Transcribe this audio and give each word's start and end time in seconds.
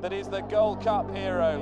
that 0.00 0.12
is 0.12 0.28
the 0.28 0.40
Gold 0.42 0.82
Cup 0.82 1.10
hero. 1.14 1.60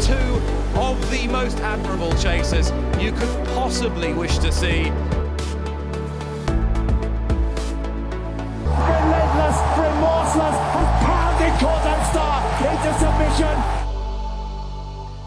Two 0.00 0.42
of 0.78 1.10
the 1.10 1.28
most 1.28 1.58
admirable 1.58 2.12
chasers 2.14 2.70
you 3.00 3.12
could 3.12 3.46
possibly 3.48 4.12
wish 4.12 4.38
to 4.38 4.52
see. 4.52 4.90
Relentless, 8.64 9.58
remorseless, 9.78 10.56
has 10.74 10.88
pounded 11.04 11.52
Cordan 11.60 12.04
Star 12.10 12.36
into 12.70 12.92
submission. 12.98 13.81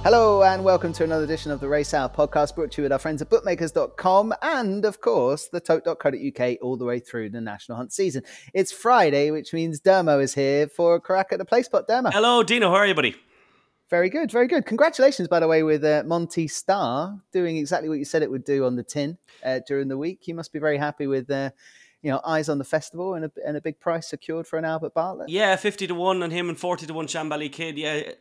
Hello 0.06 0.44
and 0.44 0.64
welcome 0.64 0.94
to 0.94 1.04
another 1.04 1.24
edition 1.24 1.50
of 1.50 1.60
the 1.60 1.68
Race 1.68 1.92
Hour 1.92 2.10
podcast 2.10 2.54
brought 2.54 2.70
to 2.74 2.80
you 2.80 2.84
with 2.84 2.92
our 2.92 3.00
friends 3.00 3.24
at 3.24 3.30
bookmakers.com 3.32 4.36
and 4.44 4.86
of 4.86 5.02
course 5.02 5.48
the 5.48 5.60
tote.co.uk 5.60 6.58
all 6.62 6.78
the 6.78 6.86
way 6.86 7.00
through 7.00 7.32
the 7.32 7.42
national 7.42 7.76
hunt 7.76 7.92
season. 7.92 8.22
It's 8.54 8.72
Friday, 8.72 9.32
which 9.32 9.52
means 9.52 9.82
Dermo 9.82 10.22
is 10.22 10.36
here 10.36 10.68
for 10.68 10.94
a 10.94 11.02
crack 11.02 11.30
at 11.32 11.40
the 11.40 11.44
play 11.46 11.64
spot. 11.64 11.88
Dermo. 11.88 12.14
Hello, 12.14 12.44
Dino. 12.44 12.70
How 12.70 12.76
are 12.76 12.86
you, 12.86 12.94
buddy? 12.94 13.16
Very 13.90 14.12
good, 14.12 14.30
very 14.30 14.46
good. 14.46 14.68
Congratulations, 14.68 15.28
by 15.28 15.40
the 15.40 15.48
way, 15.48 15.64
with 15.64 15.84
uh, 15.84 16.04
Monty 16.06 16.48
Star 16.48 17.20
doing 17.34 17.58
exactly 17.58 17.90
what 17.90 17.98
you 17.98 18.06
said 18.06 18.22
it 18.22 18.30
would 18.30 18.46
do 18.46 18.64
on 18.64 18.76
the 18.76 18.84
tin 18.84 19.18
uh, 19.44 19.62
during 19.68 19.88
the 19.88 19.98
week. 19.98 20.28
You 20.28 20.36
must 20.36 20.54
be 20.54 20.60
very 20.60 20.78
happy 20.78 21.08
with, 21.08 21.32
uh, 21.32 21.50
you 22.04 22.12
know, 22.12 22.22
eyes 22.24 22.48
on 22.48 22.60
the 22.60 22.64
festival 22.64 23.16
and 23.16 23.26
a, 23.26 23.32
and 23.44 23.58
a 23.58 23.62
big 23.62 23.80
price 23.80 24.08
secured 24.08 24.46
for 24.46 24.60
an 24.60 24.66
Albert 24.66 24.94
Bartlett. 24.94 25.30
Yeah, 25.30 25.56
fifty 25.56 25.88
to 25.88 25.96
one 25.96 26.22
on 26.22 26.30
him 26.30 26.48
and 26.48 26.60
forty 26.60 26.86
to 26.86 26.94
one 26.94 27.08
Shambally 27.08 27.52
Kid. 27.52 27.80
Yeah, 27.80 28.12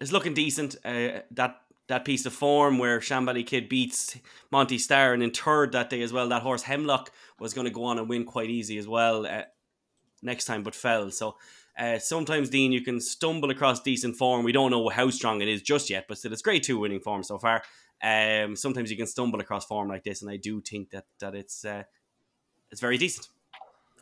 it's 0.00 0.12
looking 0.12 0.34
decent. 0.34 0.76
Uh, 0.84 1.20
that 1.32 1.60
that 1.88 2.04
piece 2.04 2.24
of 2.24 2.32
form 2.32 2.78
where 2.78 3.00
Shambally 3.00 3.44
Kid 3.44 3.68
beats 3.68 4.16
Monty 4.50 4.78
Star 4.78 5.12
and 5.12 5.22
in 5.22 5.32
third 5.32 5.72
that 5.72 5.90
day 5.90 6.02
as 6.02 6.12
well. 6.12 6.28
That 6.28 6.42
horse 6.42 6.62
Hemlock 6.62 7.10
was 7.38 7.52
going 7.52 7.66
to 7.66 7.72
go 7.72 7.84
on 7.84 7.98
and 7.98 8.08
win 8.08 8.24
quite 8.24 8.48
easy 8.48 8.78
as 8.78 8.86
well 8.86 9.26
uh, 9.26 9.42
next 10.22 10.44
time, 10.44 10.62
but 10.62 10.74
fell. 10.74 11.10
So 11.10 11.36
uh, 11.76 11.98
sometimes 11.98 12.48
Dean, 12.48 12.70
you 12.70 12.82
can 12.82 13.00
stumble 13.00 13.50
across 13.50 13.80
decent 13.80 14.16
form. 14.16 14.44
We 14.44 14.52
don't 14.52 14.70
know 14.70 14.88
how 14.88 15.10
strong 15.10 15.40
it 15.42 15.48
is 15.48 15.62
just 15.62 15.90
yet, 15.90 16.06
but 16.08 16.18
still, 16.18 16.32
it's 16.32 16.42
grade 16.42 16.62
two 16.62 16.78
winning 16.78 17.00
form 17.00 17.22
so 17.22 17.38
far. 17.38 17.62
Um, 18.02 18.56
sometimes 18.56 18.90
you 18.90 18.96
can 18.96 19.06
stumble 19.06 19.40
across 19.40 19.66
form 19.66 19.88
like 19.88 20.04
this, 20.04 20.22
and 20.22 20.30
I 20.30 20.36
do 20.36 20.60
think 20.60 20.90
that 20.90 21.04
that 21.18 21.34
it's 21.34 21.64
uh, 21.64 21.82
it's 22.70 22.80
very 22.80 22.98
decent 22.98 23.28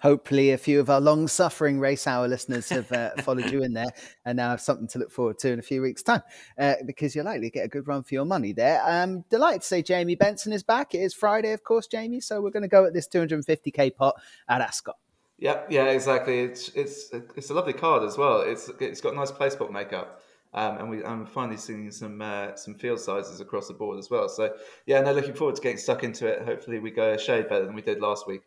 hopefully 0.00 0.52
a 0.52 0.58
few 0.58 0.80
of 0.80 0.90
our 0.90 1.00
long 1.00 1.28
suffering 1.28 1.80
race 1.80 2.06
hour 2.06 2.28
listeners 2.28 2.68
have 2.68 2.90
uh, 2.92 3.10
followed 3.22 3.50
you 3.50 3.62
in 3.62 3.72
there 3.72 3.90
and 4.24 4.36
now 4.36 4.50
have 4.50 4.60
something 4.60 4.88
to 4.88 4.98
look 4.98 5.10
forward 5.10 5.38
to 5.38 5.52
in 5.52 5.58
a 5.58 5.62
few 5.62 5.82
weeks 5.82 6.02
time 6.02 6.22
uh, 6.58 6.74
because 6.86 7.14
you're 7.14 7.24
likely 7.24 7.50
to 7.50 7.54
get 7.54 7.64
a 7.64 7.68
good 7.68 7.86
run 7.86 8.02
for 8.02 8.14
your 8.14 8.24
money 8.24 8.52
there 8.52 8.82
um 8.86 9.24
delighted 9.30 9.60
to 9.60 9.66
say 9.66 9.82
jamie 9.82 10.14
benson 10.14 10.52
is 10.52 10.62
back 10.62 10.94
it 10.94 10.98
is 10.98 11.14
friday 11.14 11.52
of 11.52 11.62
course 11.64 11.86
jamie 11.86 12.20
so 12.20 12.40
we're 12.40 12.50
going 12.50 12.62
to 12.62 12.68
go 12.68 12.84
at 12.84 12.92
this 12.92 13.08
250k 13.08 13.94
pot 13.94 14.14
at 14.48 14.60
ascot 14.60 14.96
yeah 15.38 15.62
yeah 15.68 15.84
exactly 15.84 16.40
it's 16.40 16.68
it's 16.70 17.10
it's 17.36 17.50
a 17.50 17.54
lovely 17.54 17.72
card 17.72 18.02
as 18.02 18.16
well 18.16 18.40
it's 18.40 18.70
it's 18.80 19.00
got 19.00 19.14
nice 19.14 19.28
spot 19.28 19.72
makeup 19.72 20.20
um, 20.54 20.78
and 20.78 20.90
we, 20.90 21.04
I'm 21.04 21.26
finally 21.26 21.58
seeing 21.58 21.90
some 21.90 22.22
uh, 22.22 22.54
some 22.56 22.74
field 22.74 23.00
sizes 23.00 23.40
across 23.40 23.68
the 23.68 23.74
board 23.74 23.98
as 23.98 24.08
well. 24.10 24.28
So 24.28 24.54
yeah, 24.86 25.00
no, 25.02 25.12
looking 25.12 25.34
forward 25.34 25.56
to 25.56 25.62
getting 25.62 25.76
stuck 25.76 26.04
into 26.04 26.26
it. 26.26 26.42
Hopefully, 26.42 26.78
we 26.78 26.90
go 26.90 27.12
a 27.12 27.18
shade 27.18 27.48
better 27.48 27.66
than 27.66 27.74
we 27.74 27.82
did 27.82 28.00
last 28.00 28.26
week. 28.26 28.42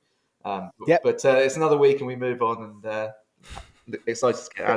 Um, 0.45 0.71
yep. 0.87 1.01
But 1.03 1.23
uh, 1.25 1.37
it's 1.37 1.57
another 1.57 1.77
week 1.77 1.97
and 1.99 2.07
we 2.07 2.15
move 2.15 2.41
on 2.41 2.63
and 2.63 2.85
uh, 2.85 3.11
excited 4.07 4.41
to 4.41 4.49
get 4.55 4.69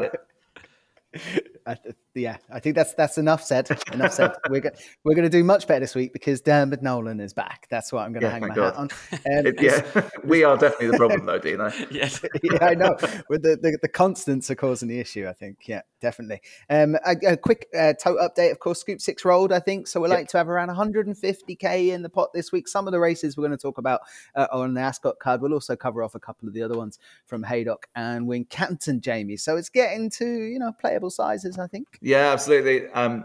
at 1.66 1.84
it. 1.84 1.96
Yeah, 2.16 2.36
I 2.52 2.60
think 2.60 2.76
that's 2.76 2.94
that's 2.94 3.18
enough 3.18 3.42
said. 3.42 3.68
Enough 3.92 4.12
said. 4.12 4.32
we're 4.48 4.60
go- 4.60 4.70
we're 5.02 5.14
going 5.14 5.24
to 5.24 5.30
do 5.30 5.42
much 5.42 5.66
better 5.66 5.80
this 5.80 5.96
week 5.96 6.12
because 6.12 6.40
Dermot 6.40 6.80
Nolan 6.80 7.18
is 7.18 7.32
back. 7.32 7.66
That's 7.70 7.92
what 7.92 8.04
I'm 8.04 8.12
going 8.12 8.20
to 8.20 8.28
yeah, 8.28 8.32
hang 8.32 8.40
my 8.42 8.54
God. 8.54 8.64
hat 8.64 8.76
on. 8.76 8.88
Um, 9.12 9.46
it, 9.46 9.60
yeah, 9.60 10.08
we 10.24 10.44
are 10.44 10.56
definitely 10.56 10.92
the 10.92 10.96
problem 10.96 11.26
though, 11.26 11.38
Dino. 11.38 11.72
yes, 11.90 12.24
yeah, 12.42 12.58
I 12.64 12.74
know. 12.74 12.96
With 13.28 13.42
the, 13.42 13.56
the, 13.60 13.78
the 13.82 13.88
constants 13.88 14.48
are 14.48 14.54
causing 14.54 14.88
the 14.88 15.00
issue. 15.00 15.26
I 15.28 15.32
think. 15.32 15.66
Yeah, 15.66 15.82
definitely. 16.00 16.40
Um, 16.70 16.96
a, 17.04 17.32
a 17.32 17.36
quick 17.36 17.66
uh, 17.76 17.94
tote 17.94 18.20
update. 18.20 18.52
Of 18.52 18.60
course, 18.60 18.78
Scoop 18.78 19.00
Six 19.00 19.24
rolled. 19.24 19.52
I 19.52 19.58
think 19.58 19.88
so. 19.88 20.00
We're 20.00 20.08
yep. 20.08 20.18
like 20.18 20.28
to 20.28 20.38
have 20.38 20.48
around 20.48 20.68
150k 20.68 21.88
in 21.92 22.02
the 22.02 22.10
pot 22.10 22.32
this 22.32 22.52
week. 22.52 22.68
Some 22.68 22.86
of 22.86 22.92
the 22.92 23.00
races 23.00 23.36
we're 23.36 23.46
going 23.46 23.58
to 23.58 23.62
talk 23.62 23.78
about 23.78 24.02
uh, 24.36 24.46
on 24.52 24.74
the 24.74 24.82
Ascot 24.82 25.18
card. 25.18 25.40
We'll 25.40 25.54
also 25.54 25.74
cover 25.74 26.04
off 26.04 26.14
a 26.14 26.20
couple 26.20 26.46
of 26.46 26.54
the 26.54 26.62
other 26.62 26.76
ones 26.76 27.00
from 27.26 27.42
Haydock 27.42 27.88
and 27.96 28.28
Wincanton, 28.28 29.00
Jamie. 29.00 29.36
So 29.36 29.56
it's 29.56 29.68
getting 29.68 30.10
to 30.10 30.24
you 30.24 30.60
know 30.60 30.70
playable 30.80 31.10
sizes. 31.10 31.58
I 31.58 31.66
think. 31.66 31.88
Yeah, 32.04 32.32
absolutely. 32.32 32.86
Um, 32.90 33.24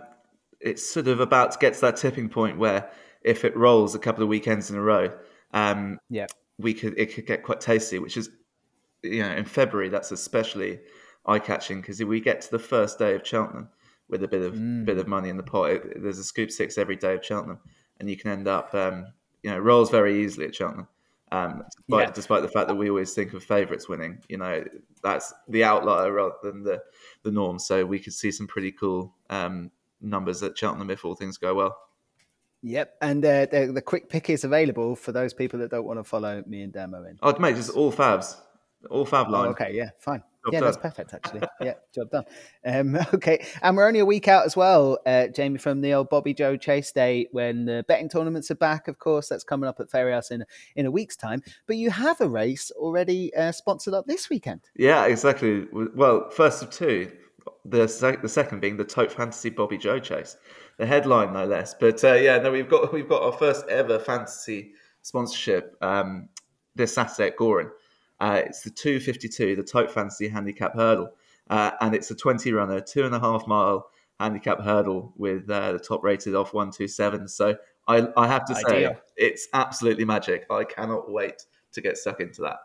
it's 0.62 0.90
sort 0.90 1.09
of 1.09 1.19
about 1.19 1.51
to 1.51 1.59
get 1.59 1.73
to 1.73 1.81
that 1.81 1.97
tipping 1.97 2.29
point 2.29 2.57
where 2.57 2.90
if 3.22 3.44
it 3.44 3.56
rolls 3.57 3.94
a 3.94 4.00
couple 4.00 4.23
of 4.23 4.29
weekends 4.29 4.72
in 4.72 4.78
a 4.78 4.81
row, 4.81 5.12
um, 5.53 6.00
yeah, 6.09 6.28
we 6.57 6.73
could 6.73 6.97
it 6.97 7.13
could 7.13 7.25
get 7.25 7.44
quite 7.44 7.59
tasty. 7.59 8.00
Which 8.00 8.16
is, 8.16 8.29
you 9.03 9.22
know, 9.22 9.31
in 9.31 9.44
February 9.44 9.89
that's 9.89 10.13
especially 10.13 10.79
eye 11.25 11.39
catching 11.39 11.81
because 11.81 12.00
if 12.00 12.07
we 12.07 12.22
get 12.22 12.39
to 12.41 12.51
the 12.51 12.59
first 12.59 12.97
day 12.97 13.16
of 13.16 13.28
Cheltenham 13.28 13.68
with 14.07 14.23
a 14.23 14.29
bit 14.29 14.41
of 14.41 14.53
mm. 14.53 14.85
bit 14.85 14.97
of 14.97 15.09
money 15.09 15.28
in 15.28 15.35
the 15.35 15.44
pot, 15.44 15.72
it, 15.72 16.01
there's 16.01 16.18
a 16.18 16.23
scoop 16.23 16.50
six 16.50 16.78
every 16.78 16.95
day 16.95 17.16
of 17.16 17.25
Cheltenham, 17.25 17.59
and 18.00 18.09
you 18.09 18.16
can 18.16 18.31
end 18.31 18.47
up, 18.47 18.73
um, 18.73 19.07
you 19.44 19.51
know, 19.51 19.59
rolls 19.59 19.89
very 19.89 20.23
easily 20.23 20.45
at 20.45 20.56
Cheltenham. 20.56 20.88
Um, 21.31 21.63
despite, 21.88 22.07
yeah. 22.07 22.12
despite 22.12 22.41
the 22.41 22.47
fact 22.47 22.67
that 22.67 22.75
we 22.75 22.90
always 22.90 23.13
think 23.13 23.34
of 23.34 23.44
favourites 23.44 23.88
winning, 23.88 24.19
you 24.29 24.38
know, 24.38 24.63
that's 25.03 25.34
the 25.47 25.63
outlier 25.63 26.12
rather 26.12 26.35
than 26.44 26.63
the 26.63 26.81
the 27.23 27.31
norm. 27.31 27.59
So 27.59 27.85
we 27.85 28.00
could 28.00 28.13
see 28.13 28.31
some 28.31 28.47
pretty 28.47 28.72
cool 28.72 29.13
um, 29.29 29.72
numbers 30.01 30.41
at 30.44 30.57
Cheltenham 30.57 30.89
if 30.89 31.06
all 31.06 31.16
things 31.16 31.38
go 31.38 31.53
well. 31.53 31.78
Yep, 32.62 32.95
and 33.01 33.23
uh, 33.23 33.45
the, 33.45 33.72
the, 33.73 33.81
quick 33.81 34.09
pick 34.09 34.29
is 34.29 34.44
available 34.44 34.94
for 34.95 35.13
those 35.13 35.34
people 35.34 35.59
that 35.59 35.72
don't 35.72 35.85
want 35.85 35.97
to 35.97 36.03
follow 36.03 36.44
me 36.45 36.62
and 36.62 36.73
Demo 36.73 37.06
in. 37.06 37.18
Oh, 37.22 37.38
mate, 37.39 37.56
just 37.56 37.69
all 37.69 37.91
fabs, 37.91 38.35
all 38.89 39.06
fab 39.06 39.29
line. 39.29 39.47
Oh, 39.47 39.51
okay, 39.51 39.72
yeah, 39.73 39.91
fine. 39.97 40.22
Job 40.45 40.53
yeah, 40.53 40.59
done. 40.59 40.67
that's 40.67 40.77
perfect, 40.77 41.13
actually. 41.13 41.41
yeah, 41.61 41.73
job 41.94 42.09
done. 42.11 42.23
Um, 42.66 42.97
okay, 43.13 43.45
and 43.61 43.75
we're 43.75 43.88
only 43.88 44.00
a 44.00 44.05
week 44.05 44.27
out 44.27 44.45
as 44.45 44.55
well, 44.55 45.00
uh, 45.05 45.27
Jamie, 45.27 45.57
from 45.57 45.81
the 45.81 45.94
old 45.94 46.09
Bobbyjo 46.09 46.59
Chase 46.59 46.91
Day 46.91 47.27
when 47.31 47.66
the 47.66 47.83
betting 47.88 48.09
tournaments 48.09 48.50
are 48.50 48.55
back. 48.55 48.88
Of 48.88 49.00
course, 49.00 49.27
that's 49.27 49.44
coming 49.44 49.67
up 49.67 49.79
at 49.79 49.89
Fairyhouse 49.89 50.31
in 50.31 50.45
in 50.75 50.85
a 50.85 50.91
week's 50.91 51.17
time. 51.17 51.41
But 51.67 51.75
you 51.75 51.89
have 51.89 52.22
a 52.22 52.29
race 52.29 52.72
already 52.72 53.33
uh, 53.35 53.51
sponsored 53.51 53.94
up 53.94 54.05
this 54.07 54.29
weekend. 54.29 54.61
Yeah, 54.75 55.05
exactly. 55.05 55.67
Well, 55.72 56.29
first 56.29 56.63
of 56.63 56.69
two, 56.69 57.11
the 57.66 57.88
sec- 57.88 58.21
the 58.21 58.29
second 58.29 58.61
being 58.61 58.77
the 58.77 58.85
Tote 58.85 59.11
Fantasy 59.11 59.51
Bobbyjo 59.51 60.01
Chase, 60.01 60.38
the 60.77 60.85
headline 60.85 61.33
no 61.33 61.45
less. 61.45 61.73
But 61.73 62.03
uh, 62.03 62.13
yeah, 62.13 62.38
no, 62.38 62.51
we've 62.51 62.69
got 62.69 62.94
we've 62.94 63.09
got 63.09 63.23
our 63.23 63.33
first 63.33 63.67
ever 63.67 64.00
fantasy 64.00 64.71
sponsorship 65.01 65.75
um, 65.81 66.29
this 66.75 66.94
Saturday 66.94 67.27
at 67.27 67.38
Gowran. 67.38 67.71
Uh, 68.19 68.41
it's 68.46 68.62
the 68.62 68.69
252, 68.69 69.56
the 69.56 69.63
Tote 69.63 69.91
Fantasy 69.91 70.28
Handicap 70.28 70.75
Hurdle. 70.75 71.12
Uh, 71.50 71.72
and 71.81 71.96
it's 71.96 72.12
a 72.12 72.16
20 72.16 72.52
runner, 72.53 72.80
two 72.80 73.06
and 73.06 73.16
a 73.16 73.19
half 73.19 73.47
mile 73.47 73.90
handicap 74.19 74.59
hurdle 74.59 75.13
with 75.18 75.50
uh, 75.50 75.72
the 75.72 75.80
top 75.80 76.03
rated 76.03 76.35
off 76.35 76.53
127. 76.53 77.28
So 77.28 77.56
I, 77.88 78.07
I 78.16 78.28
have 78.28 78.46
to 78.46 78.56
say, 78.56 78.96
it's 79.16 79.47
absolutely 79.53 80.06
magic. 80.06 80.46
I 80.52 80.63
cannot 80.63 81.09
wait 81.12 81.46
to 81.74 81.81
get 81.81 81.97
stuck 81.97 82.19
into 82.19 82.41
that. 82.41 82.57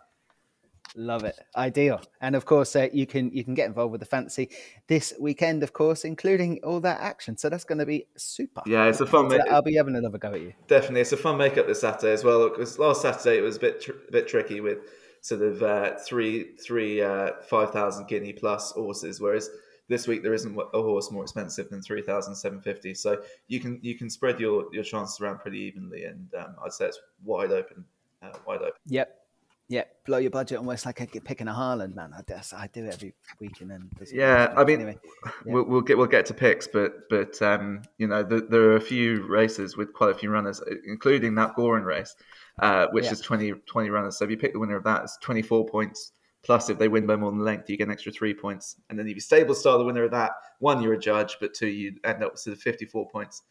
Love 0.96 1.24
it, 1.24 1.36
ideal, 1.56 2.00
and 2.20 2.36
of 2.36 2.44
course 2.44 2.76
uh, 2.76 2.86
you 2.92 3.04
can 3.04 3.28
you 3.32 3.42
can 3.42 3.54
get 3.54 3.66
involved 3.66 3.90
with 3.90 4.00
the 4.00 4.06
fantasy 4.06 4.48
this 4.86 5.12
weekend, 5.18 5.64
of 5.64 5.72
course, 5.72 6.04
including 6.04 6.60
all 6.62 6.78
that 6.78 7.00
action. 7.00 7.36
So 7.36 7.48
that's 7.48 7.64
going 7.64 7.78
to 7.78 7.86
be 7.86 8.06
super. 8.16 8.62
Yeah, 8.64 8.84
it's 8.84 9.00
a 9.00 9.06
fun. 9.06 9.28
So 9.28 9.40
I'll 9.50 9.60
be 9.60 9.74
having 9.74 9.96
another 9.96 10.18
go 10.18 10.34
at 10.34 10.40
you. 10.40 10.52
Definitely, 10.68 11.00
it's 11.00 11.10
a 11.10 11.16
fun 11.16 11.36
makeup 11.36 11.66
this 11.66 11.80
Saturday 11.80 12.12
as 12.12 12.22
well. 12.22 12.48
Because 12.48 12.78
last 12.78 13.02
Saturday 13.02 13.38
it 13.38 13.40
was 13.40 13.56
a 13.56 13.60
bit 13.60 13.80
tr- 13.80 13.92
bit 14.12 14.28
tricky 14.28 14.60
with 14.60 14.78
sort 15.24 15.40
of 15.40 15.62
uh, 15.62 15.96
three 16.06 16.54
three 16.56 17.00
uh, 17.00 17.30
five 17.48 17.70
thousand 17.70 18.06
guinea 18.08 18.34
plus 18.34 18.72
horses, 18.72 19.22
whereas 19.22 19.48
this 19.88 20.06
week 20.06 20.22
there 20.22 20.34
isn't 20.34 20.54
a 20.54 20.82
horse 20.82 21.10
more 21.10 21.22
expensive 21.22 21.70
than 21.70 21.80
three 21.80 22.02
thousand 22.02 22.34
seven 22.34 22.60
fifty. 22.60 22.92
So 22.92 23.22
you 23.48 23.58
can 23.58 23.78
you 23.80 23.96
can 23.96 24.10
spread 24.10 24.38
your 24.38 24.66
your 24.74 24.84
chances 24.84 25.18
around 25.22 25.38
pretty 25.38 25.60
evenly, 25.60 26.04
and 26.04 26.28
um, 26.38 26.56
I'd 26.62 26.74
say 26.74 26.88
it's 26.88 27.00
wide 27.24 27.52
open, 27.52 27.86
uh, 28.22 28.36
wide 28.46 28.60
open. 28.60 28.74
Yep. 28.86 29.20
Yeah, 29.68 29.84
blow 30.04 30.18
your 30.18 30.30
budget 30.30 30.58
almost 30.58 30.84
like 30.84 30.98
picking 31.24 31.48
a 31.48 31.54
Harland 31.54 31.94
man. 31.94 32.12
I 32.14 32.20
guess 32.28 32.52
I 32.52 32.66
do 32.70 32.84
it 32.84 32.92
every 32.92 33.14
week 33.40 33.62
and 33.62 33.70
then. 33.70 33.88
Yeah, 34.12 34.52
I 34.54 34.62
mean, 34.62 34.82
anyway, 34.82 34.98
yeah. 35.24 35.30
We'll, 35.46 35.64
we'll, 35.64 35.80
get 35.80 35.96
we'll 35.96 36.06
get 36.06 36.26
to 36.26 36.34
picks, 36.34 36.68
but 36.68 37.08
but 37.08 37.40
um, 37.40 37.80
you 37.96 38.06
know 38.06 38.22
the, 38.22 38.42
there 38.42 38.60
are 38.64 38.76
a 38.76 38.80
few 38.80 39.26
races 39.26 39.74
with 39.74 39.94
quite 39.94 40.10
a 40.10 40.14
few 40.14 40.28
runners, 40.28 40.60
including 40.86 41.34
that 41.36 41.56
Gowran 41.56 41.86
race, 41.86 42.14
uh, 42.60 42.86
which 42.92 43.06
yeah. 43.06 43.12
is 43.12 43.20
20, 43.20 43.52
20 43.66 43.90
runners. 43.90 44.18
So 44.18 44.24
if 44.24 44.30
you 44.30 44.36
pick 44.36 44.52
the 44.52 44.58
winner 44.58 44.76
of 44.76 44.84
that, 44.84 45.04
it's 45.04 45.18
24 45.18 45.66
points. 45.66 46.12
Plus, 46.42 46.68
if 46.68 46.78
they 46.78 46.88
win 46.88 47.06
by 47.06 47.16
more 47.16 47.30
than 47.30 47.40
length, 47.40 47.70
you 47.70 47.76
get 47.78 47.86
an 47.88 47.92
extra 47.92 48.12
three 48.12 48.34
points. 48.34 48.76
And 48.90 48.98
then 48.98 49.08
if 49.08 49.14
you 49.14 49.20
stable 49.20 49.54
star 49.54 49.78
the 49.78 49.84
winner 49.84 50.04
of 50.04 50.10
that, 50.10 50.32
one, 50.58 50.82
you're 50.82 50.92
a 50.92 50.98
judge, 50.98 51.38
but 51.40 51.54
two, 51.54 51.68
you 51.68 51.94
end 52.04 52.22
up 52.22 52.34
with 52.46 52.60
54 52.60 53.08
points 53.08 53.42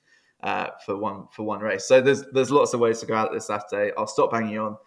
uh, 0.44 0.68
for 0.86 0.98
one 0.98 1.26
for 1.32 1.44
one 1.44 1.60
race. 1.60 1.86
So 1.86 2.02
there's 2.02 2.24
there's 2.34 2.52
lots 2.52 2.74
of 2.74 2.80
ways 2.80 3.00
to 3.00 3.06
go 3.08 3.16
out 3.16 3.34
this 3.34 3.48
Saturday. 3.48 3.92
I'll 3.98 4.06
stop 4.06 4.32
banging 4.32 4.60
on. 4.60 4.78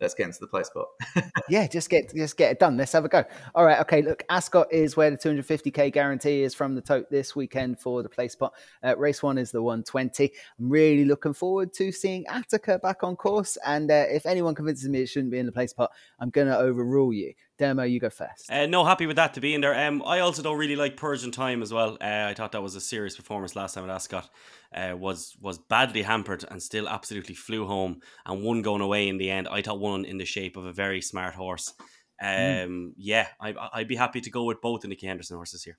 Let's 0.00 0.14
get 0.14 0.26
into 0.26 0.40
the 0.40 0.46
play 0.46 0.62
spot. 0.62 0.86
yeah, 1.48 1.66
just 1.66 1.88
get 1.88 2.12
just 2.14 2.36
get 2.36 2.52
it 2.52 2.58
done. 2.58 2.76
Let's 2.76 2.92
have 2.92 3.04
a 3.04 3.08
go. 3.08 3.24
All 3.54 3.64
right, 3.64 3.80
okay. 3.80 4.02
Look, 4.02 4.24
Ascot 4.28 4.72
is 4.72 4.96
where 4.96 5.10
the 5.10 5.16
250k 5.16 5.92
guarantee 5.92 6.42
is 6.42 6.54
from 6.54 6.74
the 6.74 6.80
tote 6.80 7.10
this 7.10 7.34
weekend 7.34 7.78
for 7.78 8.02
the 8.02 8.08
play 8.08 8.28
spot. 8.28 8.54
Uh, 8.84 8.96
race 8.96 9.22
one 9.22 9.38
is 9.38 9.50
the 9.50 9.62
120. 9.62 10.32
I'm 10.58 10.68
really 10.68 11.04
looking 11.04 11.32
forward 11.32 11.72
to 11.74 11.92
seeing 11.92 12.26
Attica 12.28 12.78
back 12.78 13.02
on 13.02 13.16
course. 13.16 13.56
And 13.64 13.90
uh, 13.90 14.04
if 14.08 14.26
anyone 14.26 14.54
convinces 14.54 14.88
me 14.88 15.02
it 15.02 15.06
shouldn't 15.06 15.32
be 15.32 15.38
in 15.38 15.46
the 15.46 15.52
play 15.52 15.66
spot, 15.66 15.90
I'm 16.20 16.30
gonna 16.30 16.56
overrule 16.56 17.12
you. 17.12 17.32
Demo, 17.58 17.84
you 17.84 17.98
go 18.00 18.10
first. 18.10 18.50
Uh, 18.50 18.66
no, 18.66 18.84
happy 18.84 19.06
with 19.06 19.16
that 19.16 19.34
to 19.34 19.40
be 19.40 19.54
in 19.54 19.60
there. 19.60 19.74
Um, 19.86 20.02
I 20.04 20.20
also 20.20 20.42
don't 20.42 20.58
really 20.58 20.76
like 20.76 20.96
Persian 20.96 21.30
time 21.30 21.62
as 21.62 21.72
well. 21.72 21.96
Uh, 22.00 22.26
I 22.28 22.34
thought 22.34 22.52
that 22.52 22.62
was 22.62 22.74
a 22.74 22.80
serious 22.80 23.16
performance 23.16 23.56
last 23.56 23.74
time 23.74 23.84
at 23.84 23.90
Ascot. 23.90 24.28
Uh, 24.74 24.94
was 24.96 25.36
was 25.40 25.58
badly 25.58 26.02
hampered 26.02 26.44
and 26.50 26.62
still 26.62 26.88
absolutely 26.88 27.34
flew 27.34 27.66
home 27.66 28.00
and 28.26 28.42
one 28.42 28.62
going 28.62 28.82
away 28.82 29.08
in 29.08 29.16
the 29.16 29.30
end. 29.30 29.48
I 29.48 29.62
thought 29.62 29.80
one 29.80 30.04
in 30.04 30.18
the 30.18 30.24
shape 30.24 30.56
of 30.56 30.66
a 30.66 30.72
very 30.72 31.00
smart 31.00 31.34
horse. 31.34 31.72
Hmm. 32.20 32.26
Um, 32.26 32.34
mm. 32.34 32.92
yeah, 32.96 33.28
I, 33.40 33.54
I'd 33.72 33.88
be 33.88 33.96
happy 33.96 34.20
to 34.20 34.30
go 34.30 34.44
with 34.44 34.60
both 34.60 34.82
the 34.82 34.88
Nicky 34.88 35.06
Henderson 35.06 35.36
horses 35.36 35.64
here. 35.64 35.78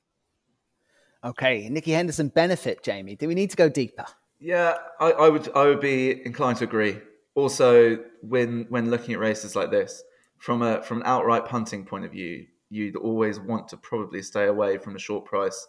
Okay, 1.24 1.68
Nicky 1.70 1.92
Henderson 1.92 2.30
benefit, 2.30 2.84
Jamie. 2.84 3.16
Do 3.16 3.28
we 3.28 3.36
need 3.36 3.50
to 3.50 3.56
go 3.56 3.70
deeper? 3.70 4.06
Yeah, 4.40 4.78
I, 5.00 5.12
I 5.12 5.30
would. 5.30 5.50
I 5.56 5.66
would 5.66 5.80
be 5.80 6.26
inclined 6.26 6.60
to 6.60 6.66
agree. 6.66 7.00
Also, 7.34 7.98
when 8.22 8.68
when 8.70 8.92
looking 8.92 9.14
at 9.14 9.20
races 9.20 9.56
like 9.56 9.72
this, 9.72 10.04
from 10.38 10.62
a 10.62 10.82
from 10.84 11.02
an 11.02 11.08
outright 11.08 11.46
punting 11.46 11.86
point 11.86 12.06
of 12.06 12.12
view, 12.12 12.46
you'd 12.70 12.96
always 12.96 13.40
want 13.40 13.68
to 13.70 13.78
probably 13.78 14.22
stay 14.22 14.48
away 14.48 14.78
from 14.78 14.96
a 14.96 15.00
short 15.00 15.26
price, 15.26 15.68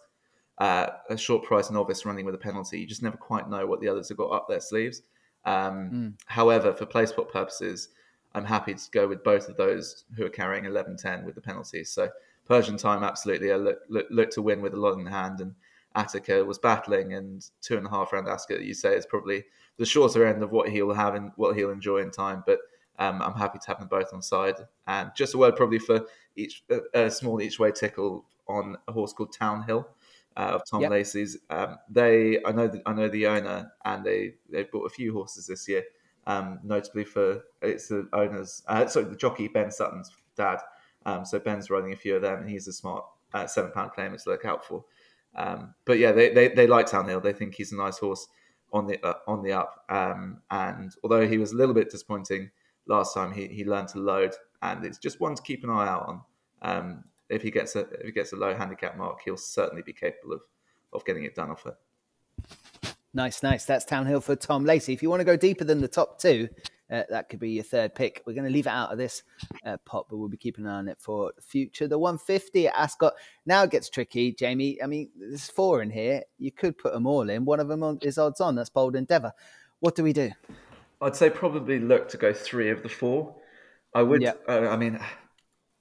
uh, 0.57 0.87
a 1.09 1.17
short 1.17 1.43
price 1.43 1.71
novice 1.71 2.05
running 2.05 2.25
with 2.25 2.35
a 2.35 2.39
penalty. 2.39 2.79
You 2.79 2.87
just 2.87 3.03
never 3.03 3.17
quite 3.17 3.49
know 3.49 3.65
what 3.65 3.81
the 3.81 3.87
others 3.87 4.09
have 4.09 4.17
got 4.17 4.31
up 4.31 4.47
their 4.47 4.59
sleeves. 4.59 5.01
Um, 5.45 5.89
mm. 5.91 6.13
However, 6.25 6.73
for 6.73 6.85
play 6.85 7.05
spot 7.05 7.31
purposes, 7.31 7.89
I'm 8.35 8.45
happy 8.45 8.73
to 8.73 8.91
go 8.91 9.07
with 9.07 9.23
both 9.23 9.49
of 9.49 9.57
those 9.57 10.03
who 10.15 10.25
are 10.25 10.29
carrying 10.29 10.65
11-10 10.65 11.25
with 11.25 11.35
the 11.35 11.41
penalties. 11.41 11.91
So 11.91 12.09
Persian 12.45 12.77
time, 12.77 13.03
absolutely, 13.03 13.51
I 13.51 13.55
look, 13.55 13.79
look, 13.89 14.07
look 14.09 14.29
to 14.31 14.41
win 14.41 14.61
with 14.61 14.73
a 14.73 14.79
lot 14.79 14.97
in 14.97 15.05
hand, 15.05 15.39
and 15.39 15.55
Attica 15.95 16.43
was 16.43 16.59
battling, 16.59 17.13
and 17.13 17.45
two 17.61 17.77
and 17.77 17.87
a 17.87 17.89
half 17.89 18.13
round 18.13 18.27
Ascot, 18.27 18.61
you 18.61 18.73
say, 18.73 18.95
is 18.95 19.05
probably 19.05 19.45
the 19.77 19.85
shorter 19.85 20.25
end 20.25 20.43
of 20.43 20.51
what 20.51 20.69
he'll 20.69 20.93
have 20.93 21.15
and 21.15 21.31
what 21.35 21.55
he'll 21.55 21.71
enjoy 21.71 21.99
in 21.99 22.11
time, 22.11 22.43
but 22.45 22.59
um, 22.99 23.21
I'm 23.21 23.33
happy 23.33 23.59
to 23.59 23.67
have 23.67 23.79
them 23.79 23.87
both 23.87 24.13
on 24.13 24.21
side. 24.21 24.55
And 24.85 25.11
just 25.15 25.33
a 25.33 25.37
word 25.37 25.55
probably 25.55 25.79
for 25.79 26.05
each 26.35 26.63
a 26.93 27.09
small 27.09 27.41
each 27.41 27.57
way 27.57 27.71
tickle 27.71 28.25
on 28.47 28.77
a 28.87 28.91
horse 28.91 29.13
called 29.13 29.33
Townhill 29.33 29.87
uh, 30.37 30.51
of 30.55 30.61
Tom 30.69 30.81
yep. 30.81 30.91
Lacey's. 30.91 31.37
Um, 31.49 31.77
they 31.89 32.39
I 32.45 32.51
know 32.51 32.67
the, 32.67 32.81
I 32.85 32.93
know 32.93 33.07
the 33.07 33.27
owner, 33.27 33.71
and 33.85 34.05
they 34.05 34.35
they 34.49 34.63
bought 34.63 34.85
a 34.85 34.89
few 34.89 35.13
horses 35.13 35.47
this 35.47 35.67
year. 35.67 35.83
Um, 36.27 36.59
notably 36.63 37.05
for 37.05 37.41
it's 37.61 37.87
the 37.87 38.07
owners, 38.13 38.61
uh, 38.67 38.85
sorry, 38.87 39.05
the 39.05 39.15
jockey 39.15 39.47
Ben 39.47 39.71
Sutton's 39.71 40.11
dad. 40.35 40.59
Um, 41.05 41.25
so 41.25 41.39
Ben's 41.39 41.69
running 41.69 41.93
a 41.93 41.95
few 41.95 42.17
of 42.17 42.21
them, 42.21 42.41
and 42.41 42.49
he's 42.49 42.67
a 42.67 42.73
smart 42.73 43.05
uh, 43.33 43.47
seven 43.47 43.71
pound 43.71 43.91
claimant 43.93 44.21
to 44.23 44.29
look 44.29 44.45
out 44.45 44.63
for. 44.63 44.83
Um, 45.35 45.73
but 45.85 45.99
yeah, 45.99 46.11
they, 46.11 46.33
they 46.33 46.49
they 46.49 46.67
like 46.67 46.85
Townhill. 46.85 47.21
They 47.21 47.33
think 47.33 47.55
he's 47.55 47.71
a 47.71 47.77
nice 47.77 47.97
horse 47.97 48.27
on 48.73 48.87
the 48.87 49.03
uh, 49.03 49.15
on 49.27 49.41
the 49.41 49.53
up. 49.53 49.85
Um, 49.89 50.41
and 50.51 50.93
although 51.03 51.27
he 51.27 51.37
was 51.37 51.53
a 51.53 51.55
little 51.55 51.73
bit 51.73 51.89
disappointing 51.89 52.51
last 52.89 53.13
time 53.13 53.31
he, 53.31 53.47
he 53.47 53.63
learned 53.63 53.87
to 53.89 53.99
load, 53.99 54.33
and 54.61 54.83
it's 54.83 54.97
just 54.97 55.21
one 55.21 55.35
to 55.35 55.41
keep 55.41 55.63
an 55.63 55.69
eye 55.69 55.87
out 55.87 56.07
on. 56.07 56.21
Um, 56.61 57.03
if 57.29 57.41
he 57.41 57.51
gets 57.51 57.75
a 57.75 57.81
if 57.81 58.07
he 58.07 58.11
gets 58.11 58.33
a 58.33 58.35
low 58.35 58.53
handicap 58.55 58.97
mark, 58.97 59.21
he'll 59.23 59.37
certainly 59.37 59.83
be 59.83 59.93
capable 59.93 60.33
of 60.33 60.41
of 60.91 61.05
getting 61.05 61.23
it 61.23 61.35
done 61.35 61.51
off 61.51 61.65
it. 61.65 61.75
Nice, 63.13 63.41
nice. 63.41 63.65
That's 63.65 63.85
Townhill 63.85 64.21
for 64.21 64.35
Tom 64.35 64.65
Lacey. 64.65 64.93
If 64.93 65.01
you 65.01 65.09
want 65.09 65.21
to 65.21 65.25
go 65.25 65.35
deeper 65.35 65.63
than 65.63 65.81
the 65.81 65.87
top 65.87 66.19
two, 66.19 66.47
uh, 66.91 67.03
that 67.09 67.29
could 67.29 67.39
be 67.39 67.51
your 67.51 67.63
third 67.63 67.95
pick. 67.95 68.21
We're 68.25 68.33
going 68.33 68.45
to 68.45 68.53
leave 68.53 68.67
it 68.67 68.71
out 68.71 68.91
of 68.91 68.97
this 68.97 69.23
uh, 69.65 69.77
pot, 69.85 70.07
but 70.09 70.17
we'll 70.17 70.29
be 70.29 70.37
keeping 70.37 70.65
an 70.65 70.71
eye 70.71 70.75
on 70.75 70.87
it 70.87 70.97
for 70.99 71.31
the 71.35 71.41
future. 71.41 71.87
The 71.87 71.97
150 71.97 72.67
at 72.67 72.75
Ascot. 72.75 73.13
Now 73.45 73.63
it 73.63 73.71
gets 73.71 73.89
tricky, 73.89 74.31
Jamie. 74.33 74.81
I 74.81 74.85
mean, 74.85 75.09
there's 75.17 75.49
four 75.49 75.81
in 75.81 75.89
here. 75.89 76.21
You 76.37 76.51
could 76.51 76.77
put 76.77 76.93
them 76.93 77.07
all 77.07 77.29
in. 77.29 77.45
One 77.45 77.59
of 77.59 77.67
them 77.67 77.99
is 78.01 78.17
odds 78.19 78.41
on. 78.41 78.55
That's 78.55 78.69
Bold 78.69 78.95
Endeavour. 78.95 79.33
What 79.79 79.95
do 79.95 80.03
we 80.03 80.13
do? 80.13 80.31
I'd 81.01 81.15
say 81.15 81.29
probably 81.29 81.79
look 81.79 82.09
to 82.09 82.17
go 82.17 82.33
three 82.33 82.69
of 82.69 82.83
the 82.83 82.89
four. 82.89 83.35
I 83.93 84.03
would. 84.03 84.23
Uh, 84.23 84.33
I 84.47 84.75
mean, 84.75 84.99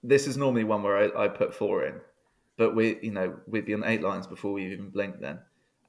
this 0.03 0.27
is 0.27 0.37
normally 0.37 0.65
one 0.65 0.83
where 0.83 0.97
I, 0.97 1.25
I, 1.25 1.29
put 1.29 1.55
four 1.55 1.85
in, 1.85 2.01
but 2.57 2.75
we, 2.75 2.99
you 3.03 3.11
know, 3.11 3.37
we'd 3.47 3.67
be 3.67 3.75
on 3.75 3.85
eight 3.85 4.03
lines 4.03 4.27
before 4.27 4.53
we 4.53 4.73
even 4.73 4.91
blink 4.91 5.21
then, 5.21 5.41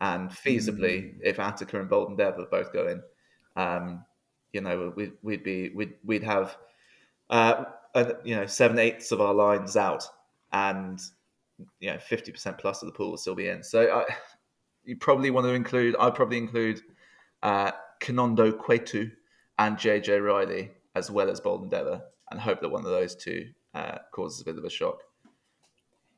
and 0.02 0.30
feasibly, 0.30 1.02
mm. 1.02 1.14
if 1.24 1.40
Attica 1.40 1.80
and 1.80 1.90
Bold 1.90 2.10
Endeavour 2.10 2.48
both 2.50 2.74
go 2.74 2.88
in, 2.88 3.02
um, 3.56 4.04
you 4.52 4.62
know, 4.62 4.92
we'd, 4.96 5.14
we'd 5.22 5.44
be 5.44 5.70
we'd 5.70 5.94
we'd 6.04 6.24
have, 6.24 6.58
uh, 7.30 7.66
you 8.24 8.36
know, 8.36 8.46
seven 8.46 8.80
eighths 8.80 9.12
of 9.12 9.22
our 9.22 9.34
lines 9.34 9.78
out, 9.78 10.04
and 10.52 11.00
you 11.80 11.92
know, 11.92 12.00
fifty 12.00 12.31
percent 12.31 12.58
plus 12.58 12.81
of 12.81 12.88
the 12.88 12.94
pool 12.94 13.12
will 13.12 13.18
still 13.18 13.36
be 13.36 13.48
in. 13.48 13.64
So 13.64 13.90
I, 13.90 14.14
you 14.84 14.98
probably 14.98 15.30
want 15.30 15.46
to 15.46 15.54
include. 15.54 15.96
I'd 16.00 16.16
probably 16.16 16.38
include 16.38 16.81
uh, 17.44 17.72
Kinondo 18.02 18.52
Kwetu 18.52 19.12
and 19.60 19.78
JJ 19.78 20.26
Riley 20.26 20.72
as 20.96 21.12
well 21.12 21.30
as 21.30 21.40
Bold 21.40 21.64
Endeavour 21.64 22.02
and 22.32 22.40
hope 22.40 22.62
that 22.62 22.70
one 22.70 22.86
of 22.86 22.92
those 22.92 23.16
two 23.16 23.50
uh, 23.76 24.00
causes 24.12 24.42
a 24.42 24.46
bit 24.46 24.58
of 24.58 24.64
a 24.64 24.70
shock. 24.70 24.98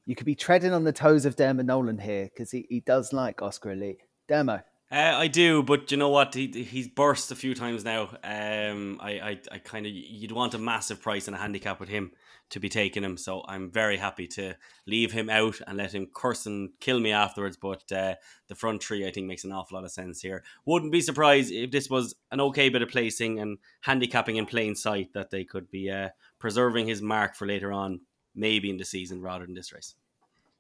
You 0.06 0.16
could 0.16 0.26
be 0.26 0.36
treading 0.36 0.74
on 0.74 0.84
the 0.84 0.94
toes 0.94 1.26
of 1.26 1.36
Dermot 1.36 1.66
Nolan 1.66 2.00
here 2.00 2.26
because 2.26 2.52
he, 2.52 2.66
he 2.70 2.80
does 2.80 3.12
like 3.12 3.42
Oscar 3.42 3.72
Elite. 3.72 4.02
Dermo. 4.30 4.64
Uh, 4.92 4.96
I 4.96 5.28
do, 5.28 5.64
but 5.64 5.90
you 5.92 5.98
know 5.98 6.10
what? 6.10 6.34
He 6.34 6.48
he's 6.48 6.88
burst 6.88 7.32
a 7.32 7.36
few 7.36 7.56
times 7.56 7.86
now. 7.86 8.10
Um, 8.24 9.00
I 9.02 9.12
I, 9.12 9.40
I 9.52 9.58
kind 9.60 9.86
of 9.86 9.92
you'd 9.94 10.34
want 10.34 10.54
a 10.54 10.58
massive 10.58 11.02
price 11.02 11.28
and 11.28 11.36
a 11.36 11.40
handicap 11.40 11.80
with 11.80 11.88
him 11.88 12.12
to 12.52 12.60
be 12.60 12.70
taking 12.70 13.04
him. 13.04 13.18
So 13.18 13.44
I'm 13.48 13.72
very 13.72 13.98
happy 13.98 14.28
to 14.28 14.56
leave 14.86 15.12
him 15.12 15.30
out 15.30 15.60
and 15.66 15.78
let 15.78 15.94
him 15.94 16.08
curse 16.14 16.46
and 16.46 16.70
kill 16.80 17.00
me 17.00 17.12
afterwards. 17.12 17.58
But 17.58 17.92
uh, 17.92 18.16
the 18.48 18.56
front 18.56 18.84
three, 18.84 19.08
I 19.08 19.12
think, 19.12 19.28
makes 19.28 19.44
an 19.44 19.52
awful 19.52 19.78
lot 19.78 19.86
of 19.86 19.92
sense 19.92 20.22
here. 20.22 20.44
Wouldn't 20.66 20.92
be 20.92 21.02
surprised 21.02 21.52
if 21.52 21.72
this 21.72 21.90
was 21.90 22.16
an 22.32 22.40
okay 22.42 22.70
bit 22.70 22.82
of 22.82 22.90
placing 22.90 23.40
and 23.40 23.58
handicapping 23.82 24.36
in 24.36 24.46
plain 24.46 24.76
sight 24.76 25.14
that 25.14 25.32
they 25.32 25.44
could 25.44 25.72
be 25.72 25.90
uh, 25.90 26.10
preserving 26.40 26.88
his 26.88 27.02
mark 27.02 27.36
for 27.36 27.48
later 27.48 27.72
on, 27.72 28.02
maybe 28.36 28.70
in 28.70 28.78
the 28.78 28.86
season 28.86 29.22
rather 29.22 29.46
than 29.46 29.56
this 29.56 29.74
race. 29.74 29.96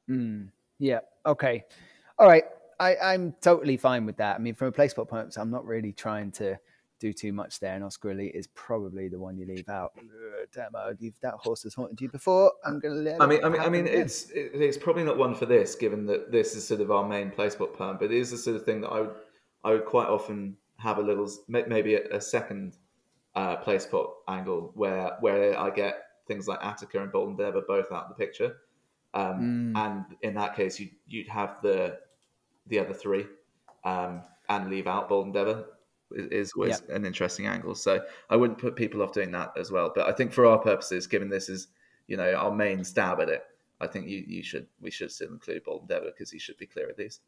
Mm, 0.10 0.50
yeah. 0.80 1.00
Okay. 1.26 1.66
All 2.18 2.28
right. 2.28 2.46
I, 2.80 2.96
I'm 2.96 3.36
totally 3.42 3.78
fine 3.78 4.08
with 4.08 4.18
that. 4.18 4.38
I 4.38 4.40
mean, 4.40 4.56
from 4.56 4.70
a 4.70 4.72
place 4.72 4.92
spot 4.92 5.08
point, 5.08 5.38
I'm 5.38 5.52
not 5.52 5.66
really 5.66 5.92
trying 5.92 6.32
to 6.34 6.58
do 7.02 7.12
too 7.12 7.34
much 7.34 7.60
there. 7.60 7.76
And 7.76 7.84
Oscar 7.84 8.12
Elite 8.12 8.36
is 8.36 8.48
probably 8.48 9.10
the 9.10 9.20
one 9.20 9.38
you 9.38 9.46
leave 9.46 9.68
out. 9.68 9.92
Damn, 10.54 10.72
if 11.00 11.20
that 11.22 11.34
horse 11.34 11.64
has 11.64 11.74
haunted 11.74 12.00
you 12.00 12.08
before, 12.10 12.54
I'm 12.64 12.80
going 12.80 12.96
to 12.96 13.02
let. 13.02 13.22
I 13.22 13.26
mean, 13.26 13.44
I 13.44 13.50
mean, 13.50 13.62
I 13.62 13.70
mean, 13.70 13.88
it's 13.88 14.28
it's 14.34 14.78
probably 14.78 15.04
not 15.04 15.18
one 15.18 15.36
for 15.36 15.46
this, 15.46 15.76
given 15.76 16.06
that 16.06 16.32
this 16.32 16.56
is 16.56 16.66
sort 16.66 16.80
of 16.80 16.92
our 16.92 17.06
main 17.06 17.32
placement 17.32 17.74
plan. 17.74 17.98
But 18.00 18.12
it 18.12 18.18
is 18.18 18.32
the 18.32 18.38
sort 18.38 18.56
of 18.56 18.64
thing 18.64 18.82
that 18.82 18.90
I 18.90 19.02
would 19.02 19.16
I 19.64 19.72
would 19.72 19.86
quite 19.86 20.08
often 20.08 20.56
have 20.78 21.00
a 21.00 21.02
little 21.02 21.30
maybe 21.48 21.96
a, 21.96 22.18
a 22.18 22.22
second 22.22 22.78
uh, 23.36 23.58
place 23.58 23.84
spot 23.84 24.12
angle 24.28 24.72
where 24.76 25.18
where 25.20 25.60
I 25.60 25.72
get 25.72 26.06
things 26.28 26.48
like 26.48 26.60
Attica 26.64 27.02
and 27.02 27.12
Bold 27.12 27.30
Endeavour 27.30 27.62
both 27.68 27.92
out 27.92 28.04
of 28.04 28.10
the 28.10 28.16
picture. 28.16 28.58
Um, 29.14 29.74
mm. 29.76 29.78
And 29.78 30.06
in 30.22 30.36
that 30.36 30.56
case, 30.56 30.80
you 30.80 30.90
you'd 31.08 31.28
have 31.28 31.58
the 31.64 31.98
the 32.68 32.80
other 32.80 32.94
three 32.94 33.26
um, 33.84 34.22
and 34.48 34.70
leave 34.70 34.88
out 34.88 35.10
Bold 35.10 35.26
Endeavour 35.28 35.66
is 36.16 36.54
always 36.56 36.82
an 36.90 37.06
interesting 37.06 37.48
angle. 37.48 37.76
So 37.76 38.04
I 38.30 38.36
wouldn't 38.36 38.60
put 38.60 38.76
people 38.76 39.02
off 39.02 39.14
doing 39.14 39.32
that 39.32 39.54
as 39.58 39.72
well. 39.72 39.92
But 39.94 40.08
I 40.08 40.12
think 40.12 40.34
for 40.34 40.46
our 40.46 40.58
purposes, 40.58 41.08
given 41.08 41.30
this 41.30 41.50
is 41.50 41.68
you 42.08 42.18
know 42.18 42.34
our 42.34 42.52
main 42.52 42.84
stab 42.84 43.20
at 43.20 43.30
it, 43.30 43.44
I 43.80 43.88
think 43.88 44.08
you, 44.08 44.24
you 44.28 44.44
should 44.44 44.68
we 44.80 44.92
should 44.92 45.12
still 45.12 45.30
include 45.30 45.64
Bold 45.64 45.84
Endeavour 45.84 46.08
because 46.08 46.32
he 46.32 46.40
should 46.40 46.58
be 46.58 46.68
clear 46.68 46.90
of 46.90 46.98
these. 46.98 47.20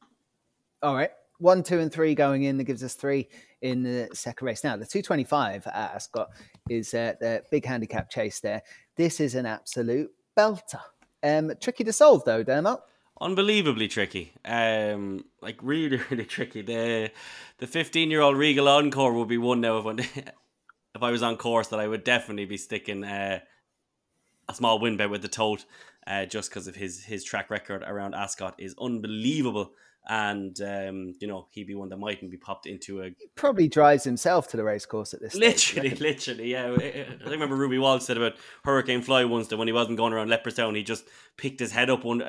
All 0.82 0.96
right. 0.96 1.12
One, 1.40 1.64
two, 1.64 1.80
and 1.80 1.92
three 1.92 2.14
going 2.14 2.44
in. 2.44 2.58
That 2.58 2.66
gives 2.66 2.84
us 2.84 2.94
three 2.94 3.28
in 3.62 3.84
the 3.84 4.10
second 4.14 4.46
race. 4.46 4.64
Now, 4.64 4.78
the 4.78 4.86
225 4.86 5.68
at 5.68 5.74
Ascot 5.74 6.30
is 6.70 6.94
uh, 6.94 7.14
the 7.20 7.44
big 7.50 7.66
handicap 7.66 8.10
chase 8.10 8.40
there. 8.40 8.62
This 8.96 9.20
is 9.20 9.34
an 9.34 9.46
absolute 9.46 10.12
belter. 10.38 10.80
Um, 11.24 11.52
tricky 11.60 11.84
to 11.86 11.94
solve, 11.94 12.24
though, 12.24 12.44
Dermot 12.44 12.80
unbelievably 13.20 13.88
tricky. 13.88 14.34
Um, 14.46 15.26
like 15.42 15.58
really, 15.62 16.00
really 16.10 16.26
tricky. 16.26 16.62
The 16.62 17.12
the 17.60 17.68
fifteen 17.68 18.12
year 18.12 18.22
old 18.22 18.38
Regal 18.38 18.68
Encore 18.68 19.14
would 19.14 19.28
be 19.28 19.38
one 19.38 19.62
now 19.62 19.78
if, 19.78 20.18
if 20.18 21.02
I 21.02 21.12
was 21.12 21.24
on 21.24 21.38
course 21.38 21.68
that 21.70 21.80
I 21.80 21.88
would 21.88 22.04
definitely 22.04 22.46
be 22.46 22.58
sticking 22.58 23.04
uh, 23.04 23.40
a 24.50 24.54
small 24.54 24.80
win 24.80 24.98
bet 24.98 25.10
with 25.10 25.22
the 25.22 25.28
tote, 25.28 25.66
uh, 26.08 26.26
just 26.26 26.50
because 26.50 26.68
of 26.68 26.76
his 26.76 27.04
his 27.04 27.24
track 27.24 27.50
record 27.50 27.84
around 27.86 28.16
Ascot 28.16 28.56
is 28.60 28.76
unbelievable. 28.80 29.74
And 30.06 30.60
um, 30.60 31.14
you 31.22 31.30
know 31.30 31.48
he'd 31.52 31.68
be 31.68 31.76
one 31.76 31.88
that 31.88 31.96
mightn't 31.96 32.30
be 32.30 32.36
popped 32.36 32.66
into 32.66 33.02
a. 33.02 33.06
He 33.06 33.30
probably 33.36 33.70
drives 33.70 34.04
himself 34.04 34.50
to 34.50 34.58
the 34.58 34.64
race 34.66 34.86
course 34.86 35.14
at 35.14 35.22
this. 35.22 35.34
Literally, 35.34 35.92
stage, 35.92 36.02
literally, 36.02 36.52
yeah. 36.52 36.76
I 37.26 37.30
remember 37.30 37.56
Ruby 37.56 37.78
Walsh 37.78 38.04
said 38.04 38.18
about 38.18 38.34
Hurricane 38.66 39.02
Fly 39.02 39.24
once 39.24 39.48
that 39.48 39.56
when 39.56 39.70
he 39.70 39.74
wasn't 39.74 39.96
going 39.96 40.12
around 40.12 40.28
Leopardstown, 40.28 40.76
he 40.76 40.84
just 40.84 41.06
picked 41.38 41.62
his 41.62 41.72
head 41.72 41.90
up 41.90 42.04
one 42.04 42.22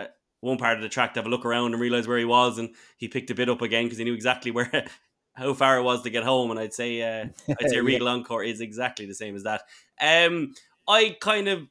one 0.44 0.58
part 0.58 0.76
of 0.76 0.82
the 0.82 0.88
track 0.88 1.14
to 1.14 1.20
have 1.20 1.26
a 1.26 1.30
look 1.30 1.44
around 1.44 1.72
and 1.72 1.80
realize 1.80 2.06
where 2.06 2.18
he 2.18 2.24
was, 2.24 2.58
and 2.58 2.74
he 2.96 3.08
picked 3.08 3.30
a 3.30 3.34
bit 3.34 3.48
up 3.48 3.62
again 3.62 3.84
because 3.84 3.98
he 3.98 4.04
knew 4.04 4.14
exactly 4.14 4.50
where 4.52 4.86
how 5.34 5.52
far 5.54 5.78
it 5.78 5.82
was 5.82 6.02
to 6.02 6.10
get 6.10 6.22
home, 6.24 6.50
and 6.50 6.60
I'd 6.60 6.74
say 6.74 7.02
uh, 7.02 7.26
I'd 7.48 7.70
say 7.70 7.76
Yeah. 7.76 7.82
Regal 7.82 8.08
Encore 8.08 8.44
is 8.44 8.60
exactly 8.60 9.06
the 9.06 9.14
same 9.14 9.34
as 9.34 9.42
that. 9.44 9.62
Um, 10.00 10.54
I 10.86 11.16
kind 11.20 11.48
of 11.48 11.68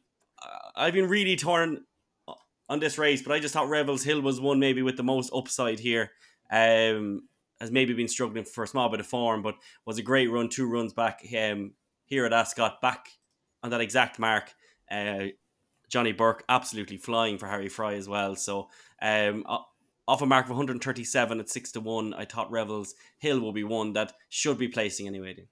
I've 0.75 0.93
been 0.93 1.07
really 1.07 1.35
torn 1.35 1.85
on 2.69 2.79
this 2.79 2.97
race, 2.97 3.21
but 3.21 3.31
I 3.31 3.39
just 3.39 3.53
thought 3.53 3.69
Revels 3.69 4.03
Hill 4.03 4.21
was 4.21 4.41
one 4.41 4.59
maybe 4.59 4.81
with 4.81 4.97
the 4.97 5.03
most 5.03 5.31
upside 5.33 5.79
here. 5.79 6.11
Um, 6.51 7.23
has 7.59 7.71
maybe 7.71 7.93
been 7.93 8.09
struggling 8.09 8.43
for 8.43 8.63
a 8.63 8.67
small 8.67 8.89
bit 8.89 8.99
of 8.99 9.07
form, 9.07 9.41
but 9.41 9.55
was 9.85 9.97
a 9.97 10.01
great 10.01 10.29
run, 10.29 10.49
two 10.49 10.69
runs 10.69 10.91
back 10.91 11.25
um, 11.39 11.71
here 12.05 12.25
at 12.25 12.33
Ascot, 12.33 12.81
back 12.81 13.07
on 13.61 13.69
that 13.69 13.79
exact 13.79 14.19
mark. 14.19 14.53
Uh, 14.91 15.27
Johnny 15.93 16.11
Burke 16.11 16.43
absolutely 16.49 16.97
flying 16.97 17.37
for 17.37 17.45
Harry 17.45 17.69
Fry 17.69 17.93
as 17.93 18.09
well. 18.09 18.35
So 18.35 18.69
um, 18.99 19.45
off 20.07 20.23
a 20.23 20.25
mark 20.25 20.45
of 20.45 20.49
137 20.49 21.39
at 21.39 21.49
six 21.49 21.71
to 21.73 21.81
one, 21.81 22.15
I 22.15 22.25
thought 22.25 22.49
Revels 22.49 22.95
Hill 23.19 23.39
will 23.39 23.53
be 23.53 23.63
one 23.63 23.93
that 23.93 24.11
should 24.27 24.57
be 24.57 24.67
placing 24.67 25.07
anyway. 25.07 25.35
Dean. 25.35 25.47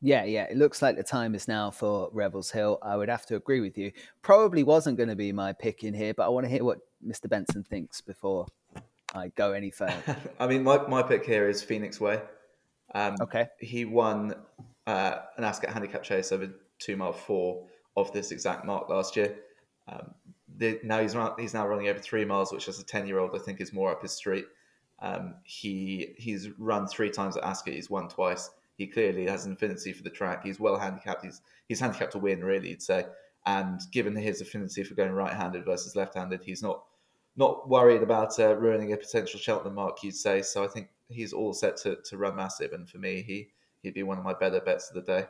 Yeah, 0.00 0.22
yeah. 0.22 0.44
It 0.44 0.56
looks 0.56 0.80
like 0.80 0.96
the 0.96 1.02
time 1.02 1.34
is 1.34 1.48
now 1.48 1.72
for 1.72 2.08
Revels 2.12 2.52
Hill. 2.52 2.78
I 2.82 2.94
would 2.96 3.08
have 3.08 3.26
to 3.26 3.34
agree 3.34 3.58
with 3.58 3.76
you. 3.76 3.90
Probably 4.22 4.62
wasn't 4.62 4.96
going 4.96 5.08
to 5.08 5.16
be 5.16 5.32
my 5.32 5.52
pick 5.52 5.82
in 5.82 5.92
here, 5.92 6.14
but 6.14 6.26
I 6.26 6.28
want 6.28 6.46
to 6.46 6.50
hear 6.50 6.62
what 6.62 6.78
Mr. 7.04 7.28
Benson 7.28 7.64
thinks 7.64 8.00
before 8.00 8.46
I 9.12 9.32
go 9.34 9.54
any 9.54 9.72
further. 9.72 10.16
I 10.38 10.46
mean, 10.46 10.62
my, 10.62 10.86
my 10.86 11.02
pick 11.02 11.26
here 11.26 11.48
is 11.48 11.64
Phoenix 11.64 12.00
Way. 12.00 12.22
Um, 12.94 13.16
Okay. 13.20 13.48
He 13.58 13.86
won 13.86 14.36
uh, 14.86 15.16
an 15.36 15.42
Ascot 15.42 15.70
handicap 15.70 16.04
chase 16.04 16.30
over 16.30 16.48
two 16.78 16.96
mile 16.96 17.12
four 17.12 17.66
of 17.96 18.12
this 18.12 18.30
exact 18.30 18.64
mark 18.64 18.88
last 18.88 19.16
year. 19.16 19.34
Um, 19.88 20.14
the, 20.56 20.80
now 20.82 21.00
he's 21.00 21.14
he's 21.38 21.54
now 21.54 21.66
running 21.66 21.88
over 21.88 21.98
three 21.98 22.24
miles, 22.24 22.52
which 22.52 22.68
as 22.68 22.78
a 22.78 22.84
ten 22.84 23.06
year 23.06 23.18
old 23.18 23.34
I 23.34 23.38
think 23.38 23.60
is 23.60 23.72
more 23.72 23.90
up 23.90 24.02
his 24.02 24.12
street. 24.12 24.46
Um, 25.00 25.36
he 25.44 26.14
he's 26.18 26.48
run 26.58 26.86
three 26.86 27.10
times 27.10 27.36
at 27.36 27.44
Ascot. 27.44 27.74
He's 27.74 27.90
won 27.90 28.08
twice. 28.08 28.50
He 28.76 28.86
clearly 28.86 29.26
has 29.26 29.44
an 29.46 29.52
affinity 29.52 29.92
for 29.92 30.02
the 30.02 30.10
track. 30.10 30.44
He's 30.44 30.60
well 30.60 30.78
handicapped. 30.78 31.24
He's 31.24 31.40
he's 31.68 31.80
handicapped 31.80 32.12
to 32.12 32.18
win, 32.18 32.44
really, 32.44 32.70
you'd 32.70 32.82
say. 32.82 33.06
And 33.46 33.80
given 33.92 34.14
his 34.14 34.40
affinity 34.40 34.84
for 34.84 34.94
going 34.94 35.12
right-handed 35.12 35.64
versus 35.64 35.96
left-handed, 35.96 36.42
he's 36.42 36.62
not 36.62 36.84
not 37.36 37.68
worried 37.68 38.02
about 38.02 38.38
uh, 38.38 38.56
ruining 38.56 38.92
a 38.92 38.96
potential 38.96 39.38
Cheltenham 39.38 39.74
mark, 39.74 40.02
you'd 40.02 40.16
say. 40.16 40.42
So 40.42 40.64
I 40.64 40.68
think 40.68 40.88
he's 41.08 41.32
all 41.32 41.52
set 41.52 41.76
to, 41.78 41.96
to 42.04 42.16
run 42.16 42.36
massive. 42.36 42.72
And 42.72 42.88
for 42.88 42.98
me, 42.98 43.22
he 43.22 43.48
he'd 43.82 43.94
be 43.94 44.02
one 44.02 44.18
of 44.18 44.24
my 44.24 44.34
better 44.34 44.60
bets 44.60 44.90
of 44.90 44.96
the 44.96 45.12
day. 45.12 45.26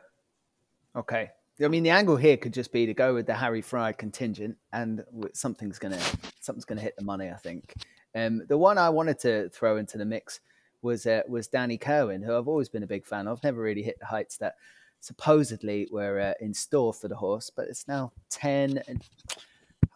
Okay. 0.96 1.30
I 1.62 1.68
mean, 1.68 1.82
the 1.82 1.90
angle 1.90 2.16
here 2.16 2.36
could 2.36 2.54
just 2.54 2.72
be 2.72 2.86
to 2.86 2.94
go 2.94 3.14
with 3.14 3.26
the 3.26 3.34
Harry 3.34 3.62
Fry 3.62 3.92
contingent, 3.92 4.56
and 4.72 5.04
something's 5.32 5.78
gonna 5.78 5.98
something's 6.40 6.64
gonna 6.64 6.80
hit 6.80 6.96
the 6.96 7.04
money. 7.04 7.30
I 7.30 7.36
think. 7.36 7.74
Um, 8.14 8.42
the 8.48 8.56
one 8.58 8.78
I 8.78 8.88
wanted 8.90 9.18
to 9.20 9.48
throw 9.50 9.76
into 9.76 9.98
the 9.98 10.04
mix 10.04 10.40
was 10.82 11.06
uh, 11.06 11.22
was 11.28 11.48
Danny 11.48 11.78
Kirwan, 11.78 12.22
who 12.24 12.36
I've 12.36 12.48
always 12.48 12.68
been 12.68 12.82
a 12.82 12.86
big 12.86 13.04
fan 13.06 13.26
of. 13.26 13.42
Never 13.42 13.60
really 13.60 13.82
hit 13.82 13.98
the 13.98 14.06
heights 14.06 14.36
that 14.38 14.54
supposedly 15.00 15.88
were 15.90 16.20
uh, 16.20 16.34
in 16.40 16.54
store 16.54 16.92
for 16.94 17.08
the 17.08 17.16
horse, 17.16 17.50
but 17.54 17.66
it's 17.68 17.88
now 17.88 18.12
ten. 18.30 18.80
And 18.86 19.02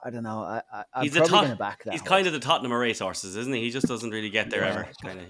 I 0.04 0.10
don't 0.10 0.24
know. 0.24 0.40
I, 0.42 0.62
I, 0.72 0.84
I'm 0.94 1.02
He's 1.04 1.12
probably 1.12 1.30
going 1.30 1.50
to 1.50 1.56
back 1.56 1.84
that. 1.84 1.92
He's 1.92 2.00
horse. 2.00 2.08
kind 2.08 2.26
of 2.26 2.32
the 2.32 2.40
Tottenham 2.40 2.72
of 2.72 2.78
racehorses, 2.78 3.36
isn't 3.36 3.52
he? 3.52 3.60
He 3.60 3.70
just 3.70 3.86
doesn't 3.86 4.10
really 4.10 4.30
get 4.30 4.50
there 4.50 4.62
Yeah. 4.62 4.70
ever. 4.70 4.88
Kind 5.04 5.20
of. 5.20 5.26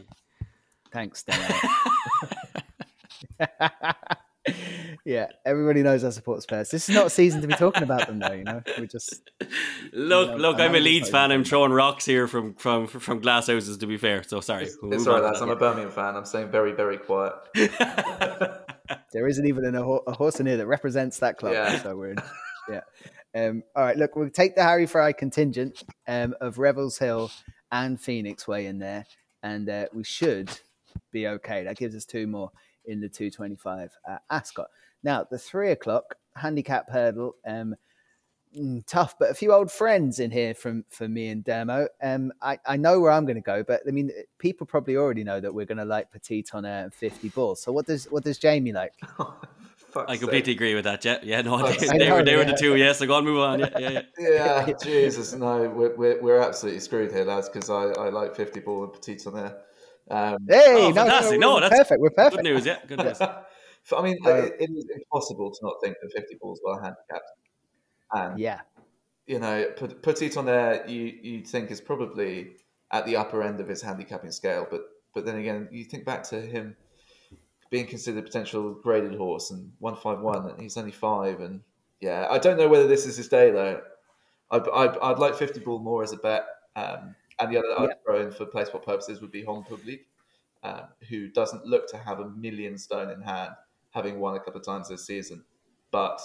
Thanks, 0.90 1.22
Danny. 1.22 1.54
yeah, 5.04 5.26
everybody 5.44 5.82
knows 5.82 6.04
I 6.04 6.10
support 6.10 6.42
Spurs. 6.42 6.70
This 6.70 6.88
is 6.88 6.94
not 6.94 7.06
a 7.06 7.10
season 7.10 7.40
to 7.42 7.46
be 7.48 7.54
talking 7.54 7.82
about 7.82 8.06
them, 8.06 8.18
though. 8.20 8.32
You 8.32 8.44
know, 8.44 8.62
we're 8.78 8.86
just 8.86 9.30
Look, 9.92 10.30
know, 10.30 10.36
look! 10.36 10.60
I 10.60 10.66
I'm 10.66 10.74
a 10.74 10.80
Leeds 10.80 11.04
like- 11.06 11.12
fan. 11.12 11.32
I'm 11.32 11.44
throwing 11.44 11.72
rocks 11.72 12.04
here 12.04 12.26
from 12.28 12.54
from 12.54 12.86
from 12.86 13.20
glass 13.20 13.46
houses. 13.48 13.78
To 13.78 13.86
be 13.86 13.96
fair, 13.96 14.22
so 14.22 14.40
sorry. 14.40 14.64
It's, 14.64 14.78
We'll 14.80 14.92
it's 14.94 15.00
move 15.06 15.14
all 15.14 15.20
right, 15.20 15.26
lads. 15.28 15.40
I'm 15.40 15.50
a 15.50 15.56
Birmingham 15.56 15.90
fan. 15.90 16.16
I'm 16.16 16.24
staying 16.24 16.50
very, 16.50 16.72
very 16.72 16.98
quiet. 16.98 17.34
there 19.12 19.26
isn't 19.28 19.46
even 19.46 19.64
an, 19.64 19.74
a, 19.74 19.82
ho- 19.82 20.04
a 20.06 20.12
horse 20.12 20.40
in 20.40 20.46
here 20.46 20.56
that 20.56 20.66
represents 20.66 21.18
that 21.18 21.38
club. 21.38 21.52
Yeah. 21.52 21.82
So 21.82 21.96
we're 21.96 22.10
in, 22.12 22.18
yeah. 22.70 22.80
Um, 23.34 23.62
all 23.74 23.82
right, 23.84 23.96
look, 23.96 24.14
we'll 24.14 24.28
take 24.30 24.54
the 24.56 24.62
Harry 24.62 24.86
Fry 24.86 25.12
contingent 25.12 25.82
um, 26.06 26.34
of 26.40 26.58
Revels 26.58 26.98
Hill 26.98 27.30
and 27.70 27.98
Phoenix 28.00 28.46
Way 28.46 28.66
in 28.66 28.78
there, 28.78 29.06
and 29.42 29.68
uh, 29.68 29.86
we 29.94 30.04
should 30.04 30.50
be 31.10 31.26
okay. 31.26 31.64
That 31.64 31.76
gives 31.78 31.94
us 31.96 32.04
two 32.04 32.26
more 32.26 32.50
in 32.84 33.00
the 33.00 33.08
225 33.08 33.90
uh, 34.08 34.16
Ascot. 34.30 34.66
Now, 35.02 35.26
the 35.30 35.38
three 35.38 35.70
o'clock 35.70 36.14
handicap 36.36 36.90
hurdle, 36.90 37.36
um, 37.46 37.74
mm, 38.58 38.84
tough, 38.86 39.18
but 39.18 39.30
a 39.30 39.34
few 39.34 39.52
old 39.52 39.70
friends 39.70 40.18
in 40.20 40.30
here 40.30 40.54
from 40.54 40.84
for 40.90 41.08
me 41.08 41.28
and 41.28 41.42
Demo. 41.44 41.88
Um, 42.02 42.32
I, 42.40 42.58
I 42.66 42.76
know 42.76 43.00
where 43.00 43.10
I'm 43.12 43.24
going 43.24 43.36
to 43.36 43.40
go, 43.42 43.62
but 43.62 43.80
I 43.86 43.90
mean, 43.90 44.10
people 44.38 44.66
probably 44.66 44.96
already 44.96 45.24
know 45.24 45.40
that 45.40 45.52
we're 45.52 45.66
going 45.66 45.78
to 45.78 45.84
like 45.84 46.10
Petite 46.12 46.54
on 46.54 46.64
uh, 46.64 46.88
50 46.92 47.28
balls. 47.30 47.60
So 47.62 47.72
what 47.72 47.86
does 47.86 48.04
what 48.10 48.24
does 48.24 48.38
Jamie 48.38 48.72
like? 48.72 48.92
Fuck's 49.92 50.10
I 50.10 50.14
sake. 50.14 50.20
completely 50.20 50.52
agree 50.54 50.74
with 50.74 50.84
that. 50.84 51.04
Yeah, 51.04 51.18
yeah. 51.22 51.42
No, 51.42 51.56
I 51.56 51.72
they, 51.76 51.86
they 51.86 51.98
know, 52.08 52.14
were 52.16 52.22
they 52.24 52.36
were 52.36 52.46
the 52.46 52.56
two. 52.58 52.76
Yes, 52.76 52.98
so 52.98 53.06
go 53.06 53.14
on, 53.16 53.24
move 53.24 53.40
on. 53.40 53.58
Yeah, 53.60 53.78
yeah, 53.78 53.90
yeah. 53.90 54.66
Yeah, 54.66 54.72
Jesus, 54.82 55.34
no, 55.34 55.68
we're, 55.68 55.94
we're, 55.96 56.22
we're 56.22 56.40
absolutely 56.40 56.80
screwed 56.80 57.12
here, 57.12 57.24
lads, 57.24 57.50
because 57.50 57.68
I, 57.68 57.88
I 58.00 58.08
like 58.08 58.34
50 58.34 58.60
ball 58.60 58.84
and 58.84 58.92
petites 58.94 59.26
on 59.26 59.34
there. 59.34 59.58
Um, 60.10 60.38
Hey, 60.48 60.64
Oh, 60.86 60.88
no, 60.88 60.94
fantastic. 60.94 61.38
no, 61.40 61.48
No, 61.48 61.54
we're 61.56 61.60
that's 61.60 61.76
perfect. 61.76 62.00
We're 62.00 62.10
perfect. 62.10 62.36
Good 62.36 62.44
news. 62.54 62.64
Yeah, 62.64 62.78
good 62.88 62.98
news. 63.00 63.18
I 63.92 64.02
mean, 64.02 64.18
Uh, 64.24 64.30
it, 64.34 64.56
it 64.60 64.70
is 64.70 64.86
impossible 64.94 65.50
to 65.50 65.58
not 65.62 65.74
think 65.82 65.96
that 66.02 66.12
50 66.12 66.36
balls 66.40 66.60
well 66.64 66.80
handicapped. 66.80 67.30
And, 68.12 68.38
Yeah, 68.38 68.60
you 69.26 69.38
know, 69.38 69.66
put, 69.76 70.02
put 70.02 70.22
it 70.22 70.36
on 70.36 70.46
there, 70.46 70.86
you, 70.88 71.18
you'd 71.22 71.46
think 71.46 71.70
is 71.70 71.80
probably 71.80 72.56
at 72.90 73.06
the 73.06 73.16
upper 73.16 73.42
end 73.42 73.60
of 73.60 73.68
his 73.68 73.82
handicapping 73.82 74.30
scale. 74.32 74.66
But, 74.70 74.82
but 75.14 75.24
then 75.24 75.36
again, 75.36 75.68
you 75.72 75.84
think 75.84 76.04
back 76.04 76.22
to 76.24 76.40
him 76.40 76.76
being 77.70 77.86
considered 77.86 78.20
a 78.20 78.22
potential 78.26 78.74
graded 78.74 79.14
horse 79.14 79.50
and 79.50 79.72
151, 79.78 80.50
and 80.50 80.60
he's 80.60 80.76
only 80.76 80.90
five. 80.92 81.40
And 81.40 81.62
yeah, 82.00 82.26
I 82.30 82.38
don't 82.38 82.58
know 82.58 82.68
whether 82.68 82.86
this 82.86 83.06
is 83.06 83.16
his 83.16 83.28
day, 83.28 83.50
though. 83.50 83.80
I'd, 84.50 84.68
I'd, 84.68 84.98
I'd 84.98 85.18
like 85.18 85.34
50 85.34 85.60
ball 85.60 85.78
more 85.78 86.02
as 86.02 86.12
a 86.12 86.18
bet. 86.18 86.44
Um, 86.76 87.14
and 87.38 87.50
the 87.52 87.58
other 87.58 87.68
I'd 87.78 87.88
Yeah. 87.88 87.94
throw 88.04 88.20
in 88.20 88.32
for 88.32 88.44
place 88.46 88.68
spot 88.68 88.84
purposes 88.84 89.20
would 89.22 89.32
be 89.32 89.42
Hong 89.42 89.64
Public, 89.64 90.06
um, 90.62 90.82
who 91.08 91.28
doesn't 91.28 91.64
look 91.64 91.88
to 91.90 91.96
have 91.98 92.20
a 92.20 92.28
million 92.28 92.76
stone 92.76 93.10
in 93.10 93.22
hand, 93.22 93.52
having 93.92 94.18
won 94.18 94.34
a 94.34 94.40
couple 94.40 94.60
of 94.60 94.66
times 94.66 94.88
this 94.88 95.06
season, 95.06 95.44
but 95.90 96.20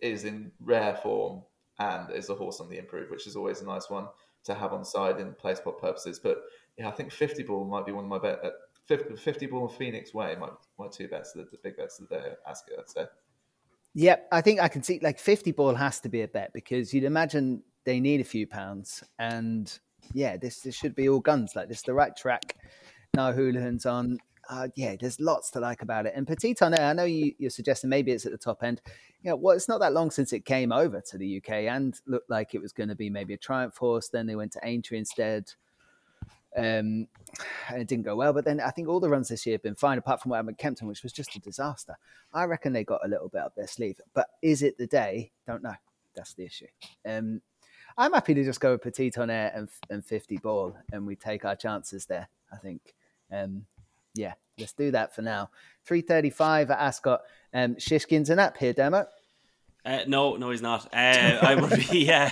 is 0.00 0.24
in 0.24 0.50
rare 0.60 0.96
form 0.96 1.42
and 1.78 2.10
is 2.10 2.30
a 2.30 2.34
horse 2.34 2.60
on 2.60 2.68
the 2.68 2.78
improve, 2.78 3.10
which 3.10 3.26
is 3.26 3.36
always 3.36 3.60
a 3.60 3.66
nice 3.66 3.90
one 3.90 4.06
to 4.44 4.54
have 4.54 4.72
on 4.72 4.84
side 4.84 5.20
in 5.20 5.32
place 5.34 5.58
spot 5.58 5.80
purposes. 5.80 6.18
But 6.18 6.42
yeah, 6.78 6.88
I 6.88 6.92
think 6.92 7.12
50 7.12 7.42
ball 7.44 7.64
might 7.64 7.86
be 7.86 7.92
one 7.92 8.04
of 8.04 8.10
my 8.10 8.18
bet. 8.18 8.40
Uh, 8.44 8.50
50, 8.86 9.16
50 9.16 9.46
ball 9.46 9.68
and 9.68 9.76
Phoenix 9.76 10.12
Way 10.12 10.36
might 10.38 10.50
my 10.78 10.88
two 10.88 11.08
bets, 11.08 11.32
the, 11.32 11.46
the 11.50 11.58
big 11.62 11.76
bets 11.76 12.00
of 12.00 12.08
the 12.08 12.16
day. 12.16 12.32
Ask 12.48 12.64
it, 12.68 12.78
I'd 12.78 12.90
say. 12.90 13.06
Yep, 13.94 14.28
I 14.32 14.40
think 14.40 14.60
I 14.60 14.68
can 14.68 14.82
see 14.82 14.98
like 15.02 15.18
50 15.18 15.52
ball 15.52 15.74
has 15.74 16.00
to 16.00 16.08
be 16.08 16.22
a 16.22 16.28
bet 16.28 16.52
because 16.52 16.92
you'd 16.92 17.04
imagine 17.04 17.62
they 17.84 18.00
need 18.00 18.20
a 18.20 18.24
few 18.24 18.46
pounds. 18.46 19.04
And 19.18 19.78
yeah, 20.12 20.36
this, 20.36 20.60
this 20.60 20.74
should 20.74 20.94
be 20.94 21.08
all 21.08 21.20
guns. 21.20 21.54
Like 21.54 21.68
this 21.68 21.78
is 21.78 21.84
the 21.84 21.94
right 21.94 22.16
track. 22.16 22.56
No 23.14 23.32
hooligans 23.32 23.86
on. 23.86 24.18
Uh, 24.48 24.68
yeah, 24.74 24.96
there's 24.98 25.20
lots 25.20 25.50
to 25.50 25.60
like 25.60 25.82
about 25.82 26.06
it. 26.06 26.14
And 26.16 26.26
Petit 26.26 26.54
Tonnerre, 26.54 26.90
I 26.90 26.92
know 26.92 27.04
you, 27.04 27.32
you're 27.38 27.50
suggesting 27.50 27.90
maybe 27.90 28.12
it's 28.12 28.26
at 28.26 28.32
the 28.32 28.38
top 28.38 28.62
end. 28.62 28.80
Know, 29.22 29.36
well, 29.36 29.56
it's 29.56 29.68
not 29.68 29.80
that 29.80 29.92
long 29.92 30.10
since 30.10 30.32
it 30.32 30.44
came 30.44 30.72
over 30.72 31.00
to 31.00 31.18
the 31.18 31.36
UK 31.38 31.50
and 31.50 31.98
looked 32.06 32.28
like 32.28 32.54
it 32.54 32.60
was 32.60 32.72
going 32.72 32.88
to 32.88 32.94
be 32.94 33.08
maybe 33.08 33.34
a 33.34 33.38
Triumph 33.38 33.76
horse. 33.76 34.08
Then 34.08 34.26
they 34.26 34.34
went 34.34 34.52
to 34.52 34.60
Aintree 34.64 34.98
instead. 34.98 35.52
Um, 36.54 37.06
and 37.68 37.80
it 37.80 37.88
didn't 37.88 38.04
go 38.04 38.16
well. 38.16 38.32
But 38.32 38.44
then 38.44 38.60
I 38.60 38.70
think 38.70 38.88
all 38.88 39.00
the 39.00 39.08
runs 39.08 39.28
this 39.28 39.46
year 39.46 39.54
have 39.54 39.62
been 39.62 39.74
fine, 39.74 39.98
apart 39.98 40.20
from 40.20 40.30
what 40.30 40.36
happened 40.36 40.56
at 40.56 40.58
Kempton, 40.58 40.88
which 40.88 41.02
was 41.02 41.12
just 41.12 41.36
a 41.36 41.40
disaster. 41.40 41.96
I 42.34 42.44
reckon 42.44 42.72
they 42.72 42.84
got 42.84 43.04
a 43.04 43.08
little 43.08 43.28
bit 43.28 43.42
up 43.42 43.54
their 43.54 43.66
sleeve. 43.66 44.00
But 44.12 44.28
is 44.42 44.62
it 44.62 44.76
the 44.76 44.86
day? 44.86 45.30
Don't 45.46 45.62
know. 45.62 45.74
That's 46.14 46.34
the 46.34 46.44
issue. 46.44 46.66
Um, 47.06 47.40
I'm 47.96 48.12
happy 48.12 48.34
to 48.34 48.44
just 48.44 48.60
go 48.60 48.72
with 48.72 48.82
Petit 48.82 49.10
Tonnerre 49.10 49.52
and, 49.54 49.68
and 49.88 50.04
50 50.04 50.38
ball, 50.38 50.76
and 50.92 51.06
we 51.06 51.16
take 51.16 51.44
our 51.44 51.56
chances 51.56 52.06
there. 52.06 52.28
I 52.52 52.56
think. 52.56 52.94
Um, 53.30 53.64
yeah, 54.14 54.34
let's 54.58 54.72
do 54.72 54.90
that 54.90 55.14
for 55.14 55.22
now. 55.22 55.50
335 55.86 56.70
at 56.70 56.78
Ascot. 56.78 57.20
Um, 57.54 57.74
Shishkin's 57.76 58.30
an 58.30 58.38
app 58.38 58.56
here, 58.56 58.72
Demo. 58.72 59.06
Uh, 59.84 60.00
no, 60.06 60.36
no, 60.36 60.50
he's 60.50 60.62
not. 60.62 60.86
Uh, 60.94 61.38
I 61.42 61.54
would 61.56 61.70
be, 61.70 61.98
yeah, 62.06 62.30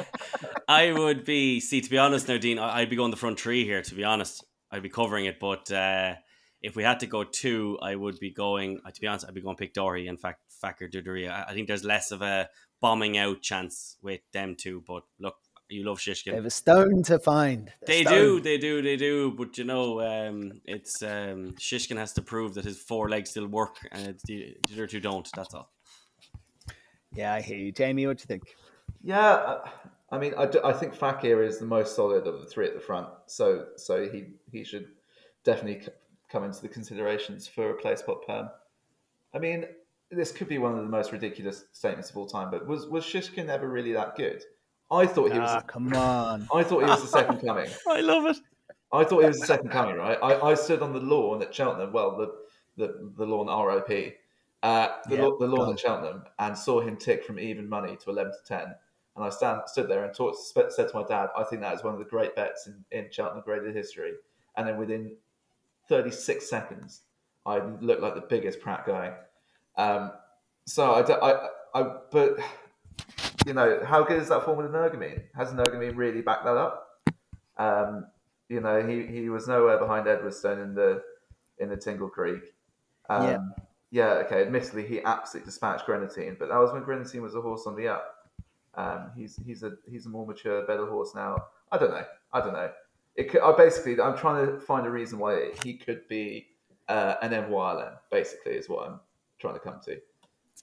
I 0.68 0.92
would 0.92 1.24
be. 1.24 1.58
See, 1.60 1.80
to 1.80 1.90
be 1.90 1.98
honest, 1.98 2.28
now, 2.28 2.38
Dean, 2.38 2.58
I- 2.58 2.78
I'd 2.78 2.90
be 2.90 2.96
going 2.96 3.10
the 3.10 3.16
front 3.16 3.40
three 3.40 3.64
here. 3.64 3.82
To 3.82 3.94
be 3.94 4.04
honest, 4.04 4.44
I'd 4.70 4.82
be 4.84 4.88
covering 4.88 5.24
it. 5.24 5.40
But 5.40 5.70
uh, 5.72 6.14
if 6.62 6.76
we 6.76 6.84
had 6.84 7.00
to 7.00 7.06
go 7.06 7.24
two, 7.24 7.76
I 7.82 7.96
would 7.96 8.20
be 8.20 8.30
going. 8.30 8.80
uh, 8.86 8.90
To 8.92 9.00
be 9.00 9.08
honest, 9.08 9.26
I'd 9.26 9.34
be 9.34 9.40
going 9.40 9.56
Pic 9.56 9.74
D'Orhy. 9.74 10.06
In 10.06 10.16
fact, 10.16 10.42
Fakir 10.60 10.88
D'oudairies. 10.88 11.28
I, 11.28 11.46
I 11.48 11.54
think 11.54 11.66
there's 11.66 11.84
less 11.84 12.12
of 12.12 12.22
a 12.22 12.48
bombing 12.80 13.18
out 13.18 13.42
chance 13.42 13.96
with 14.00 14.20
them 14.32 14.54
two. 14.56 14.84
But 14.86 15.02
look, 15.18 15.34
you 15.70 15.84
love 15.84 15.98
Shishkin. 15.98 16.24
They 16.24 16.30
Shishkin. 16.32 16.34
have 16.36 16.44
a 16.46 16.50
stone 16.50 17.02
to 17.04 17.18
find. 17.18 17.72
A 17.82 17.86
They 17.86 18.02
stone. 18.02 18.14
do, 18.14 18.40
they 18.40 18.58
do, 18.58 18.82
they 18.82 18.96
do. 18.96 19.30
But 19.32 19.56
you 19.58 19.64
know, 19.64 20.00
um, 20.00 20.60
it's 20.64 21.02
um, 21.02 21.52
Shishkin 21.58 21.96
has 21.96 22.12
to 22.14 22.22
prove 22.22 22.54
that 22.54 22.64
his 22.64 22.78
four 22.78 23.08
legs 23.08 23.30
still 23.30 23.46
work, 23.46 23.76
and 23.92 24.06
it's 24.08 24.22
the, 24.24 24.56
the 24.66 24.74
other 24.74 24.86
two 24.86 25.00
don't. 25.00 25.28
That's 25.34 25.54
all. 25.54 25.70
Yeah, 27.14 27.34
I 27.34 27.40
hear 27.40 27.58
you. 27.58 27.72
Jamie, 27.72 28.06
what 28.06 28.18
do 28.18 28.22
you 28.22 28.26
think? 28.26 28.42
Yeah, 29.02 29.30
uh, 29.30 29.68
I 30.12 30.18
mean, 30.18 30.34
I, 30.36 30.46
do- 30.46 30.60
I 30.64 30.72
think 30.72 30.94
Fakir 30.94 31.42
is 31.42 31.58
the 31.58 31.64
most 31.66 31.96
solid 31.96 32.26
of 32.26 32.40
the 32.40 32.46
three 32.46 32.66
at 32.66 32.74
the 32.74 32.80
front, 32.80 33.08
so 33.26 33.66
so 33.76 34.08
he 34.08 34.26
he 34.52 34.64
should 34.64 34.88
definitely 35.44 35.82
c- 35.84 35.92
come 36.30 36.44
into 36.44 36.60
the 36.62 36.68
considerations 36.68 37.46
for 37.48 37.70
a 37.70 37.74
place 37.74 38.00
spot 38.00 38.18
perm. 38.26 38.48
I 39.34 39.38
mean, 39.38 39.66
this 40.10 40.32
could 40.32 40.48
be 40.48 40.58
one 40.58 40.72
of 40.76 40.78
the 40.84 40.90
most 40.90 41.12
ridiculous 41.12 41.64
statements 41.72 42.10
of 42.10 42.16
all 42.16 42.26
time, 42.26 42.50
but 42.50 42.66
was 42.66 42.86
was 42.88 43.04
Shishkin 43.04 43.48
ever 43.48 43.68
really 43.68 43.92
that 43.92 44.16
good? 44.16 44.42
I 44.90 45.06
thought 45.06 45.32
he 45.32 45.38
was. 45.38 45.50
Ah, 45.50 45.60
come 45.60 45.92
on. 45.94 46.48
I 46.52 46.62
thought 46.62 46.84
he 46.84 46.90
was 46.90 47.02
the 47.02 47.08
second 47.08 47.40
coming. 47.46 47.70
I 47.88 48.00
love 48.00 48.26
it. 48.26 48.38
I 48.92 49.04
thought 49.04 49.20
he 49.20 49.28
was 49.28 49.40
the 49.40 49.46
second 49.46 49.70
coming, 49.70 49.96
right? 49.96 50.18
I, 50.20 50.40
I 50.40 50.54
stood 50.54 50.82
on 50.82 50.92
the 50.92 51.00
lawn 51.00 51.42
at 51.42 51.54
Cheltenham, 51.54 51.92
well, 51.92 52.16
the 52.16 52.32
the, 52.76 53.12
the 53.16 53.26
lawn 53.26 53.46
ROP, 53.46 54.14
uh, 54.62 54.88
the, 55.08 55.16
Yeah, 55.16 55.30
the 55.38 55.46
lawn 55.46 55.72
at 55.72 55.78
Cheltenham, 55.78 56.24
and 56.38 56.56
saw 56.56 56.80
him 56.80 56.96
tick 56.96 57.24
from 57.24 57.38
even 57.38 57.68
money 57.68 57.96
to 57.96 58.10
11 58.10 58.32
to 58.32 58.38
10. 58.46 58.74
And 59.16 59.24
I 59.24 59.28
stand, 59.28 59.62
stood 59.66 59.88
there 59.88 60.04
and 60.04 60.14
talked, 60.14 60.38
said 60.38 60.88
to 60.88 60.90
my 60.94 61.04
dad, 61.04 61.28
I 61.36 61.44
think 61.44 61.62
that 61.62 61.74
is 61.74 61.84
one 61.84 61.92
of 61.92 61.98
the 61.98 62.06
great 62.06 62.34
bets 62.36 62.66
in, 62.66 62.84
in 62.90 63.10
Cheltenham 63.10 63.42
graded 63.44 63.74
history. 63.74 64.12
And 64.56 64.66
then 64.66 64.78
within 64.78 65.16
36 65.88 66.48
seconds, 66.48 67.02
I 67.44 67.58
looked 67.58 68.02
like 68.02 68.14
the 68.14 68.22
biggest 68.22 68.60
prat 68.60 68.86
guy. 68.86 69.14
Um, 69.76 70.12
so 70.66 70.92
I, 70.92 71.32
I, 71.32 71.48
I, 71.74 71.96
but, 72.10 72.38
you 73.46 73.54
know, 73.54 73.80
how 73.84 74.02
good 74.02 74.20
is 74.20 74.28
that 74.28 74.44
form 74.44 74.58
with 74.58 74.70
Energumene? 74.70 75.22
Has 75.34 75.50
Energumene 75.50 75.96
really 75.96 76.22
backed 76.22 76.44
that 76.44 76.56
up? 76.56 76.86
Um, 77.56 78.06
you 78.48 78.60
know, 78.60 78.86
he, 78.86 79.06
he 79.06 79.28
was 79.28 79.46
nowhere 79.46 79.78
behind 79.78 80.06
Edwardstone 80.06 80.62
in 80.62 80.74
the 80.74 81.02
in 81.58 81.68
the 81.68 81.76
Tingle 81.76 82.08
Creek. 82.08 82.42
Um, 83.08 83.24
Yeah. 83.24 83.38
yeah. 83.90 84.12
okay. 84.24 84.42
Admittedly, 84.42 84.86
he 84.86 85.02
absolutely 85.02 85.46
dispatched 85.46 85.86
Greaneteen, 85.86 86.36
but 86.38 86.48
that 86.48 86.58
was 86.58 86.72
when 86.72 86.82
Greaneteen 86.82 87.22
was 87.22 87.34
a 87.34 87.40
horse 87.40 87.66
on 87.66 87.76
the 87.76 87.88
up. 87.88 88.14
Um, 88.74 89.10
he's 89.16 89.38
he's 89.44 89.62
a 89.62 89.72
he's 89.88 90.06
a 90.06 90.08
more 90.08 90.26
mature, 90.26 90.66
better 90.66 90.86
horse 90.86 91.14
now. 91.14 91.36
I 91.72 91.78
don't 91.78 91.90
know. 91.90 92.04
I 92.32 92.40
don't 92.40 92.52
know. 92.52 92.70
It 93.16 93.30
could, 93.30 93.42
I 93.42 93.56
basically 93.56 94.00
I'm 94.00 94.16
trying 94.16 94.46
to 94.46 94.60
find 94.60 94.86
a 94.86 94.90
reason 94.90 95.18
why 95.18 95.50
he 95.62 95.74
could 95.74 96.06
be 96.08 96.48
uh, 96.88 97.16
an 97.22 97.32
MYLM. 97.32 97.92
Basically, 98.10 98.52
is 98.52 98.68
what 98.68 98.88
I'm 98.88 99.00
trying 99.38 99.54
to 99.54 99.60
come 99.60 99.80
to. 99.84 100.00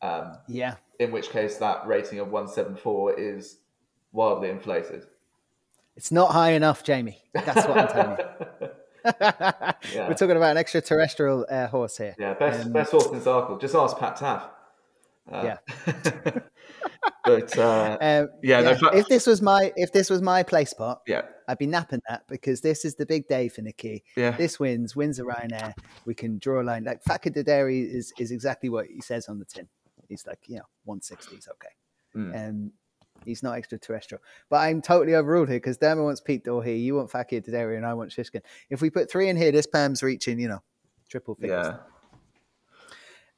Um, 0.01 0.38
Yeah. 0.48 0.75
in 1.00 1.12
which 1.12 1.29
case, 1.29 1.58
that 1.58 1.86
rating 1.88 2.20
of 2.20 2.29
174 2.32 3.20
is 3.20 3.58
wildly 4.12 4.50
inflated. 4.50 5.06
It's 5.96 6.12
not 6.12 6.32
high 6.32 6.51
enough, 6.51 6.84
Jamie. 6.84 7.17
That's 7.34 7.67
what 7.67 7.77
I'm 7.77 7.88
telling 7.88 8.17
you. 8.20 8.70
We're 10.08 10.13
talking 10.13 10.36
about 10.38 10.51
an 10.51 10.58
extraterrestrial 10.58 11.46
uh, 11.50 11.67
horse 11.67 11.98
here. 11.98 12.15
Yeah, 12.20 12.34
best 12.34 12.65
Um, 12.65 12.74
best 12.74 12.91
horse 12.91 13.08
in 13.08 13.22
Zarkle. 13.22 13.60
Just 13.60 13.74
ask 13.74 13.98
Pat 13.98 14.17
Taff. 14.17 14.50
Uh, 15.32 15.44
Yeah. 15.44 15.58
but 17.24 17.58
uh, 17.58 17.98
Um, 18.01 18.29
Yeah, 18.44 18.62
no, 18.62 18.72
yeah, 18.72 18.77
fa- 18.77 18.91
if 18.98 19.08
this 19.08 19.25
was 19.27 19.41
my 19.41 19.72
if 19.75 19.91
this 19.91 20.10
was 20.10 20.22
my 20.22 20.44
play 20.44 20.65
spot, 20.65 21.01
yeah, 21.08 21.24
I'd 21.48 21.58
be 21.58 21.67
napping 21.67 22.01
that 22.10 22.24
because 22.27 22.62
this 22.62 22.86
is 22.86 22.96
the 22.96 23.06
big 23.06 23.27
day 23.27 23.48
for 23.50 23.62
Nicky. 23.62 24.03
yeah, 24.15 24.32
This 24.32 24.60
wins, 24.60 24.96
wins 24.96 25.20
a 25.20 25.24
Ryanair. 25.24 25.74
We 26.06 26.13
can 26.13 26.38
draw 26.38 26.62
a 26.62 26.63
line. 26.63 26.84
Like 26.84 27.01
Fakir 27.03 27.32
D'oudairies 27.32 27.94
is 27.94 28.13
is 28.20 28.32
exactly 28.32 28.70
what 28.70 28.88
he 28.88 29.01
says 29.01 29.27
on 29.29 29.39
the 29.39 29.46
tin. 29.46 29.67
He's 30.08 30.26
like, 30.26 30.40
you 30.48 30.58
know, 30.58 30.66
160 30.86 31.36
is 31.36 31.48
okay. 31.48 31.74
Mm. 32.16 32.50
Um, 32.50 32.72
he's 33.26 33.44
not 33.44 33.58
extraterrestrial. 33.58 34.22
But 34.50 34.58
I'm 34.58 34.82
totally 34.82 35.16
overruled 35.16 35.50
here 35.50 35.58
because 35.58 35.78
Derma 35.78 36.04
wants 36.04 36.22
Pic 36.22 36.44
D'Orhy, 36.44 36.82
you 36.82 36.96
want 36.96 37.12
Fakir 37.12 37.42
D'oudairies, 37.42 37.78
and 37.78 37.86
I 37.86 37.94
want 37.94 38.12
Shishkin. 38.12 38.42
If 38.70 38.82
we 38.82 38.90
put 38.90 39.10
three 39.12 39.30
in 39.30 39.38
here, 39.38 39.52
this 39.52 39.68
Pam's 39.68 40.02
reaching, 40.04 40.40
you 40.40 40.48
know, 40.48 40.62
triple 41.10 41.36
figures. 41.36 41.68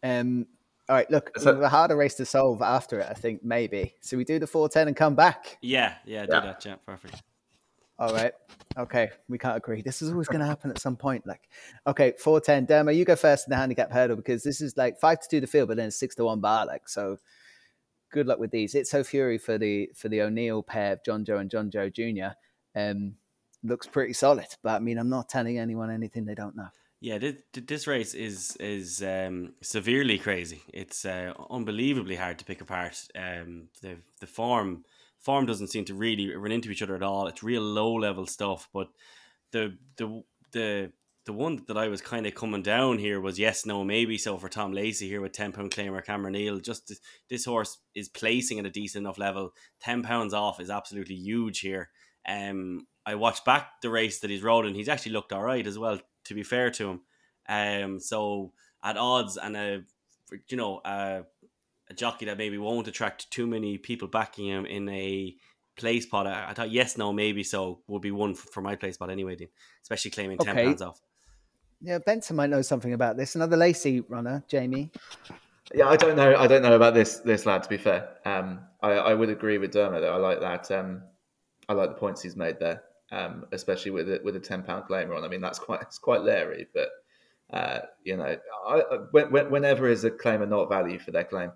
yeah. 0.03 0.19
Um, 0.19 0.47
all 0.87 0.95
right, 0.95 1.09
look, 1.11 1.31
So- 1.37 1.51
we 1.51 1.55
have 1.57 1.63
a 1.63 1.69
harder 1.69 1.95
race 1.95 2.15
to 2.15 2.25
solve 2.25 2.61
after 2.61 2.99
it, 2.99 3.07
I 3.09 3.13
think, 3.13 3.43
maybe. 3.43 3.95
So 4.01 4.17
we 4.17 4.23
do 4.23 4.39
the 4.39 4.47
410 4.47 4.87
and 4.87 4.97
come 4.97 5.15
back. 5.15 5.57
Yeah, 5.61 5.95
yeah, 6.05 6.25
do 6.25 6.31
Yeah. 6.33 6.39
that. 6.41 6.65
Yeah, 6.65 6.75
perfect. 6.85 7.21
All 7.99 8.13
right. 8.13 8.31
Okay. 8.77 9.09
We 9.27 9.37
can't 9.37 9.57
agree. 9.57 9.81
This 9.81 10.01
is 10.01 10.11
always 10.11 10.27
going 10.27 10.39
to 10.39 10.47
happen 10.47 10.71
at 10.71 10.79
some 10.79 10.95
point. 10.95 11.27
Like, 11.27 11.49
okay, 11.85 12.13
410. 12.17 12.67
Derma, 12.67 12.95
you 12.95 13.03
go 13.03 13.17
first 13.17 13.47
in 13.47 13.51
the 13.51 13.57
handicap 13.57 13.91
hurdle 13.91 14.15
because 14.15 14.41
this 14.41 14.61
is 14.61 14.77
like 14.77 14.99
five 14.99 15.19
to 15.21 15.27
two 15.29 15.41
to 15.41 15.47
field, 15.47 15.67
but 15.67 15.77
then 15.77 15.87
it's 15.87 15.99
six 15.99 16.15
to 16.15 16.23
one 16.23 16.39
bar. 16.39 16.65
Like, 16.65 16.87
so 16.87 17.17
good 18.11 18.27
luck 18.27 18.39
with 18.39 18.51
these. 18.51 18.75
It's 18.75 18.89
so 18.89 19.03
Fury 19.03 19.37
for 19.37 19.57
the 19.57 19.89
for 19.95 20.09
the 20.09 20.21
O'Neill 20.21 20.63
pair 20.63 20.93
of 20.93 21.03
Jonjo 21.03 21.39
and 21.39 21.49
Jonjo 21.49 21.93
Jr. 21.93 22.35
Um, 22.79 23.15
looks 23.63 23.87
pretty 23.87 24.13
solid, 24.13 24.47
but 24.63 24.75
I 24.75 24.79
mean, 24.79 24.97
I'm 24.97 25.09
not 25.09 25.29
telling 25.29 25.59
anyone 25.59 25.91
anything 25.91 26.25
they 26.25 26.35
don't 26.35 26.55
know. 26.55 26.69
Yeah, 27.01 27.17
this, 27.17 27.35
this 27.53 27.87
race 27.87 28.13
is 28.13 28.55
is 28.57 29.01
um, 29.03 29.53
severely 29.61 30.17
crazy. 30.17 30.63
It's 30.73 31.05
uh, 31.05 31.33
unbelievably 31.49 32.15
hard 32.15 32.39
to 32.39 32.45
pick 32.45 32.61
apart. 32.61 33.07
Um, 33.15 33.69
the 33.81 33.97
the 34.19 34.27
form 34.27 34.83
form 35.19 35.45
doesn't 35.45 35.67
seem 35.67 35.85
to 35.85 35.93
really 35.93 36.33
run 36.35 36.51
into 36.51 36.71
each 36.71 36.81
other 36.81 36.95
at 36.95 37.03
all. 37.03 37.27
It's 37.27 37.43
real 37.43 37.61
low 37.61 37.93
level 37.93 38.25
stuff. 38.25 38.67
But 38.73 38.89
the 39.51 39.77
the 39.97 40.23
the 40.51 40.91
the 41.25 41.33
one 41.33 41.63
that 41.67 41.77
I 41.77 41.89
was 41.89 42.01
kind 42.01 42.25
of 42.25 42.33
coming 42.33 42.63
down 42.63 42.97
here 42.97 43.21
was 43.21 43.37
yes, 43.37 43.65
no, 43.65 43.83
maybe. 43.83 44.17
So 44.17 44.37
for 44.37 44.49
Tom 44.49 44.71
Lacey 44.71 45.07
here 45.07 45.21
with 45.21 45.33
ten 45.33 45.51
pound 45.51 45.71
claimer 45.71 46.03
Cameron 46.03 46.33
Neal, 46.33 46.59
just 46.59 46.87
this, 46.87 46.99
this 47.29 47.45
horse 47.45 47.77
is 47.93 48.09
placing 48.09 48.59
at 48.59 48.65
a 48.65 48.71
decent 48.71 49.03
enough 49.03 49.17
level. 49.17 49.53
Ten 49.79 50.01
pounds 50.01 50.33
off 50.33 50.59
is 50.59 50.69
absolutely 50.69 51.15
huge 51.15 51.59
here. 51.59 51.89
Um, 52.27 52.87
I 53.05 53.15
watched 53.15 53.45
back 53.45 53.81
the 53.81 53.89
race 53.89 54.19
that 54.19 54.29
he's 54.29 54.43
rode, 54.43 54.65
and 54.65 54.75
he's 54.75 54.89
actually 54.89 55.11
looked 55.11 55.33
all 55.33 55.43
right 55.43 55.65
as 55.65 55.77
well. 55.77 55.99
To 56.25 56.33
be 56.33 56.43
fair 56.43 56.69
to 56.71 56.89
him, 56.89 57.01
um, 57.47 57.99
so 57.99 58.53
at 58.83 58.97
odds 58.97 59.37
and 59.37 59.57
a 59.57 59.81
you 60.47 60.57
know 60.57 60.81
a, 60.85 61.23
a 61.89 61.93
jockey 61.93 62.25
that 62.25 62.37
maybe 62.37 62.57
won't 62.57 62.87
attract 62.87 63.29
too 63.31 63.47
many 63.47 63.77
people 63.77 64.07
backing 64.07 64.45
him 64.47 64.65
in 64.65 64.87
a 64.89 65.35
play 65.75 65.99
spot. 65.99 66.27
I, 66.27 66.49
I 66.49 66.53
thought 66.53 66.71
yes, 66.71 66.97
no, 66.97 67.11
maybe 67.13 67.43
so 67.43 67.81
would 67.87 68.01
be 68.01 68.11
one 68.11 68.35
for, 68.35 68.47
for 68.51 68.61
my 68.61 68.75
play 68.75 68.91
spot 68.91 69.09
anyway. 69.09 69.35
Dean, 69.35 69.49
especially 69.81 70.11
claiming 70.11 70.37
ten 70.37 70.55
Okay. 70.57 70.65
pounds 70.65 70.81
off. 70.81 71.01
Yeah, 71.81 71.97
Benson 71.99 72.35
might 72.35 72.49
know 72.49 72.61
something 72.61 72.93
about 72.93 73.15
this. 73.15 73.35
Another 73.35 73.55
Lacey 73.55 74.01
runner, 74.01 74.43
Jamie. 74.49 74.91
Yeah, 75.73 75.87
I 75.87 75.95
don't 75.95 76.15
know. 76.15 76.35
I 76.35 76.47
don't 76.47 76.61
know 76.61 76.75
about 76.75 76.93
this 76.93 77.19
this 77.19 77.45
lad. 77.45 77.63
To 77.63 77.69
be 77.69 77.77
fair, 77.77 78.09
um, 78.25 78.59
I, 78.81 78.91
I 78.91 79.13
would 79.13 79.29
agree 79.29 79.57
with 79.57 79.71
Dermot. 79.71 80.01
Though 80.01 80.13
I 80.13 80.17
like 80.17 80.41
that. 80.41 80.69
Um, 80.71 81.03
I 81.69 81.73
like 81.73 81.89
the 81.89 81.95
points 81.95 82.21
he's 82.21 82.35
made 82.35 82.59
there, 82.59 82.83
um, 83.11 83.45
especially 83.51 83.91
with 83.91 84.09
it 84.09 84.23
with 84.23 84.35
a 84.35 84.39
ten 84.39 84.63
pound 84.63 84.85
claimer 84.89 85.15
on. 85.15 85.23
I 85.23 85.27
mean, 85.27 85.41
that's 85.41 85.59
quite 85.59 85.81
it's 85.81 85.99
quite 85.99 86.21
leery, 86.21 86.67
but 86.73 86.89
uh, 87.53 87.79
you 88.03 88.17
know, 88.17 88.35
I, 88.67 88.73
I, 88.81 88.95
when, 89.11 89.31
when- 89.31 89.49
whenever 89.51 89.87
is 89.87 90.03
a 90.03 90.11
claimer 90.11 90.49
not 90.49 90.69
value 90.69 90.99
for 90.99 91.11
their 91.11 91.23
claim, 91.23 91.51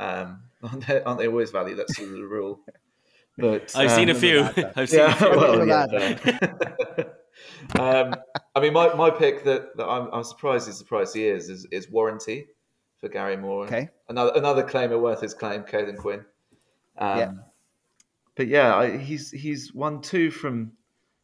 um, 0.00 0.42
aren't, 0.62 0.86
they, 0.86 1.02
aren't 1.02 1.18
they 1.18 1.28
always 1.28 1.50
value? 1.50 1.74
That's 1.74 1.96
sort 1.96 2.08
of 2.08 2.14
the 2.14 2.24
rule. 2.24 2.60
But 3.36 3.74
I've 3.74 3.90
seen 3.90 4.10
a 4.10 4.12
um, 4.12 4.18
few. 4.20 4.42
I've 4.76 4.88
seen 4.88 5.00
a 5.00 5.12
few. 5.16 5.30
well, 5.30 5.66
yeah, 5.66 5.86
um, 7.80 8.14
I 8.54 8.60
mean, 8.60 8.72
my, 8.72 8.94
my 8.94 9.10
pick 9.10 9.42
that, 9.42 9.76
that 9.76 9.86
I'm, 9.88 10.08
I'm 10.12 10.22
surprised 10.22 10.68
he's 10.68 10.78
the 10.78 10.84
price 10.84 11.12
he 11.12 11.26
is 11.26 11.48
is, 11.48 11.66
is 11.72 11.90
warranty 11.90 12.46
for 13.00 13.08
Gary 13.08 13.36
Moore. 13.36 13.64
Okay. 13.64 13.88
Another 14.08 14.30
another 14.36 14.62
claimer 14.62 15.00
worth 15.00 15.20
his 15.20 15.34
claim, 15.34 15.64
Caoilin 15.64 15.96
Quinn. 15.96 16.24
Um, 16.96 17.18
Yeah. 17.18 17.32
But 18.36 18.48
yeah, 18.48 18.74
I, 18.74 18.96
he's 18.98 19.30
he's 19.30 19.72
won 19.74 20.00
two 20.00 20.30
from 20.30 20.72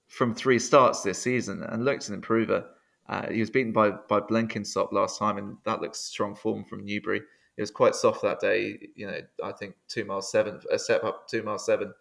from 0.08 0.34
three 0.34 0.58
starts 0.58 1.02
this 1.02 1.20
season 1.20 1.62
and 1.62 1.84
looks 1.84 2.08
an 2.08 2.14
improver. 2.14 2.66
Uh, 3.08 3.28
he 3.28 3.40
was 3.40 3.50
beaten 3.50 3.72
by 3.72 3.90
by 3.90 4.20
Blenkinsop 4.20 4.92
last 4.92 5.18
time, 5.18 5.38
and 5.38 5.56
that 5.64 5.80
looks 5.80 6.00
strong 6.00 6.34
form 6.34 6.64
from 6.64 6.84
Newbury. 6.84 7.22
It 7.60 7.64
was 7.64 7.70
quite 7.70 7.94
soft 7.94 8.22
that 8.22 8.40
day. 8.40 8.88
You 8.94 9.06
know, 9.06 9.20
I 9.44 9.52
think 9.52 9.74
two 9.86 10.06
miles 10.06 10.32
seven, 10.32 10.60
a 10.72 10.78
step 10.78 11.04
up 11.04 11.28
two 11.28 11.42
miles 11.42 11.66
seven 11.66 11.92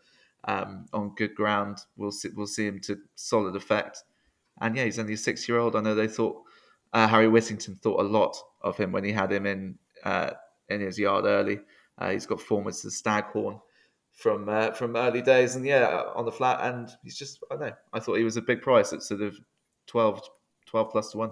um, 0.45 0.86
on 0.93 1.13
good 1.15 1.36
ground. 1.36 1.80
We'll 1.98 2.13
see, 2.13 2.30
we'll 2.34 2.48
see 2.48 2.65
him 2.65 2.80
to 2.84 2.98
solid 3.15 3.58
effect. 3.58 4.04
And 4.62 4.78
yeah, 4.78 4.86
he's 4.86 5.00
only 5.00 5.15
a 5.15 5.17
six 5.17 5.50
year 5.50 5.58
old. 5.58 5.76
I 5.76 5.82
know 5.82 5.95
they 5.95 6.08
thought 6.08 6.43
uh, 6.93 7.10
Harry 7.10 7.28
Whittington 7.28 7.76
thought 7.76 8.00
a 8.00 8.08
lot 8.08 8.38
of 8.62 8.78
him 8.78 8.93
when 8.93 9.04
he 9.04 9.12
had 9.12 9.34
him 9.34 9.45
in 9.45 9.78
uh, 10.06 10.30
in 10.69 10.80
his 10.80 10.98
yard 10.98 11.26
early. 11.26 11.60
Uh, 11.98 12.12
he's 12.12 12.26
got 12.26 12.39
form 12.39 12.63
with 12.63 12.82
the 12.82 12.89
Staghorn 12.89 13.60
from 14.13 14.48
uh, 14.48 14.72
from 14.72 14.95
early 14.95 15.22
days, 15.22 15.58
and 15.58 15.65
yeah, 15.65 16.04
on 16.15 16.24
the 16.24 16.32
flat. 16.32 16.74
And 16.74 16.89
he's 17.04 17.17
just 17.17 17.43
I 17.52 17.56
don't 17.56 17.67
know. 17.67 17.74
I 17.91 18.00
thought 18.00 18.15
he 18.15 18.24
was 18.24 18.38
a 18.38 18.41
big 18.41 18.62
price 18.62 18.93
at 18.93 19.04
sort 19.04 19.19
of 19.19 19.38
12, 19.88 20.22
12 20.67 20.89
plus 20.89 21.12
to 21.12 21.17
one 21.17 21.32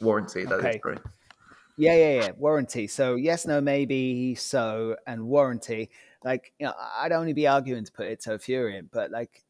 warranty. 0.00 0.44
That 0.44 0.60
is 0.60 0.64
Okay. 0.64 0.78
great. 0.78 0.98
Yeah, 1.76 1.94
yeah, 1.94 2.20
yeah. 2.20 2.30
Warranty. 2.36 2.86
So 2.86 3.16
yes, 3.16 3.46
no, 3.46 3.60
maybe 3.60 4.34
so, 4.34 4.96
and 5.06 5.26
warranty. 5.26 5.90
Like 6.24 6.52
you 6.58 6.66
know, 6.66 6.74
I'd 6.98 7.12
only 7.12 7.32
be 7.32 7.46
arguing 7.46 7.84
to 7.84 7.92
put 7.92 8.06
it 8.06 8.20
to 8.20 8.38
Furiant, 8.38 8.90
but 8.92 9.10
like 9.10 9.42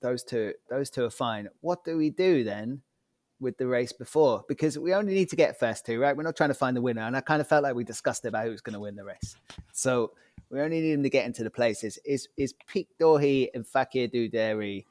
those 0.00 0.22
two, 0.22 0.52
those 0.68 0.90
two 0.90 1.04
are 1.04 1.10
fine. 1.10 1.48
What 1.60 1.84
do 1.84 1.96
we 1.96 2.10
do 2.10 2.44
then 2.44 2.82
with 3.40 3.56
the 3.56 3.66
race 3.66 3.92
before? 3.92 4.44
Because 4.46 4.78
we 4.78 4.92
only 4.94 5.14
need 5.14 5.30
to 5.30 5.36
get 5.36 5.58
first 5.58 5.86
two, 5.86 5.98
right? 5.98 6.16
We're 6.16 6.22
not 6.22 6.36
trying 6.36 6.50
to 6.50 6.54
find 6.54 6.76
the 6.76 6.82
winner, 6.82 7.02
and 7.02 7.16
I 7.16 7.20
kind 7.20 7.40
of 7.40 7.48
felt 7.48 7.62
like 7.62 7.74
we 7.74 7.84
discussed 7.84 8.24
about 8.26 8.44
who's 8.44 8.60
going 8.60 8.74
to 8.74 8.80
win 8.80 8.96
the 8.96 9.04
race. 9.04 9.36
So 9.72 10.12
we 10.50 10.60
only 10.60 10.80
need 10.80 10.92
him 10.92 11.02
to 11.02 11.10
get 11.10 11.24
into 11.24 11.42
the 11.42 11.50
places. 11.50 11.98
Is 12.04 12.28
is 12.36 12.54
Pic 12.66 12.88
D'Orhy 12.98 13.48
and 13.54 13.66
Fakir 13.66 14.08
D'oudairies? 14.08 14.84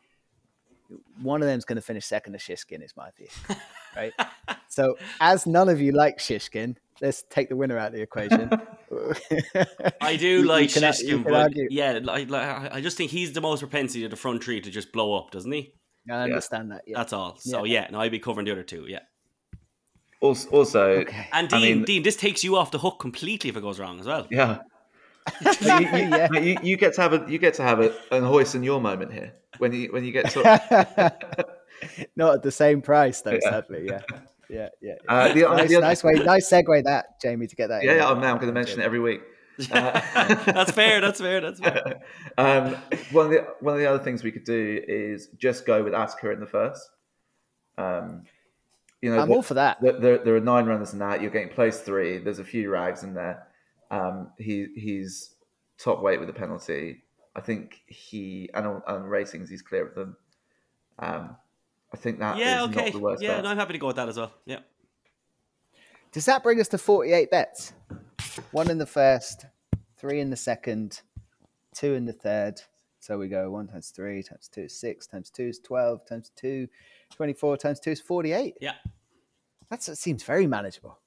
One 1.22 1.42
of 1.42 1.48
them's 1.48 1.66
going 1.66 1.78
to 1.78 1.82
finish 1.82 2.06
second 2.06 2.34
to 2.34 2.40
Shishkin, 2.40 2.84
is 2.84 2.96
my 2.98 3.10
view, 3.18 3.28
right? 3.96 4.14
So, 4.68 4.98
as 5.22 5.46
none 5.46 5.70
of 5.70 5.80
you 5.80 5.92
like 5.92 6.18
Shishkin, 6.18 6.76
let's 7.00 7.24
take 7.30 7.48
the 7.50 7.56
winner 7.56 7.78
out 7.78 7.90
of 7.90 7.94
the 7.94 8.02
equation. 8.02 8.50
I 10.02 10.16
do 10.16 10.28
You- 10.28 10.40
you 10.40 10.44
like 10.46 10.74
can 10.74 10.82
Shishkin, 10.82 11.24
but 11.24 11.34
argue. 11.34 11.68
yeah, 11.70 12.00
like, 12.02 12.28
like, 12.32 12.72
I 12.74 12.82
just 12.82 12.98
think 12.98 13.12
he's 13.12 13.34
the 13.34 13.42
most 13.42 13.60
propensity 13.60 14.04
of 14.04 14.10
the 14.10 14.18
front 14.18 14.44
three 14.44 14.62
to 14.62 14.72
just 14.72 14.92
blow 14.92 15.16
up, 15.16 15.30
doesn't 15.30 15.52
he? 15.52 15.74
I 16.10 16.24
understand 16.24 16.72
that. 16.72 16.82
Yeah. 16.88 16.98
That's 16.98 17.14
all. 17.14 17.38
So 17.38 17.66
yeah, 17.66 17.88
no, 17.92 18.00
I'd 18.00 18.12
be 18.12 18.18
covering 18.20 18.46
the 18.46 18.52
other 18.52 18.64
two. 18.64 18.86
Yeah, 18.88 19.00
Also, 20.22 20.50
also 20.50 20.82
Okay. 21.02 21.28
And 21.32 21.48
Dean, 21.50 21.60
I 21.60 21.62
mean, 21.62 21.84
Dean, 21.84 22.02
this 22.04 22.16
takes 22.16 22.44
you 22.44 22.58
off 22.58 22.72
the 22.72 22.80
hook 22.80 23.00
completely 23.00 23.50
if 23.52 23.56
it 23.58 23.62
goes 23.62 23.80
wrong 23.80 24.00
as 24.00 24.08
well. 24.08 24.26
yeah. 24.32 24.58
you, 25.42 25.52
you, 25.70 25.88
Yeah. 25.88 26.32
you, 26.34 26.58
you 26.64 26.78
get 26.78 26.96
to 26.96 27.02
have 27.02 27.14
a 27.14 27.26
you 27.32 27.38
get 27.38 27.54
to 27.54 27.64
have 27.64 27.80
a, 27.80 27.94
an 28.12 28.24
hoist 28.24 28.56
in 28.56 28.64
your 28.64 28.82
moment 28.82 29.14
here 29.14 29.34
when 29.60 29.72
you 29.72 29.90
when 29.94 30.04
you 30.04 30.12
get 30.12 30.30
to 30.32 31.14
Not 32.16 32.36
at 32.36 32.44
the 32.44 32.52
same 32.52 32.82
price, 32.82 33.22
though. 33.22 33.40
Sadly, 33.42 33.86
yeah, 33.88 34.02
yeah, 34.50 34.70
yeah. 34.82 34.94
uh, 35.08 35.34
the, 35.34 35.42
nice, 35.42 35.70
the 35.70 35.76
other- 35.78 35.82
nice 35.86 36.04
way, 36.04 36.14
nice 36.14 36.50
segue 36.50 36.84
that 36.84 37.20
Jamie 37.22 37.48
to 37.48 37.56
get 37.56 37.70
that. 37.70 37.84
yeah, 37.84 37.92
in. 37.92 37.98
yeah 37.98 38.10
I'm 38.10 38.22
now 38.22 38.36
going 38.36 38.48
to 38.48 38.54
mention 38.54 38.80
it 38.80 38.84
every 38.84 39.00
week. 39.00 39.22
Uh, 39.72 39.92
that's 40.52 40.72
fair. 40.72 41.00
That's 41.00 41.22
fair. 41.22 41.40
That's 41.40 41.60
fair. 41.60 42.02
um, 42.40 42.76
one 43.12 43.28
of 43.28 43.32
the 43.32 43.48
one 43.60 43.76
of 43.76 43.80
the 43.80 43.86
other 43.86 44.04
things 44.04 44.24
we 44.24 44.32
could 44.32 44.46
do 44.46 44.82
is 44.88 45.28
just 45.38 45.68
go 45.68 45.84
with 45.84 45.94
Attica 45.94 46.32
in 46.32 46.40
the 46.40 46.48
first. 46.48 46.90
Um, 47.78 48.24
you 49.04 49.12
know, 49.14 49.20
I'm 49.20 49.30
the- 49.30 49.36
all 49.36 49.44
for 49.44 49.54
that. 49.54 49.80
There, 49.80 50.00
there, 50.00 50.18
there 50.18 50.36
are 50.36 50.40
nine 50.40 50.66
runners 50.66 50.94
in 50.94 51.00
that. 51.00 51.22
You're 51.22 51.30
getting 51.30 51.50
place 51.50 51.80
three. 51.82 52.18
There's 52.18 52.40
a 52.40 52.44
few 52.44 52.72
rags 52.72 53.04
in 53.04 53.14
there. 53.14 53.48
Um, 53.92 54.32
he 54.40 54.70
he's 54.76 55.36
top 55.78 56.02
weight 56.02 56.20
with 56.20 56.30
a 56.30 56.34
penalty. 56.34 57.04
I 57.36 57.42
think 57.42 57.82
he 57.86 58.50
and 58.56 58.66
on, 58.66 58.82
on 58.88 59.04
ratings 59.04 59.52
he's 59.52 59.62
clear 59.62 59.86
of 59.88 59.94
them. 59.94 60.18
Um, 60.98 61.36
I 61.94 61.98
think 61.98 62.20
that 62.20 62.38
Yeah. 62.38 62.64
is 62.64 62.70
Okay. 62.70 62.86
not 62.86 62.94
the 62.94 63.00
worst. 63.00 63.22
Yeah. 63.22 63.36
bet. 63.36 63.44
No, 63.44 63.50
I'm 63.52 63.58
happy 63.58 63.74
to 63.74 63.80
go 63.80 63.88
with 63.88 63.96
that 63.98 64.10
as 64.10 64.18
well. 64.18 64.34
Yeah. 64.46 64.60
Does 66.12 66.26
that 66.26 66.44
bring 66.44 66.60
us 66.60 66.68
to 66.70 66.78
48 66.78 67.30
bets? 67.32 67.74
One 68.52 68.70
in 68.70 68.78
the 68.78 68.86
first, 68.86 69.46
three 69.98 70.20
in 70.20 70.30
the 70.30 70.36
second, 70.36 71.02
two 71.74 71.94
in 71.94 72.06
the 72.06 72.14
third. 72.14 72.62
So 73.00 73.18
we 73.18 73.28
go 73.28 73.52
one 73.52 73.68
times 73.68 73.90
three 73.90 74.24
times 74.24 74.48
two 74.48 74.62
is 74.62 74.78
six 74.80 75.08
times 75.08 75.30
two 75.30 75.48
is 75.48 75.60
12 75.60 76.06
times 76.06 76.32
two, 76.36 76.68
24 77.16 77.58
times 77.58 77.80
two 77.80 77.92
is 77.92 78.00
48. 78.02 78.58
Yeah. 78.62 78.74
That's, 79.70 79.88
that 79.88 79.98
seems 79.98 80.24
very 80.24 80.48
manageable. 80.48 81.00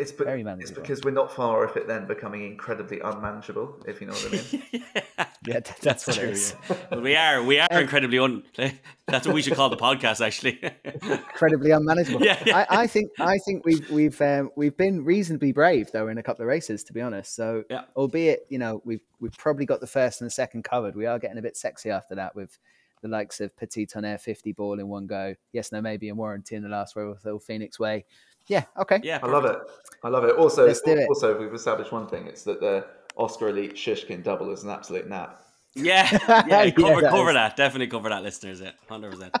It's, 0.00 0.12
be- 0.12 0.24
Very 0.24 0.42
it's 0.42 0.70
because 0.70 1.02
we're 1.02 1.10
not 1.10 1.32
far 1.32 1.66
off 1.66 1.76
it 1.76 1.86
then 1.86 2.06
becoming 2.06 2.44
incredibly 2.46 3.00
unmanageable, 3.00 3.82
if 3.86 4.00
you 4.00 4.06
know 4.06 4.14
what 4.14 4.26
I 4.26 4.52
mean. 4.72 4.84
Yeah, 5.46 5.60
th- 5.60 5.78
that's 5.80 6.06
what 6.06 6.18
it 6.18 6.34
true. 6.68 6.76
Well, 6.90 7.00
we 7.00 7.16
are. 7.16 7.42
We 7.42 7.58
are 7.58 7.80
incredibly 7.80 8.18
un. 8.18 8.42
That's 9.06 9.26
what 9.26 9.34
we 9.34 9.40
should 9.40 9.54
call 9.54 9.70
the 9.70 9.76
podcast, 9.76 10.24
actually. 10.24 10.60
Incredibly 11.02 11.70
unmanageable. 11.70 12.22
Yeah, 12.22 12.40
yeah. 12.44 12.66
I, 12.68 12.82
I 12.82 12.86
think 12.86 13.10
I 13.18 13.38
think 13.38 13.64
we've 13.64 13.88
we've 13.90 14.20
um, 14.20 14.50
we've 14.54 14.76
been 14.76 15.02
reasonably 15.02 15.52
brave 15.52 15.90
though 15.92 16.08
in 16.08 16.18
a 16.18 16.22
couple 16.22 16.42
of 16.42 16.48
races, 16.48 16.84
to 16.84 16.92
be 16.92 17.00
honest. 17.00 17.34
So, 17.34 17.64
Yeah. 17.70 17.84
albeit 17.96 18.40
you 18.50 18.58
know 18.58 18.82
we've 18.84 19.00
we've 19.18 19.36
probably 19.38 19.64
got 19.64 19.80
the 19.80 19.86
first 19.86 20.20
and 20.20 20.26
the 20.26 20.30
second 20.30 20.62
covered, 20.64 20.94
we 20.94 21.06
are 21.06 21.18
getting 21.18 21.38
a 21.38 21.42
bit 21.42 21.56
sexy 21.56 21.88
after 21.90 22.14
that 22.16 22.36
with 22.36 22.58
the 23.00 23.08
likes 23.08 23.40
of 23.40 23.56
Petit 23.56 23.86
Tonnerre 23.86 24.18
50 24.20 24.52
ball 24.52 24.78
in 24.78 24.86
one 24.88 25.06
go. 25.06 25.34
Yes, 25.52 25.72
no, 25.72 25.80
maybe 25.80 26.10
in 26.10 26.16
warranty 26.18 26.54
in 26.54 26.62
the 26.62 26.68
last 26.68 26.94
row 26.96 27.10
with 27.12 27.22
Hill 27.22 27.38
Phoenix 27.38 27.78
Way. 27.80 28.04
Yeah, 28.46 28.64
okay. 28.78 29.00
yeah. 29.02 29.20
I 29.22 29.26
love 29.26 29.44
it. 29.44 29.58
I 30.02 30.08
love 30.08 30.24
it. 30.24 30.34
Also, 30.36 30.66
Let's 30.66 30.80
do 30.80 30.92
it. 30.92 31.08
also 31.08 31.38
we've 31.38 31.54
established 31.54 31.92
one 31.92 32.06
thing: 32.08 32.26
it's 32.26 32.42
that 32.44 32.60
the 32.60 32.86
Oscar 33.16 33.48
Elite 33.50 33.74
Shishkin 33.74 34.22
double 34.22 34.50
is 34.50 34.64
an 34.64 34.70
absolute 34.70 35.08
nap. 35.08 35.42
Yeah. 35.74 36.08
Yeah. 36.28 36.64
Yeah, 36.64 36.70
Cover, 36.70 37.00
that 37.00 37.10
cover 37.10 37.32
that. 37.32 37.56
Definitely 37.56 37.86
cover 37.88 38.08
that, 38.08 38.22
listeners. 38.22 38.60
Yeah. 38.60 38.72
Hundred 38.88 39.12
percent. 39.12 39.36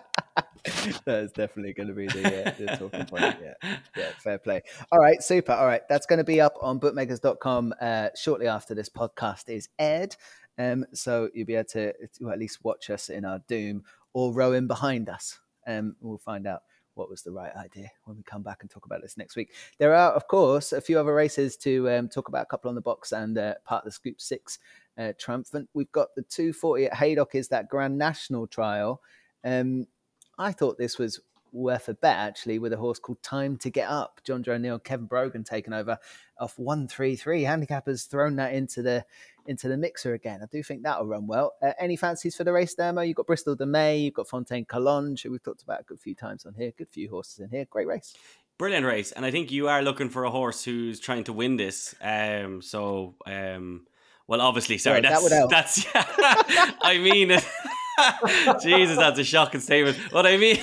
that 1.04 1.24
is 1.24 1.32
definitely 1.32 1.72
going 1.72 1.88
to 1.88 1.94
be 1.94 2.06
the, 2.06 2.48
uh, 2.48 2.54
the 2.58 2.66
talking 2.76 3.06
point. 3.06 3.36
Yeah, 3.42 3.76
yeah, 3.96 4.10
fair 4.18 4.38
play. 4.38 4.62
All 4.92 4.98
right, 4.98 5.22
super. 5.22 5.52
All 5.52 5.66
right, 5.66 5.80
that's 5.88 6.06
going 6.06 6.18
to 6.18 6.24
be 6.24 6.40
up 6.40 6.54
on 6.60 6.78
bookmakers.com 6.78 7.74
uh, 7.80 8.08
shortly 8.14 8.46
after 8.46 8.74
this 8.74 8.88
podcast 8.88 9.48
is 9.48 9.68
aired. 9.78 10.16
Um, 10.58 10.84
so 10.92 11.30
you'll 11.34 11.46
be 11.46 11.54
able 11.54 11.64
to, 11.70 11.92
to 12.18 12.30
at 12.30 12.38
least 12.38 12.58
watch 12.62 12.90
us 12.90 13.08
in 13.08 13.24
our 13.24 13.40
doom 13.48 13.84
or 14.12 14.34
row 14.34 14.52
in 14.52 14.66
behind 14.66 15.08
us. 15.08 15.38
Um, 15.66 15.96
we'll 16.00 16.18
find 16.18 16.46
out 16.46 16.62
what 16.94 17.10
was 17.10 17.22
the 17.22 17.32
right 17.32 17.54
idea 17.56 17.90
when 18.04 18.16
we 18.16 18.22
come 18.22 18.42
back 18.42 18.58
and 18.60 18.70
talk 18.70 18.86
about 18.86 19.02
this 19.02 19.16
next 19.16 19.36
week. 19.36 19.52
There 19.78 19.94
are, 19.94 20.12
of 20.12 20.28
course, 20.28 20.72
a 20.72 20.80
few 20.80 20.98
other 20.98 21.14
races 21.14 21.56
to 21.58 21.90
um, 21.90 22.08
talk 22.08 22.28
about, 22.28 22.42
a 22.42 22.46
couple 22.46 22.68
on 22.68 22.74
the 22.74 22.80
box 22.80 23.12
and 23.12 23.36
uh, 23.38 23.54
part 23.64 23.84
of 23.84 23.86
the 23.86 23.92
Scoop 23.92 24.20
6 24.20 24.58
uh, 24.98 25.12
triumphant. 25.18 25.68
We've 25.74 25.92
got 25.92 26.14
the 26.14 26.22
240 26.22 26.86
at 26.86 26.94
Haydock 26.94 27.34
is 27.34 27.48
that 27.48 27.68
Grand 27.68 27.96
National 27.96 28.46
trial. 28.46 29.00
Um, 29.44 29.86
I 30.38 30.52
thought 30.52 30.78
this 30.78 30.98
was 30.98 31.20
worth 31.52 31.88
a 31.88 31.94
bet 31.94 32.16
actually 32.16 32.58
with 32.58 32.72
a 32.72 32.76
horse 32.76 32.98
called 32.98 33.22
Time 33.22 33.56
to 33.58 33.70
Get 33.70 33.88
Up. 33.88 34.20
Jonjo 34.26 34.48
O'Neill, 34.48 34.78
Kevin 34.78 35.06
Brogan 35.06 35.44
taken 35.44 35.72
over 35.72 35.98
off 36.38 36.58
one 36.58 36.88
three 36.88 37.16
three. 37.16 37.42
Handicap 37.42 37.86
has 37.86 38.04
thrown 38.04 38.36
that 38.36 38.54
into 38.54 38.82
the 38.82 39.04
into 39.46 39.68
the 39.68 39.76
mixer 39.76 40.14
again. 40.14 40.40
I 40.42 40.46
do 40.46 40.62
think 40.62 40.82
that'll 40.82 41.06
run 41.06 41.26
well. 41.26 41.54
Uh, 41.62 41.72
any 41.78 41.96
fancies 41.96 42.36
for 42.36 42.44
the 42.44 42.52
race, 42.52 42.74
Dermo? 42.74 43.06
You've 43.06 43.16
got 43.16 43.26
Bristol 43.26 43.54
de 43.56 43.66
Mai, 43.66 43.92
you've 43.92 44.14
got 44.14 44.28
Fontaine 44.28 44.64
Collonges, 44.64 45.22
who 45.22 45.30
we've 45.30 45.42
talked 45.42 45.62
about 45.62 45.80
a 45.80 45.84
good 45.84 46.00
few 46.00 46.14
times 46.14 46.46
on 46.46 46.54
here. 46.54 46.72
Good 46.76 46.88
few 46.90 47.08
horses 47.10 47.40
in 47.40 47.50
here. 47.50 47.64
Great 47.70 47.86
race. 47.86 48.14
Brilliant 48.58 48.84
race, 48.84 49.12
and 49.12 49.24
I 49.24 49.30
think 49.30 49.50
you 49.50 49.68
are 49.68 49.80
looking 49.82 50.10
for 50.10 50.24
a 50.24 50.30
horse 50.30 50.62
who's 50.64 51.00
trying 51.00 51.24
to 51.24 51.32
win 51.32 51.56
this. 51.56 51.94
Um, 52.02 52.60
so, 52.60 53.14
um, 53.26 53.86
well, 54.26 54.42
obviously, 54.42 54.76
sorry, 54.76 55.00
Well, 55.00 55.10
that 55.10 55.22
would 55.22 55.32
that's 55.50 55.84
help. 55.84 56.06
that's. 56.06 56.74
I 56.82 56.98
mean, 56.98 57.28
Jesus, 58.62 58.96
that's 58.96 59.18
a 59.18 59.24
shocking 59.24 59.60
statement. 59.60 59.96
What 60.12 60.26
I 60.26 60.36
mean, 60.36 60.58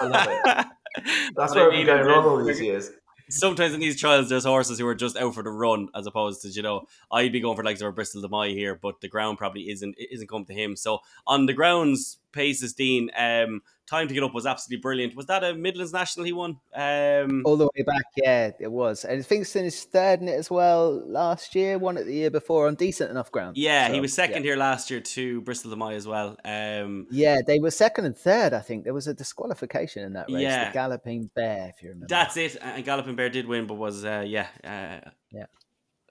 I 0.00 0.06
love 0.06 0.28
it. 0.28 0.66
That's 1.36 1.54
What 1.54 1.56
where 1.56 1.64
I 1.64 1.66
I've 1.66 1.70
been 1.70 1.78
mean 1.78 1.86
going 1.86 2.06
wrong 2.06 2.24
all 2.26 2.44
these 2.44 2.60
years. 2.60 2.90
Sometimes 3.30 3.74
in 3.74 3.80
these 3.80 3.98
trials, 3.98 4.28
there's 4.28 4.44
horses 4.44 4.78
who 4.78 4.86
are 4.86 4.94
just 4.94 5.16
out 5.16 5.34
for 5.34 5.42
the 5.42 5.50
run, 5.50 5.88
as 5.94 6.06
opposed 6.06 6.42
to 6.42 6.48
you 6.48 6.62
know, 6.62 6.86
I'd 7.10 7.32
be 7.32 7.40
going 7.40 7.56
for 7.56 7.64
like 7.64 7.80
a 7.80 7.92
Bristol 7.92 8.20
de 8.20 8.28
Mai 8.28 8.48
here, 8.48 8.74
but 8.74 9.00
the 9.00 9.08
ground 9.08 9.38
probably 9.38 9.70
isn't 9.70 9.96
isn't 9.98 10.28
coming 10.28 10.46
to 10.46 10.54
him. 10.54 10.76
So 10.76 10.98
on 11.26 11.46
the 11.46 11.52
grounds 11.52 12.18
paces, 12.32 12.74
Dean, 12.74 13.10
um, 13.16 13.62
time 13.90 14.08
to 14.08 14.14
get 14.14 14.22
up 14.22 14.32
was 14.32 14.46
absolutely 14.46 14.80
brilliant. 14.80 15.16
Was 15.16 15.26
that 15.26 15.42
a 15.42 15.54
Midlands 15.54 15.92
National 15.92 16.24
he 16.24 16.32
won? 16.32 16.58
Um, 16.74 17.42
All 17.44 17.56
the 17.56 17.66
way 17.66 17.82
back, 17.84 18.04
yeah, 18.16 18.50
it 18.58 18.70
was. 18.70 19.04
And 19.04 19.18
I 19.18 19.22
think 19.22 19.46
finished 19.46 19.90
third 19.90 20.20
in 20.20 20.28
it 20.28 20.38
as 20.38 20.50
well 20.50 21.02
last 21.06 21.54
year, 21.54 21.76
won 21.78 21.96
it 21.96 22.04
the 22.04 22.14
year 22.14 22.30
before 22.30 22.68
on 22.68 22.76
decent 22.76 23.10
enough 23.10 23.30
ground. 23.32 23.56
yeah, 23.56 23.90
he 23.90 24.00
was 24.00 24.12
second 24.14 24.44
yeah. 24.44 24.50
here 24.50 24.56
last 24.56 24.90
year 24.90 25.00
to 25.00 25.40
Bristol 25.42 25.74
de 25.74 25.94
as 25.94 26.06
well. 26.06 26.36
Um, 26.44 27.06
Yeah, 27.10 27.40
they 27.46 27.58
were 27.58 27.70
second 27.72 28.04
and 28.04 28.16
third. 28.16 28.52
I 28.52 28.60
think 28.60 28.84
there 28.84 28.94
was 28.94 29.08
a 29.08 29.14
disqualification 29.14 30.04
in 30.04 30.12
that 30.14 30.30
race. 30.30 30.42
Yeah. 30.42 30.68
The 30.68 30.74
Galloping 30.74 31.30
Bear, 31.34 31.72
if 31.74 31.82
you 31.82 31.88
remember. 31.88 32.06
That's 32.08 32.36
it. 32.36 32.56
And 32.62 32.84
Galloping 32.84 33.16
Bear 33.16 33.28
did 33.28 33.46
win, 33.46 33.66
but 33.66 33.74
was 33.74 34.04
uh, 34.04 34.24
yeah, 34.26 34.46
uh, 34.62 35.10
Yeah. 35.32 35.46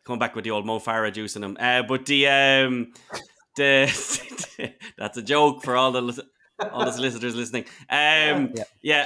coming 0.04 0.20
back 0.20 0.36
with 0.36 0.44
the 0.44 0.52
old 0.52 0.66
Mo 0.66 0.80
Farah 0.80 1.14
juice 1.14 1.36
in 1.36 1.44
him. 1.44 1.56
Uh, 1.60 1.84
but 1.84 2.06
the 2.06 2.28
um, 2.28 2.92
the 3.56 4.74
that's 4.98 5.18
a 5.18 5.22
joke 5.22 5.64
for 5.64 5.76
all 5.76 5.92
the 5.92 6.24
all 6.72 6.86
the 6.86 6.92
solicitors 6.92 7.36
listening. 7.36 7.64
Um, 7.90 8.52
Yeah. 8.54 8.64
yeah, 8.82 9.06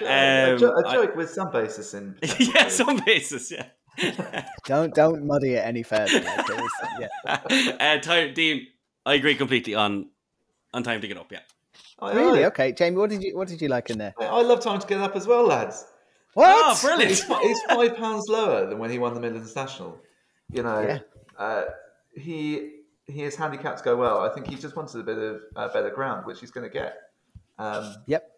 a, 0.49 0.53
um, 0.53 0.59
jo- 0.59 0.71
a 0.73 0.87
I- 0.87 0.93
joke 0.93 1.15
with 1.15 1.29
some 1.29 1.51
basis 1.51 1.93
in. 1.93 2.15
yeah, 2.39 2.67
some 2.69 2.97
basis, 3.05 3.51
yeah. 3.51 3.67
Don't 4.65 4.93
don't 4.95 5.23
muddy 5.25 5.53
it 5.53 5.63
any 5.63 5.83
further. 5.83 6.19
like, 6.21 6.47
was- 6.47 6.71
yeah. 6.99 7.39
uh, 7.79 7.99
time, 7.99 8.33
Dean, 8.33 8.65
I 9.05 9.13
agree 9.15 9.35
completely 9.35 9.75
on 9.75 10.09
on 10.73 10.81
time 10.83 10.99
to 11.01 11.07
get 11.07 11.17
up. 11.17 11.31
Yeah, 11.31 11.39
I, 11.99 12.13
Really? 12.13 12.43
I, 12.43 12.47
Okay, 12.47 12.71
Jamie, 12.71 12.97
what 12.97 13.09
did 13.11 13.21
you 13.21 13.37
what 13.37 13.47
did 13.47 13.61
you 13.61 13.67
like 13.67 13.89
in 13.91 13.99
there? 13.99 14.13
I 14.19 14.41
love 14.41 14.61
time 14.61 14.79
to 14.79 14.87
get 14.87 14.99
up 14.99 15.15
as 15.15 15.27
well, 15.27 15.45
lads. 15.45 15.85
What? 16.33 16.49
oh, 16.49 16.79
brilliant. 16.81 17.09
He's, 17.11 17.23
fi- 17.23 17.43
he's 17.43 17.61
five 17.69 17.95
pounds 17.95 18.25
lower 18.27 18.65
than 18.67 18.79
when 18.79 18.89
he 18.89 18.97
won 18.97 19.13
the 19.13 19.19
Midlands 19.19 19.55
National. 19.55 19.99
You 20.51 20.63
know, 20.63 20.81
Yeah. 20.81 20.99
uh, 21.37 21.65
he 22.15 22.79
he 23.05 23.21
his 23.21 23.35
handicaps 23.35 23.83
go 23.83 23.95
well. 23.95 24.21
I 24.21 24.29
think 24.33 24.47
he 24.47 24.55
just 24.55 24.75
wanted 24.75 24.99
a 25.01 25.03
bit 25.03 25.19
of 25.19 25.41
uh, 25.55 25.67
better 25.71 25.91
ground, 25.91 26.25
which 26.25 26.39
he's 26.39 26.49
going 26.49 26.67
to 26.67 26.73
get. 26.73 26.95
Um, 27.57 27.95
Yep. 28.07 28.29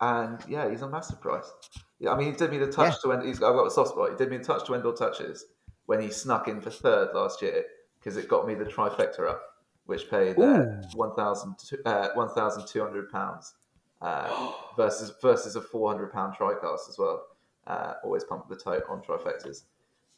and 0.00 0.40
yeah, 0.48 0.68
he's 0.70 0.82
on 0.82 0.90
massive 0.90 1.20
price. 1.20 1.50
Yeah, 1.98 2.12
I 2.12 2.16
mean, 2.18 2.32
he 2.32 2.36
did 2.38 2.50
me 2.50 2.58
the 2.58 2.70
touch 2.70 2.94
Yeah. 3.04 3.10
to 3.10 3.12
end. 3.12 3.26
He's, 3.26 3.42
I've 3.42 3.54
got 3.54 3.66
a 3.66 3.70
soft 3.70 3.90
spot. 3.90 4.10
He 4.10 4.16
did 4.16 4.30
me 4.30 4.36
the 4.38 4.44
touch 4.44 4.64
to 4.66 4.74
end 4.74 4.84
all 4.84 4.92
touches 4.92 5.44
when 5.86 6.00
he 6.00 6.10
snuck 6.10 6.46
in 6.48 6.60
for 6.60 6.70
third 6.70 7.14
last 7.14 7.42
year 7.42 7.64
because 7.98 8.16
it 8.16 8.28
got 8.28 8.46
me 8.46 8.54
the 8.54 8.64
trifecta 8.64 9.28
up, 9.28 9.42
which 9.86 10.08
paid 10.10 10.38
uh, 10.38 10.64
one 10.94 11.14
thousand 11.16 11.56
uh, 11.84 12.08
one 12.14 12.28
thousand 12.34 12.66
two 12.68 12.80
hundred 12.82 13.10
pounds 13.10 13.54
uh, 14.00 14.52
versus 14.76 15.12
versus 15.20 15.56
a 15.56 15.60
four 15.60 15.90
hundred 15.90 16.12
pound 16.12 16.34
tricast 16.34 16.88
as 16.88 16.96
well. 16.98 17.24
Uh, 17.66 17.94
always 18.04 18.24
pump 18.24 18.48
the 18.48 18.56
tote 18.56 18.84
on 18.88 19.02
trifectas. 19.02 19.64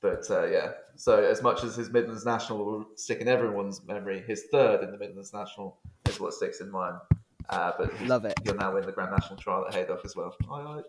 But 0.02 0.30
uh, 0.30 0.46
yeah, 0.46 0.72
so 0.96 1.22
as 1.22 1.42
much 1.42 1.62
as 1.64 1.76
his 1.76 1.90
Midlands 1.90 2.24
National 2.24 2.64
will 2.64 2.86
stick 2.96 3.20
in 3.20 3.28
everyone's 3.28 3.84
memory, 3.86 4.22
his 4.26 4.44
third 4.50 4.82
in 4.82 4.92
the 4.92 4.98
Midlands 4.98 5.32
National 5.32 5.78
is 6.08 6.18
what 6.20 6.32
sticks 6.32 6.60
in 6.60 6.70
mine. 6.70 6.94
Uh, 7.50 7.72
but 7.78 8.00
Love 8.02 8.24
it. 8.24 8.34
He'll 8.44 8.54
now 8.54 8.72
win 8.74 8.84
the 8.86 8.92
Grand 8.92 9.10
National 9.10 9.36
trial 9.36 9.64
at 9.68 9.74
Haydock 9.74 10.00
as 10.04 10.14
well. 10.16 10.34
Aye, 10.50 10.60
aye. 10.60 10.82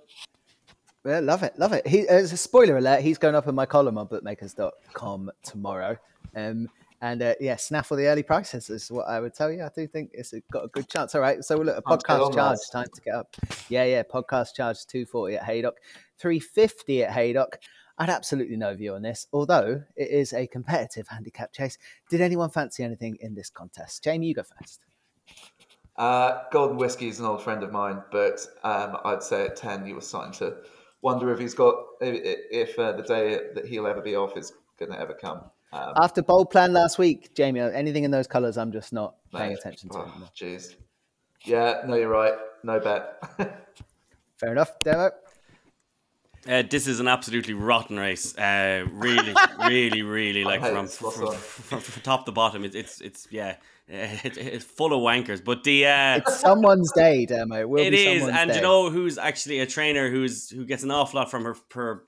Yeah, 1.03 1.19
love 1.19 1.41
it, 1.41 1.57
love 1.57 1.73
it. 1.73 1.87
He, 1.87 2.07
as 2.07 2.31
a 2.31 2.37
spoiler 2.37 2.77
alert, 2.77 3.01
he's 3.01 3.17
going 3.17 3.33
up 3.33 3.47
in 3.47 3.55
my 3.55 3.65
column 3.65 3.97
on 3.97 4.05
bookmakers.com 4.07 5.31
tomorrow. 5.43 5.97
Um, 6.35 6.69
and 7.01 7.23
uh, 7.23 7.33
yeah, 7.39 7.55
snaffle 7.55 7.97
the 7.97 8.05
early 8.05 8.21
prices 8.21 8.69
is 8.69 8.91
what 8.91 9.07
I 9.09 9.19
would 9.19 9.33
tell 9.33 9.51
you. 9.51 9.63
I 9.63 9.69
do 9.75 9.87
think 9.87 10.11
it's 10.13 10.33
got 10.51 10.65
a 10.65 10.67
good 10.67 10.87
chance. 10.87 11.15
All 11.15 11.21
right, 11.21 11.43
so 11.43 11.55
look, 11.57 11.75
a 11.75 11.81
Time 11.81 11.97
to 11.97 12.05
get 12.05 12.17
podcast 12.17 12.33
charge, 12.35 12.35
lads. 12.35 12.69
time 12.69 12.87
to 12.93 13.01
get 13.01 13.15
up. 13.15 13.35
Yeah, 13.69 13.85
yeah, 13.85 14.03
podcast 14.03 14.53
charge 14.53 14.85
two 14.85 15.07
forty 15.07 15.35
at 15.37 15.43
Haydock, 15.43 15.77
three 16.19 16.39
fifty 16.39 17.03
at 17.03 17.11
Haydock. 17.11 17.57
I'd 17.97 18.09
absolutely 18.11 18.55
no 18.55 18.75
view 18.75 18.93
on 18.93 19.01
this, 19.01 19.25
although 19.33 19.81
it 19.95 20.09
is 20.11 20.33
a 20.33 20.45
competitive 20.45 21.07
handicap 21.07 21.51
chase. 21.51 21.79
Did 22.11 22.21
anyone 22.21 22.51
fancy 22.51 22.83
anything 22.83 23.17
in 23.21 23.33
this 23.33 23.49
contest? 23.49 24.03
Jamie, 24.03 24.27
you 24.27 24.35
go 24.35 24.43
first. 24.43 24.81
Uh, 25.97 26.43
Golden 26.51 26.77
Whiskey 26.77 27.09
is 27.09 27.19
an 27.19 27.25
old 27.25 27.43
friend 27.43 27.63
of 27.63 27.71
mine, 27.71 28.01
but 28.11 28.45
um, 28.63 28.97
I'd 29.03 29.23
say 29.23 29.45
at 29.45 29.55
10 29.55 29.85
you 29.85 29.95
were 29.95 30.01
starting 30.01 30.33
to 30.33 30.57
wonder 31.01 31.31
if 31.31 31.39
he's 31.39 31.53
got 31.53 31.75
if, 31.99 32.37
if 32.51 32.79
uh, 32.79 32.93
the 32.93 33.03
day 33.03 33.39
that 33.55 33.65
he'll 33.65 33.87
ever 33.87 34.01
be 34.01 34.15
off 34.15 34.37
is 34.37 34.53
going 34.79 34.91
to 34.91 34.99
ever 34.99 35.13
come. 35.13 35.41
Um, 35.73 35.93
After 36.01 36.21
bold 36.21 36.49
plan 36.49 36.73
last 36.73 36.97
week, 36.97 37.33
Jamie, 37.35 37.59
anything 37.61 38.03
in 38.03 38.11
those 38.11 38.27
colours, 38.27 38.57
I'm 38.57 38.71
just 38.71 38.91
not 38.91 39.15
paying 39.33 39.53
attention 39.53 39.89
to. 39.89 39.99
Oh. 39.99 40.29
Jeez. 40.35 40.75
Yeah, 41.45 41.81
no, 41.87 41.95
you're 41.95 42.09
right. 42.09 42.33
No 42.63 42.79
bet. 42.79 43.19
Fair 44.37 44.51
enough, 44.51 44.79
Demo. 44.83 45.11
Uh, 46.47 46.63
this 46.67 46.87
is 46.87 46.99
an 46.99 47.07
absolutely 47.07 47.53
rotten 47.53 47.97
race. 47.97 48.35
Uh, 48.35 48.85
really, 48.93 49.33
really, 49.67 50.01
really 50.01 50.43
like 50.43 50.61
from, 50.61 50.87
from, 50.87 51.35
from, 51.35 51.79
from 51.79 52.01
top 52.01 52.25
to 52.25 52.31
bottom. 52.31 52.63
It's 52.63 52.75
it's 52.75 52.99
it's 53.01 53.27
yeah, 53.29 53.57
it, 53.87 54.37
it's 54.37 54.65
full 54.65 54.93
of 54.93 55.01
wankers. 55.01 55.43
But 55.43 55.63
the 55.63 55.85
uh, 55.85 56.17
It's 56.17 56.39
someone's 56.39 56.91
day, 56.93 57.27
Demo. 57.27 57.59
It 57.61 57.69
will 57.69 57.85
it 57.85 57.91
be 57.91 58.07
is, 58.07 58.21
someone's 58.21 58.39
and 58.39 58.49
day. 58.49 58.55
you 58.55 58.61
know 58.61 58.89
who's 58.89 59.19
actually 59.19 59.59
a 59.59 59.67
trainer 59.67 60.09
who's 60.09 60.49
who 60.49 60.65
gets 60.65 60.83
an 60.83 60.89
awful 60.89 61.19
lot 61.19 61.29
from 61.29 61.43
her 61.43 61.55
her 61.73 62.03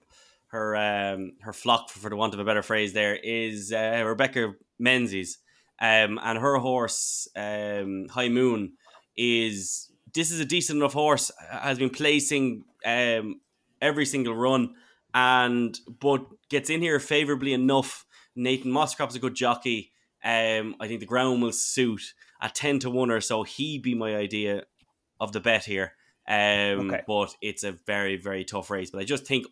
her 0.48 0.76
um 0.76 1.34
her 1.42 1.54
flock 1.54 1.90
for 1.92 2.10
the 2.10 2.16
want 2.16 2.34
of 2.34 2.40
a 2.40 2.46
better 2.46 2.64
phrase. 2.64 2.94
There 2.94 3.16
is 3.16 3.72
uh, 3.72 4.04
Rebecca 4.04 4.56
Menzies, 4.80 5.38
um, 5.80 6.20
and 6.24 6.40
her 6.40 6.58
horse 6.58 7.28
um 7.36 8.08
High 8.10 8.30
Moon 8.30 8.74
is 9.16 9.92
this 10.12 10.32
is 10.32 10.40
a 10.40 10.46
decent 10.46 10.78
enough 10.78 10.94
horse. 10.94 11.30
Has 11.52 11.78
been 11.78 11.92
placing 11.92 12.64
um 12.84 13.42
every 13.84 14.06
single 14.06 14.34
run, 14.36 14.74
and 15.14 15.78
but 16.00 16.26
gets 16.50 16.70
in 16.72 16.82
here 16.82 17.00
favorably 17.00 17.54
enough. 17.54 18.06
Nathan 18.36 18.72
Moscrop's 18.72 19.16
a 19.16 19.20
good 19.20 19.36
jockey. 19.36 19.92
Um, 20.24 20.76
I 20.80 20.88
think 20.88 21.02
the 21.02 21.06
ground 21.06 21.42
will 21.44 21.52
suit 21.52 22.02
a 22.42 22.50
ten 22.50 22.80
to 22.80 22.90
one 22.90 23.12
or 23.12 23.22
so. 23.22 23.44
He'd 23.44 23.84
be 23.84 23.94
my 23.94 24.16
idea 24.16 24.64
of 25.20 25.32
the 25.34 25.40
bet 25.40 25.66
here. 25.66 25.94
Um, 26.28 26.90
Okay. 26.90 27.02
but 27.06 27.36
it's 27.42 27.64
a 27.64 27.74
very 27.86 28.16
very 28.16 28.46
tough 28.46 28.72
race. 28.72 28.90
But 28.92 29.02
I 29.02 29.04
just 29.04 29.28
think 29.28 29.46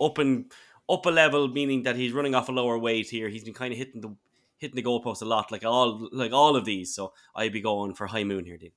up 0.00 0.18
and 0.18 0.52
up 0.88 1.06
a 1.06 1.10
level, 1.10 1.48
meaning 1.48 1.82
that 1.84 1.96
he's 1.96 2.12
running 2.12 2.34
off 2.34 2.48
a 2.48 2.52
lower 2.52 2.78
weight 2.78 3.08
here. 3.10 3.28
He's 3.28 3.44
been 3.44 3.54
kind 3.54 3.72
of 3.72 3.78
hitting 3.78 4.00
the 4.02 4.14
hitting 4.58 4.76
the 4.76 4.82
goalpost 4.82 5.22
a 5.22 5.24
lot, 5.24 5.50
like 5.50 5.64
all 5.64 6.08
like 6.12 6.32
all 6.32 6.54
of 6.56 6.64
these. 6.64 6.94
So 6.94 7.12
I'd 7.34 7.52
be 7.52 7.60
going 7.62 7.94
for 7.94 8.06
High 8.06 8.24
Moon 8.24 8.44
here, 8.44 8.58
Dean. 8.58 8.72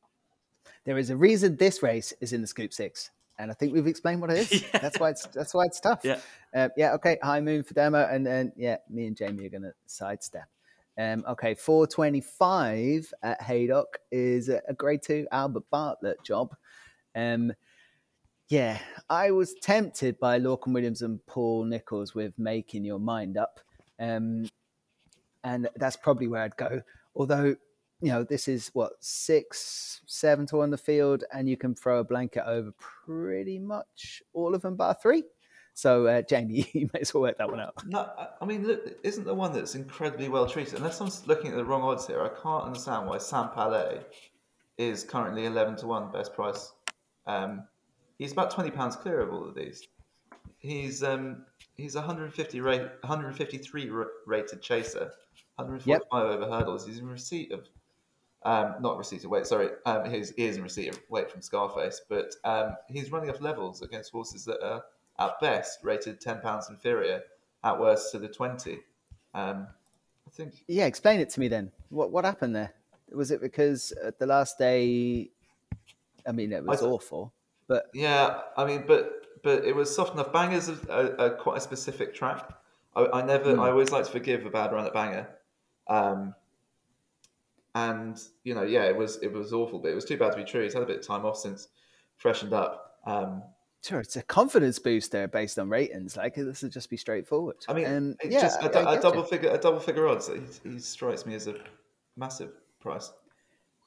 there 0.85 0.97
is 0.97 1.09
a 1.09 1.15
reason 1.17 1.57
this 1.57 1.83
race 1.83 2.13
is 2.21 2.33
in 2.33 2.41
the 2.41 2.47
Scoop 2.47 2.73
Six, 2.73 3.11
and 3.41 3.51
I 3.51 3.53
think 3.53 3.73
we've 3.73 3.87
explained 3.87 4.21
what 4.21 4.31
it 4.31 4.51
is. 4.51 4.63
Yeah. 4.73 4.79
That's 4.79 4.99
why 4.99 5.09
it's 5.09 5.25
that's 5.27 5.53
why 5.53 5.65
it's 5.65 5.79
tough. 5.79 6.01
Yeah. 6.03 6.19
uh, 6.55 6.69
yeah. 6.77 6.93
Okay, 6.93 7.17
high 7.21 7.41
moon 7.41 7.63
for 7.63 7.73
demo, 7.73 8.07
and 8.09 8.25
then 8.25 8.53
yeah, 8.55 8.77
me 8.89 9.07
and 9.07 9.17
Jamie 9.17 9.45
are 9.45 9.49
gonna 9.49 9.73
sidestep. 9.87 10.47
Um, 10.97 11.23
okay, 11.27 11.55
four 11.55 11.87
twenty-five 11.87 13.11
at 13.23 13.41
Haydock 13.41 13.97
is 14.11 14.49
a, 14.49 14.61
a 14.67 14.73
grade 14.73 15.01
two 15.03 15.27
Albert 15.31 15.63
Bartlett 15.71 16.23
job. 16.23 16.55
Um, 17.15 17.53
yeah, 18.49 18.79
I 19.09 19.31
was 19.31 19.53
tempted 19.61 20.19
by 20.19 20.39
Lorcan 20.39 20.73
Williams 20.73 21.01
and 21.01 21.25
Paul 21.25 21.63
Nicholls 21.63 22.13
with 22.13 22.37
making 22.37 22.83
your 22.83 22.99
mind 22.99 23.37
up. 23.37 23.61
Um, 23.97 24.49
and 25.43 25.69
that's 25.77 25.95
probably 25.95 26.27
where 26.27 26.43
I'd 26.43 26.57
go. 26.57 26.81
Although, 27.15 27.55
you 28.01 28.09
know, 28.09 28.23
this 28.23 28.47
is 28.47 28.69
what 28.73 28.93
six, 28.99 30.01
seven 30.07 30.45
to 30.47 30.57
one 30.57 30.71
the 30.71 30.77
field, 30.77 31.23
and 31.33 31.47
you 31.47 31.55
can 31.55 31.75
throw 31.75 31.99
a 31.99 32.03
blanket 32.03 32.43
over 32.47 32.71
pretty 33.05 33.59
much 33.59 34.23
all 34.33 34.55
of 34.55 34.61
them 34.61 34.75
bar 34.75 34.95
three. 35.01 35.23
So, 35.73 36.07
uh, 36.07 36.21
Jamie, 36.23 36.67
you 36.73 36.89
may 36.93 36.99
as 36.99 37.13
well 37.13 37.21
work 37.21 37.37
that 37.37 37.49
one 37.49 37.59
out. 37.59 37.73
No, 37.87 38.09
I- 38.41 38.45
mean, 38.45 38.67
look, 38.67 38.81
isn't 39.03 39.23
the 39.23 39.33
one 39.33 39.53
that's 39.53 39.75
incredibly 39.75 40.29
well 40.29 40.47
treated? 40.47 40.75
Unless 40.75 40.99
I'm 40.99 41.09
looking 41.27 41.51
at 41.51 41.57
the 41.57 41.65
wrong 41.65 41.83
odds 41.83 42.07
here, 42.07 42.21
I 42.21 42.29
can't 42.41 42.65
understand 42.65 43.07
why 43.07 43.19
Sam 43.19 43.49
Palais 43.49 44.01
is 44.77 45.03
currently 45.03 45.45
eleven 45.45 45.75
to 45.77 45.87
one 45.87 46.11
best 46.11 46.33
price. 46.33 46.73
Um, 47.27 47.63
he's 48.17 48.31
about 48.31 48.51
twenty 48.51 48.71
pounds 48.71 48.95
clear 48.95 49.21
of 49.21 49.31
all 49.31 49.47
of 49.47 49.55
these. 49.55 49.87
He's 50.57 51.03
um, 51.03 51.45
he's 51.75 51.95
150 51.95 52.61
rate, 52.61 52.81
153 52.81 53.91
rated 54.27 54.61
chaser, 54.61 55.11
145 55.55 56.05
over 56.13 56.45
hurdles. 56.45 56.85
He's 56.85 56.99
in 56.99 57.07
receipt 57.07 57.51
of, 57.51 57.67
um, 58.43 58.75
not 58.79 58.97
receipt 58.97 59.23
of 59.23 59.29
weight. 59.29 59.45
Sorry, 59.45 59.69
um, 59.85 60.09
he's, 60.09 60.31
he 60.31 60.45
is 60.45 60.57
in 60.57 60.63
receipt 60.63 60.89
of 60.89 60.99
weight 61.09 61.29
from 61.29 61.41
Scarface, 61.41 62.01
but 62.09 62.33
um, 62.43 62.75
he's 62.87 63.11
running 63.11 63.29
off 63.29 63.41
levels 63.41 63.81
against 63.81 64.11
horses 64.11 64.45
that 64.45 64.63
are 64.63 64.83
at 65.19 65.39
best 65.39 65.79
rated 65.83 66.19
10 66.19 66.41
pounds 66.41 66.69
inferior, 66.69 67.23
at 67.63 67.79
worst 67.79 68.11
to 68.11 68.19
the 68.19 68.27
20. 68.27 68.79
Um, 69.33 69.67
I 70.27 70.29
think 70.31 70.63
Yeah, 70.67 70.85
explain 70.85 71.19
it 71.19 71.29
to 71.31 71.39
me 71.39 71.47
then. 71.47 71.71
What 71.89 72.11
what 72.11 72.25
happened 72.25 72.55
there? 72.55 72.73
Was 73.11 73.31
it 73.31 73.41
because 73.41 73.91
at 74.03 74.17
the 74.19 74.25
last 74.25 74.57
day? 74.57 75.29
I 76.27 76.31
mean, 76.31 76.51
it 76.51 76.63
was 76.63 76.79
th- 76.79 76.91
awful, 76.91 77.33
but 77.67 77.89
Yeah, 77.93 78.41
I 78.57 78.65
mean, 78.65 78.85
but 78.87 79.41
but 79.43 79.65
it 79.65 79.75
was 79.75 79.93
soft 79.93 80.13
enough. 80.13 80.31
Bangor's 80.31 80.69
a, 80.69 80.77
a, 80.89 81.25
a 81.25 81.29
quite 81.31 81.57
a 81.57 81.61
specific 81.61 82.13
track. 82.13 82.49
I, 82.95 83.07
I 83.13 83.21
never, 83.25 83.59
I 83.59 83.69
always 83.69 83.91
like 83.91 84.05
to 84.05 84.11
forgive 84.11 84.45
a 84.45 84.49
bad 84.49 84.71
run 84.71 84.85
at 84.85 84.93
Bangor, 84.93 85.27
um, 85.87 86.35
and 87.75 88.19
you 88.43 88.53
know, 88.55 88.63
yeah, 88.63 88.83
it 88.83 88.95
was 88.95 89.17
it 89.21 89.31
was 89.31 89.53
awful, 89.53 89.79
but 89.79 89.89
it 89.91 89.95
was 89.95 90.05
too 90.05 90.17
bad 90.17 90.31
to 90.31 90.37
be 90.37 90.43
true. 90.43 90.63
He's 90.63 90.73
had 90.73 90.83
a 90.83 90.85
bit 90.85 90.99
of 90.99 91.07
time 91.07 91.25
off 91.25 91.37
since 91.37 91.67
freshened 92.17 92.53
up. 92.53 92.97
Um, 93.05 93.43
sure, 93.83 93.99
it's 93.99 94.15
a 94.15 94.21
confidence 94.23 94.77
booster 94.79 95.27
based 95.27 95.57
on 95.57 95.69
ratings. 95.69 96.17
Like 96.17 96.35
this 96.35 96.61
would 96.61 96.71
just 96.71 96.89
be 96.89 96.97
straightforward. 96.97 97.57
I 97.67 97.73
mean, 97.73 97.85
um, 97.85 98.15
it's 98.21 98.33
yeah, 98.33 98.41
just 98.41 98.61
I- 98.61 98.67
a, 98.67 98.69
I 98.85 98.91
a 98.91 98.95
get 98.95 99.01
double 99.01 99.21
you. 99.21 99.27
figure, 99.27 99.49
a 99.51 99.57
double 99.57 99.79
figure 99.79 100.07
odds. 100.07 100.29
He, 100.63 100.69
he 100.69 100.79
strikes 100.79 101.25
me 101.25 101.35
as 101.35 101.47
a 101.47 101.55
massive 102.17 102.51
price. 102.79 103.11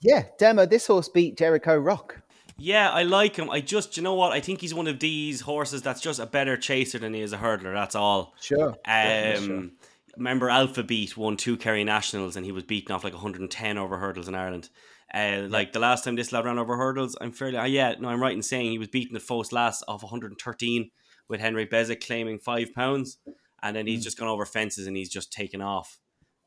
Yeah, 0.00 0.24
demo. 0.38 0.66
This 0.66 0.86
horse 0.86 1.08
beat 1.08 1.38
Jericho 1.38 1.76
Rock. 1.76 2.20
Yeah, 2.56 2.90
I 2.90 3.02
like 3.02 3.34
him. 3.36 3.50
I 3.50 3.60
just, 3.60 3.96
you 3.96 4.02
know 4.02 4.14
what? 4.14 4.32
I 4.32 4.38
think 4.40 4.60
he's 4.60 4.72
one 4.74 4.86
of 4.86 5.00
these 5.00 5.40
horses 5.40 5.82
that's 5.82 6.00
just 6.00 6.20
a 6.20 6.26
better 6.26 6.56
chaser 6.56 6.98
than 7.00 7.12
he 7.12 7.20
is 7.20 7.32
a 7.32 7.36
hurdler. 7.38 7.74
That's 7.74 7.96
all. 7.96 8.32
Sure. 8.40 8.76
Um, 8.86 9.72
remember 10.16 10.50
Alpha 10.50 10.82
Beat 10.82 11.16
won 11.16 11.36
two 11.36 11.56
Kerry 11.56 11.84
Nationals 11.84 12.36
and 12.36 12.44
he 12.44 12.52
was 12.52 12.64
beaten 12.64 12.94
off 12.94 13.04
like 13.04 13.12
110 13.12 13.78
over 13.78 13.98
hurdles 13.98 14.28
in 14.28 14.34
Ireland. 14.34 14.68
Uh, 15.12 15.46
like 15.48 15.72
the 15.72 15.78
last 15.78 16.04
time 16.04 16.16
this 16.16 16.32
lad 16.32 16.44
ran 16.44 16.58
over 16.58 16.76
hurdles, 16.76 17.16
I'm 17.20 17.32
fairly, 17.32 17.56
uh, 17.56 17.64
yeah, 17.64 17.94
no, 17.98 18.08
I'm 18.08 18.20
right 18.20 18.34
in 18.34 18.42
saying 18.42 18.70
he 18.70 18.78
was 18.78 18.88
beaten 18.88 19.14
at 19.14 19.22
Fost 19.22 19.52
last 19.52 19.84
off 19.86 20.02
113 20.02 20.90
with 21.28 21.40
Henry 21.40 21.66
Bezek 21.66 22.04
claiming 22.04 22.38
five 22.38 22.72
pounds, 22.74 23.18
and 23.62 23.76
then 23.76 23.86
he's 23.86 24.02
just 24.02 24.18
gone 24.18 24.28
over 24.28 24.44
fences 24.44 24.86
and 24.86 24.96
he's 24.96 25.10
just 25.10 25.32
taken 25.32 25.60
off. 25.60 25.98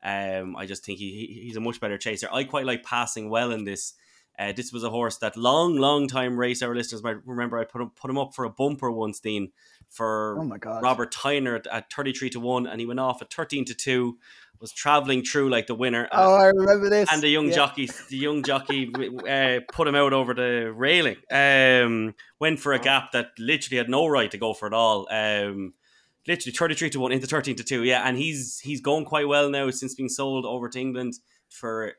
Um, 0.02 0.54
I 0.56 0.66
just 0.66 0.84
think 0.84 0.98
he, 0.98 1.10
he 1.10 1.40
he's 1.46 1.56
a 1.56 1.60
much 1.60 1.80
better 1.80 1.98
chaser. 1.98 2.28
I 2.32 2.44
quite 2.44 2.66
like 2.66 2.84
passing 2.84 3.30
well 3.30 3.50
in 3.50 3.64
this. 3.64 3.94
Uh, 4.38 4.52
this 4.52 4.72
was 4.72 4.84
a 4.84 4.90
horse 4.90 5.18
that 5.18 5.36
long, 5.36 5.76
long 5.76 6.06
time 6.06 6.38
race 6.38 6.62
our 6.62 6.74
listeners 6.74 7.02
might 7.02 7.16
remember. 7.26 7.58
I 7.58 7.64
put 7.64 7.82
him 7.82 7.90
put 7.96 8.10
him 8.10 8.18
up 8.18 8.34
for 8.34 8.44
a 8.44 8.50
bumper 8.50 8.90
once, 8.90 9.18
Dean, 9.18 9.50
for 9.90 10.36
Oh 10.38 10.44
my 10.44 10.58
God. 10.58 10.82
Robert 10.82 11.12
Tyner 11.12 11.56
at, 11.56 11.66
at 11.66 11.92
thirty 11.92 12.12
three 12.12 12.30
to 12.30 12.40
one, 12.40 12.66
and 12.66 12.80
he 12.80 12.86
went 12.86 13.00
off 13.00 13.22
at 13.22 13.32
thirteen 13.32 13.64
to 13.66 13.74
two. 13.74 14.18
Was 14.60 14.72
traveling 14.72 15.22
through 15.22 15.50
like 15.50 15.68
the 15.68 15.74
winner. 15.76 16.08
Oh, 16.10 16.34
I 16.34 16.46
remember 16.46 16.90
this. 16.90 17.08
and 17.12 17.22
the 17.22 17.28
young 17.28 17.46
Yeah. 17.46 17.54
jockey, 17.54 17.88
the 18.10 18.16
young 18.16 18.42
jockey, 18.42 18.92
uh, 18.92 19.60
put 19.72 19.86
him 19.86 19.94
out 19.94 20.12
over 20.12 20.34
the 20.34 20.72
railing. 20.74 21.16
Um, 21.30 22.16
went 22.40 22.58
for 22.58 22.72
a 22.72 22.80
gap 22.80 23.12
that 23.12 23.28
literally 23.38 23.76
had 23.76 23.88
no 23.88 24.08
right 24.08 24.28
to 24.32 24.36
go 24.36 24.54
for 24.54 24.66
at 24.66 24.72
all. 24.72 25.06
Um, 25.12 25.74
literally 26.26 26.52
thirty 26.56 26.74
three 26.74 26.90
to 26.90 26.98
one 26.98 27.12
into 27.12 27.28
thirteen 27.28 27.54
to 27.54 27.62
two. 27.62 27.84
Yeah, 27.84 28.02
and 28.04 28.16
he's 28.18 28.58
he's 28.58 28.80
going 28.80 29.04
quite 29.04 29.28
well 29.28 29.48
now 29.48 29.70
since 29.70 29.94
being 29.94 30.08
sold 30.08 30.44
over 30.44 30.68
to 30.68 30.80
England 30.80 31.14
for 31.48 31.92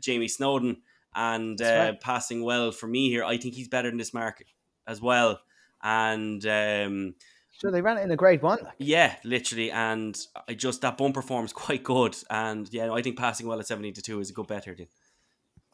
Jamie 0.00 0.26
Snowden 0.26 0.78
and 1.14 1.62
uh, 1.62 1.64
right. 1.64 2.00
passing 2.00 2.42
well 2.42 2.72
for 2.72 2.88
me 2.88 3.08
here. 3.08 3.22
I 3.22 3.36
think 3.36 3.54
he's 3.54 3.68
better 3.68 3.88
in 3.88 3.98
this 3.98 4.12
market 4.12 4.48
as 4.84 5.00
well. 5.00 5.38
And 5.84 6.44
um, 6.46 7.14
Sure, 7.60 7.70
they 7.70 7.82
ran 7.82 7.98
it 7.98 8.02
in 8.02 8.10
a 8.10 8.16
grade 8.16 8.42
one. 8.42 8.58
yeah, 8.78 9.14
literally, 9.22 9.70
and 9.70 10.18
I 10.48 10.54
just 10.54 10.80
that 10.80 10.98
bumper 10.98 11.22
form 11.22 11.44
is 11.44 11.52
quite 11.54 11.84
good. 11.84 12.16
And 12.28 12.68
yeah, 12.72 12.92
I 12.92 13.00
think 13.00 13.16
passing 13.16 13.46
well 13.46 13.60
at 13.60 13.66
seventy 13.66 13.92
to 13.92 14.02
two 14.02 14.18
is 14.18 14.30
a 14.30 14.32
good 14.32 14.48
bet 14.48 14.64
here. 14.64 14.74
Dean. 14.74 14.88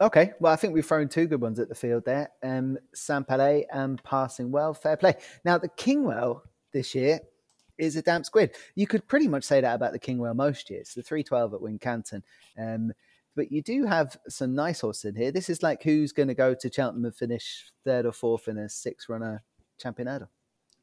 Okay, 0.01 0.33
well, 0.40 0.53
I 0.53 0.57
think 0.57 0.73
we've 0.73 0.87
thrown 0.87 1.09
two 1.09 1.27
good 1.27 1.42
ones 1.42 1.59
at 1.59 1.68
the 1.68 1.75
field 1.75 2.05
there. 2.07 2.31
Um, 2.42 2.79
Sam 2.94 3.23
Palais 3.25 3.66
and 3.70 4.03
passing 4.03 4.51
well, 4.51 4.73
fair 4.73 4.96
play. 4.96 5.14
Now, 5.44 5.59
the 5.59 5.68
Kingwell 5.68 6.42
this 6.73 6.94
year 6.94 7.20
is 7.77 7.96
a 7.96 8.03
damp 8.03 8.25
squid. 8.25 8.57
You 8.75 8.87
could 8.87 9.07
pretty 9.09 9.29
much 9.29 9.44
say 9.44 9.61
that 9.61 9.75
about 9.75 9.92
the 9.92 9.99
Kingwell 9.99 10.35
most 10.35 10.70
years, 10.70 10.94
the 10.94 11.03
312 11.03 11.53
at 11.53 11.61
Wincanton. 11.61 12.23
Um, 12.59 12.92
but 13.37 13.53
you 13.53 13.62
do 13.62 13.85
have 13.85 14.16
some 14.27 14.55
nice 14.55 14.81
horses 14.81 15.05
in 15.05 15.16
here. 15.16 15.33
This 15.33 15.51
is 15.51 15.62
like 15.62 15.83
who's 15.83 16.12
going 16.12 16.29
to 16.29 16.35
go 16.35 16.55
to 16.55 16.73
Cheltenham 16.73 17.05
and 17.05 17.14
finish 17.14 17.70
third 17.85 18.07
or 18.07 18.12
fourth 18.12 18.49
in 18.49 18.57
a 18.57 18.70
six 18.70 19.07
runner 19.09 19.42
championado. 19.83 20.29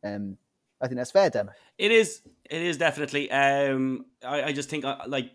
Um, 0.03 0.37
I 0.81 0.87
think 0.87 0.97
that's 0.97 1.11
fair, 1.11 1.29
Demo. 1.29 1.51
It 1.77 1.91
is. 1.91 2.21
It 2.49 2.61
is 2.61 2.77
definitely. 2.77 3.31
Um, 3.31 4.05
I, 4.23 4.43
I 4.43 4.53
just 4.53 4.69
think 4.69 4.85
uh, 4.85 4.97
like 5.07 5.31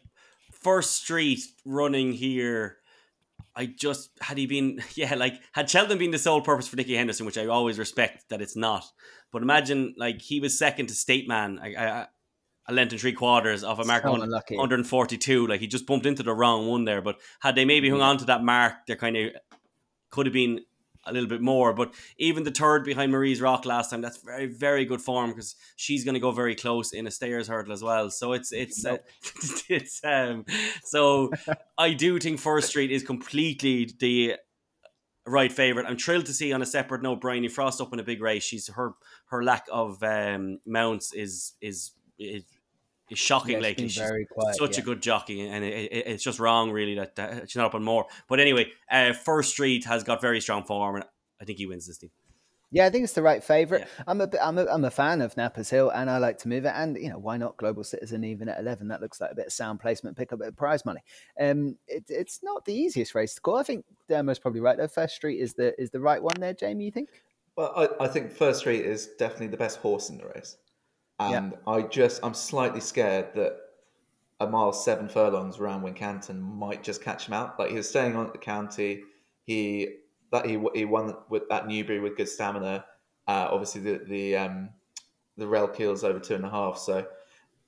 first 0.53 1.03
street 1.03 1.41
running 1.65 2.13
here. 2.13 2.79
I 3.55 3.67
just 3.67 4.11
had 4.21 4.39
he 4.39 4.47
been 4.47 4.83
yeah 4.95 5.15
like 5.15 5.35
had 5.53 5.69
Sheldon 5.69 5.99
been 5.99 6.11
the 6.11 6.19
sole 6.19 6.41
purpose 6.41 6.69
for 6.69 6.77
Nicky 6.77 6.97
Henderson, 6.97 7.27
which 7.27 7.39
I 7.39 7.47
always 7.47 7.79
respect 7.79 8.29
that 8.31 8.41
it's 8.41 8.57
not. 8.57 8.85
But 9.33 9.43
imagine 9.43 9.95
like 9.99 10.23
he 10.23 10.41
was 10.41 10.59
second 10.59 10.87
to 10.89 10.95
State 10.95 11.29
Man, 11.29 11.59
I 11.59 12.07
length 12.71 12.93
and 12.93 13.01
three 13.01 13.13
quarters 13.13 13.65
of 13.65 13.79
a 13.79 13.85
mark 13.85 14.05
So 14.05 14.13
on 14.13 14.23
unlucky. 14.23 14.57
142. 14.57 15.47
Like 15.47 15.61
he 15.61 15.67
just 15.67 15.87
bumped 15.87 16.07
into 16.07 16.23
the 16.23 16.35
wrong 16.35 16.69
one 16.69 16.85
there. 16.85 17.03
But 17.03 17.19
had 17.41 17.55
they 17.55 17.65
maybe 17.65 17.91
hung 17.91 18.01
on 18.01 18.19
to 18.19 18.25
that 18.27 18.43
mark, 18.43 18.87
there 18.87 18.97
kind 18.97 19.17
of 19.17 19.33
could 20.11 20.27
have 20.27 20.33
been 20.33 20.61
a 21.05 21.13
little 21.13 21.29
bit 21.29 21.41
more. 21.41 21.73
But 21.73 21.95
even 22.19 22.45
the 22.45 22.51
third 22.51 22.85
behind 22.85 23.13
Marie's 23.13 23.41
Rock 23.41 23.65
last 23.65 23.91
time, 23.91 24.01
that's 24.01 24.19
very 24.19 24.47
very 24.47 24.85
good 24.85 25.01
form 25.01 25.31
because 25.31 25.57
she's 25.77 26.05
going 26.05 26.15
to 26.15 26.21
go 26.21 26.31
very 26.31 26.55
close 26.55 26.93
in 26.93 27.07
a 27.07 27.11
stairs 27.11 27.49
hurdle 27.49 27.73
as 27.73 27.83
well. 27.83 28.11
So 28.11 28.33
it's 28.33 28.53
it's 28.53 28.85
uh, 28.85 28.99
it's 29.69 30.01
um 30.05 30.45
so 30.85 31.31
I 31.79 31.93
do 31.93 32.19
think 32.19 32.41
First 32.41 32.69
Street 32.69 32.91
is 32.91 33.03
completely 33.03 33.91
the 33.99 34.37
right 35.27 35.53
favorite. 35.53 35.87
I'm 35.87 35.97
thrilled 35.97 36.27
to 36.27 36.33
see 36.33 36.53
on 36.53 36.63
a 36.63 36.67
separate 36.67 37.03
note 37.03 37.21
Bryony 37.21 37.49
Frost 37.49 37.81
up 37.81 37.93
in 37.93 38.01
a 38.01 38.05
big 38.05 38.21
race. 38.21 38.43
She's 38.43 38.69
her 38.69 38.93
her 39.27 39.43
lack 39.43 39.67
of 39.71 40.03
um, 40.03 40.59
mounts 40.67 41.13
is 41.15 41.55
is 41.61 41.93
is, 42.19 42.45
is 43.13 43.19
shocking 43.19 43.53
Yeah, 43.53 43.59
she's 43.59 43.63
lately. 43.63 43.89
She's 43.89 44.03
very 44.03 44.27
quiet, 44.27 44.57
such 44.57 44.79
a 44.79 44.83
good 44.83 45.01
jockey, 45.01 45.47
and 45.47 45.65
it, 45.65 45.93
it, 45.93 46.07
it's 46.07 46.25
just 46.25 46.39
wrong 46.41 46.71
really 46.71 46.95
that, 46.97 47.17
that 47.17 47.51
she's 47.51 47.57
not 47.57 47.67
up 47.67 47.75
on 47.75 47.85
more. 47.85 48.07
But 48.29 48.41
anyway, 48.41 48.73
uh, 48.91 49.13
First 49.13 49.51
Street 49.51 49.85
has 49.85 50.03
got 50.03 50.21
very 50.21 50.41
strong 50.41 50.65
form, 50.65 50.97
and 50.97 51.05
I 51.41 51.45
think 51.45 51.59
he 51.59 51.67
wins 51.67 51.87
this 51.87 51.99
team. 51.99 52.11
Yeah, 52.75 52.87
I 52.87 52.91
think 52.91 53.05
it's 53.05 53.13
the 53.13 53.23
right 53.23 53.45
favourite. 53.45 53.83
Yeah. 53.83 54.05
I'm 54.07 54.23
a 54.23 54.27
bit- 54.27 54.41
I'm 54.43 54.57
a 54.57 54.65
I'm 54.65 54.85
a 54.85 54.91
fan 54.91 55.21
of 55.21 55.37
Napa's 55.37 55.69
Hill, 55.69 55.91
and 55.91 56.09
I 56.09 56.17
like 56.17 56.39
to 56.39 56.49
move 56.49 56.65
it. 56.65 56.73
And 56.75 56.97
you 56.97 57.11
know, 57.11 57.19
why 57.19 57.37
not 57.37 57.59
Global 57.59 57.85
Citizen 57.85 58.25
even 58.25 58.49
at 58.49 58.59
eleven? 58.59 58.89
That 58.89 59.03
looks 59.03 59.21
like 59.21 59.31
a 59.31 59.35
bit 59.35 59.47
of 59.47 59.53
sound 59.53 59.79
placement, 59.79 60.17
pick 60.17 60.33
up 60.33 60.39
a 60.39 60.45
bit 60.45 60.49
of 60.49 60.57
prize 60.57 60.87
money. 60.87 61.01
Um, 61.39 61.77
it, 61.87 62.05
it's 62.09 62.41
not 62.43 62.65
the 62.65 62.75
easiest 62.75 63.15
race 63.15 63.35
to 63.35 63.43
call. 63.43 63.57
I 63.57 63.63
think 63.63 63.85
Dermo's 64.09 64.39
probably 64.39 64.61
right. 64.63 64.79
though. 64.79 64.89
First 64.89 65.17
Street 65.17 65.39
is 65.39 65.53
the 65.53 65.79
is 65.79 65.91
the 65.91 66.01
right 66.01 66.23
one 66.23 66.37
there, 66.41 66.55
Jamie. 66.55 66.87
You 66.87 66.91
think? 66.93 67.11
Well, 67.57 67.75
I, 67.77 68.05
I 68.05 68.09
think 68.09 68.33
First 68.33 68.61
Street 68.61 68.87
is 68.87 69.09
definitely 69.19 69.49
the 69.49 69.59
best 69.59 69.79
horse 69.81 70.09
in 70.09 70.17
the 70.17 70.27
race, 70.35 70.57
Yeah. 71.31 71.39
and 71.39 71.55
I 71.67 71.83
just 71.83 72.21
I'm 72.23 72.35
slightly 72.35 72.81
scared 72.81 73.35
that 73.35 73.57
a 74.41 74.47
mile 74.47 74.73
seven 74.73 75.09
furlongs 75.09 75.59
around 75.59 75.83
Wincanton 75.83 76.41
might 76.41 76.83
just 76.83 77.03
catch 77.03 77.27
him 77.29 77.35
out. 77.35 77.59
Like 77.59 77.71
he 77.71 77.77
was 77.77 77.89
staying 77.89 78.17
on 78.17 78.27
at 78.27 78.33
the 78.33 78.39
county, 78.39 79.03
he 79.45 79.97
that 80.33 80.47
he 80.47 80.63
he 80.75 80.85
won 80.85 81.15
with 81.29 81.49
that 81.49 81.69
Newbury 81.69 82.01
with 82.01 82.17
good 82.17 82.29
stamina. 82.29 82.85
Uh, 83.29 83.49
obviously 83.51 83.81
the 83.83 84.05
the 84.09 84.37
um, 84.37 84.71
the 85.37 85.47
rail 85.47 85.69
keel's 85.69 86.03
over 86.05 86.19
two 86.19 86.35
and 86.35 86.45
a 86.45 86.51
half, 86.51 86.77
so 86.79 87.07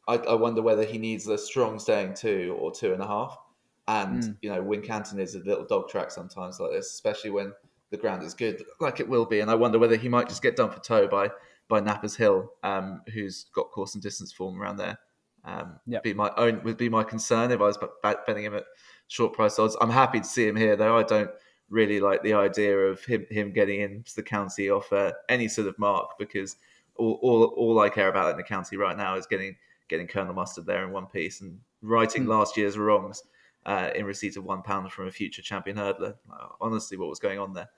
I, 0.09 0.17
I 0.17 0.35
wonder 0.35 0.63
whether 0.63 0.85
he 0.85 0.99
needs 0.99 1.27
a 1.29 1.39
strong 1.39 1.79
staying 1.79 2.15
two 2.15 2.57
or 2.61 2.73
two 2.73 2.93
and 2.93 3.03
a 3.03 3.07
half. 3.07 3.39
And 3.87 4.37
you 4.41 4.51
know, 4.51 4.63
Wincanton 4.63 5.19
is 5.19 5.35
a 5.35 5.41
little 5.41 5.65
dog 5.65 5.89
track 5.89 6.11
sometimes 6.11 6.59
like 6.59 6.73
this, 6.73 6.87
especially 6.87 7.31
when 7.31 7.53
the 7.91 7.97
ground 7.99 8.23
is 8.23 8.35
good, 8.35 8.65
like 8.81 8.99
it 8.99 9.09
will 9.09 9.27
be. 9.27 9.41
And 9.41 9.51
I 9.51 9.55
wonder 9.55 9.79
whether 9.79 9.97
he 9.97 10.09
might 10.09 10.29
just 10.29 10.43
get 10.43 10.57
done 10.57 10.71
for 10.71 10.81
toe 10.81 11.07
by 11.07 11.29
by 11.69 11.81
Napa's 11.81 12.17
Hill, 12.17 12.51
um, 12.63 13.03
who's 13.13 13.47
got 13.55 13.71
course 13.71 13.95
and 13.95 14.03
distance 14.03 14.33
form 14.33 14.61
around 14.61 14.77
there. 14.77 14.99
Um, 15.45 15.79
Yep. 15.87 16.03
be 16.03 16.15
my 16.15 16.31
own 16.37 16.63
would 16.65 16.79
be 16.79 16.89
my 16.89 17.05
concern 17.05 17.51
if 17.51 17.61
I 17.61 17.65
was 17.65 17.79
betting 18.27 18.45
him 18.45 18.55
at 18.55 18.65
short 19.09 19.35
price 19.35 19.59
odds. 19.59 19.77
I'm 19.81 19.91
happy 19.91 20.21
to 20.21 20.27
see 20.27 20.47
him 20.49 20.57
here, 20.57 20.75
though. 20.77 20.97
I 20.97 21.03
don't 21.03 21.31
really 21.69 22.01
like 22.01 22.23
the 22.23 22.35
idea 22.35 22.79
of 22.79 23.05
him 23.05 23.27
him 23.31 23.53
getting 23.53 23.81
into 23.81 24.15
the 24.15 24.23
county 24.23 24.71
off 24.71 24.93
uh, 24.93 25.13
any 25.29 25.49
sort 25.49 25.69
of 25.69 25.79
mark 25.79 26.19
because 26.19 26.57
all, 26.97 27.19
all 27.23 27.45
all 27.57 27.81
I 27.81 27.89
care 27.91 28.09
about 28.09 28.31
in 28.31 28.37
the 28.37 28.43
county 28.43 28.77
right 28.77 28.97
now 28.97 29.17
is 29.17 29.27
getting 29.27 29.57
getting 29.89 30.07
Colonel 30.07 30.33
Mustard 30.35 30.65
there 30.67 30.85
in 30.85 30.93
one 30.93 31.07
piece 31.07 31.41
and 31.43 31.59
righting 31.83 32.25
last 32.27 32.57
year's 32.57 32.79
wrongs 32.79 33.23
uh, 33.67 33.91
in 33.95 34.07
receipt 34.07 34.37
of 34.37 34.45
one 34.45 34.63
pound 34.63 34.93
from 34.93 35.09
a 35.09 35.11
future 35.11 35.43
champion 35.43 35.77
hurdler. 35.77 36.15
Honestly, 36.61 36.97
what 36.97 37.09
was 37.11 37.19
going 37.19 37.39
on 37.39 37.53
there? 37.53 37.69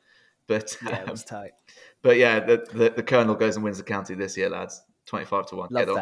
But 0.46 0.76
Yeah, 0.82 0.96
it 0.96 1.02
um, 1.02 1.10
was 1.10 1.24
tight. 1.24 1.52
but 2.02 2.16
yeah, 2.16 2.40
the, 2.40 2.66
the 2.72 2.90
the 2.90 3.02
Colonel 3.02 3.34
goes 3.34 3.56
and 3.56 3.64
wins 3.64 3.78
the 3.78 3.84
county 3.84 4.14
this 4.14 4.36
year, 4.36 4.48
lads. 4.48 4.82
Twenty 5.06 5.24
five 5.24 5.46
to 5.46 5.56
one. 5.56 5.68
Love 5.70 5.86
Get 5.86 5.94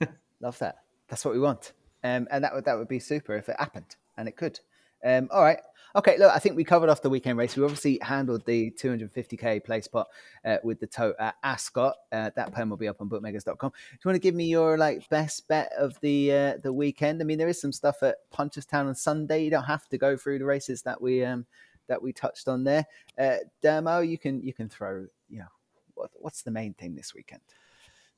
that. 0.00 0.16
Love 0.40 0.58
that. 0.58 0.76
That's 1.08 1.24
what 1.24 1.34
we 1.34 1.40
want. 1.40 1.72
Um, 2.04 2.26
and 2.30 2.42
that 2.44 2.54
would 2.54 2.64
that 2.64 2.78
would 2.78 2.88
be 2.88 2.98
super 2.98 3.36
if 3.36 3.48
it 3.48 3.56
happened, 3.58 3.96
and 4.16 4.28
it 4.28 4.36
could. 4.36 4.58
Um, 5.04 5.28
all 5.32 5.42
right. 5.42 5.58
Okay. 5.94 6.16
Look, 6.16 6.32
I 6.32 6.38
think 6.38 6.56
we 6.56 6.64
covered 6.64 6.88
off 6.88 7.02
the 7.02 7.10
weekend 7.10 7.36
race. 7.36 7.56
We 7.56 7.64
obviously 7.64 7.98
handled 8.00 8.46
the 8.46 8.70
250k 8.70 9.64
place 9.64 9.84
spot 9.84 10.06
uh, 10.44 10.56
with 10.62 10.80
the 10.80 10.86
tote 10.86 11.16
at 11.18 11.34
Ascot. 11.42 11.96
Uh, 12.10 12.30
that 12.36 12.52
poem 12.52 12.70
will 12.70 12.76
be 12.76 12.88
up 12.88 13.00
on 13.00 13.08
bookmakers.com. 13.08 13.70
Do 13.70 13.96
you 13.96 14.08
want 14.08 14.14
to 14.14 14.20
give 14.20 14.34
me 14.34 14.46
your 14.46 14.78
like 14.78 15.08
best 15.10 15.46
bet 15.48 15.72
of 15.76 15.98
the 16.00 16.32
uh, 16.32 16.56
the 16.62 16.72
weekend? 16.72 17.20
I 17.20 17.24
mean, 17.24 17.38
there 17.38 17.48
is 17.48 17.60
some 17.60 17.72
stuff 17.72 18.02
at 18.02 18.16
Punchestown 18.32 18.86
on 18.86 18.94
Sunday. 18.94 19.44
You 19.44 19.50
don't 19.50 19.64
have 19.64 19.88
to 19.88 19.98
go 19.98 20.16
through 20.16 20.38
the 20.38 20.44
races 20.44 20.82
that 20.82 21.00
we 21.00 21.24
um 21.24 21.46
that 21.88 22.02
we 22.02 22.12
touched 22.12 22.48
on 22.48 22.64
there. 22.64 22.86
Uh, 23.18 23.36
Dermo, 23.62 24.06
you 24.06 24.18
can 24.18 24.42
you 24.42 24.52
can 24.52 24.68
throw. 24.68 25.06
You 25.28 25.40
know, 25.40 25.52
what, 25.94 26.10
what's 26.14 26.42
the 26.42 26.50
main 26.50 26.74
thing 26.74 26.94
this 26.94 27.14
weekend? 27.14 27.42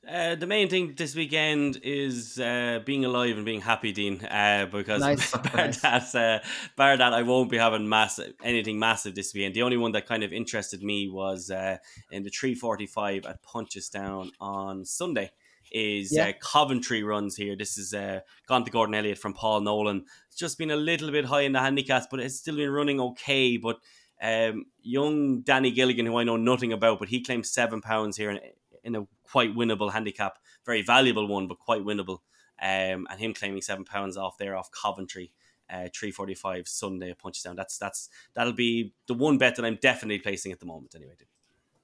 Uh, 0.09 0.35
the 0.35 0.47
main 0.47 0.69
thing 0.69 0.95
this 0.97 1.15
weekend 1.15 1.81
is 1.83 2.39
uh, 2.39 2.81
being 2.85 3.07
alive 3.07 3.37
and 3.37 3.45
being 3.47 3.63
happy, 3.63 3.91
Dean. 3.91 4.23
Uh, 4.23 4.67
because 4.71 5.01
Nice, 5.01 5.31
bar, 5.33 5.51
nice. 5.55 5.81
That, 5.81 6.15
uh, 6.15 6.47
bar 6.77 6.97
that, 6.97 7.15
I 7.15 7.23
won't 7.23 7.51
be 7.51 7.57
having 7.57 7.89
massive 7.89 8.35
anything 8.43 8.79
massive 8.79 9.15
this 9.15 9.33
weekend. 9.33 9.55
The 9.55 9.63
only 9.63 9.79
one 9.79 9.93
that 9.93 10.07
kind 10.07 10.23
of 10.23 10.33
interested 10.33 10.83
me 10.83 11.09
was 11.09 11.51
uh, 11.51 11.79
in 12.11 12.23
the 12.23 12.31
345 12.31 13.25
at 13.25 13.43
Punchestown 13.43 14.31
on 14.41 14.85
Sunday. 14.85 15.31
Is 15.75 16.13
Yeah. 16.13 16.29
uh, 16.29 16.33
Coventry 16.41 17.03
runs 17.03 17.35
here? 17.35 17.57
This 17.57 17.77
is 17.77 17.93
uh, 17.93 18.21
gone 18.47 18.65
to 18.65 18.71
Gordon 18.71 18.95
Elliott 18.95 19.19
from 19.19 19.35
Paul 19.35 19.61
Nolan. 19.61 20.05
It's 20.29 20.37
just 20.37 20.57
been 20.57 20.71
a 20.71 20.77
little 20.77 21.11
bit 21.11 21.25
high 21.25 21.41
in 21.41 21.51
the 21.53 21.59
handicaps, 21.59 22.07
but 22.09 22.21
it's 22.21 22.37
still 22.37 22.55
been 22.55 22.71
running 22.71 23.01
okay. 23.01 23.57
But 23.57 23.81
um, 24.23 24.67
young 24.81 25.41
Danny 25.41 25.73
Gilligan, 25.73 26.07
who 26.07 26.17
I 26.17 26.23
know 26.23 26.37
nothing 26.37 26.73
about, 26.73 27.01
but 27.01 27.09
he 27.09 27.23
claims 27.25 27.51
seven 27.51 27.81
pounds 27.81 28.17
here 28.17 28.31
in, 28.31 28.39
in 28.85 28.95
a 28.95 29.07
quite 29.25 29.57
winnable 29.57 29.93
handicap, 29.93 30.39
very 30.65 30.81
valuable 30.83 31.27
one, 31.27 31.49
but 31.49 31.59
quite 31.59 31.83
winnable. 31.83 32.19
Um, 32.63 33.09
and 33.11 33.19
him 33.19 33.35
claiming 33.35 33.61
seven 33.61 33.85
pounds 33.85 34.17
off 34.17 34.39
there 34.39 34.57
off 34.57 34.71
Coventry, 34.71 35.33
uh, 35.69 35.89
three 35.93 36.13
forty 36.13 36.35
five 36.35 36.69
Sunday 36.69 37.11
at 37.11 37.19
Punchestown. 37.19 37.57
That's 37.57 37.79
that's 37.79 38.09
that'll 38.35 38.53
be 38.53 38.95
the 39.09 39.15
one 39.15 39.39
bet 39.39 39.57
that 39.57 39.65
I'm 39.65 39.79
definitely 39.83 40.21
placing 40.21 40.53
at 40.53 40.61
the 40.61 40.67
moment. 40.67 40.95
Anyway, 40.95 41.15
dude. 41.19 41.27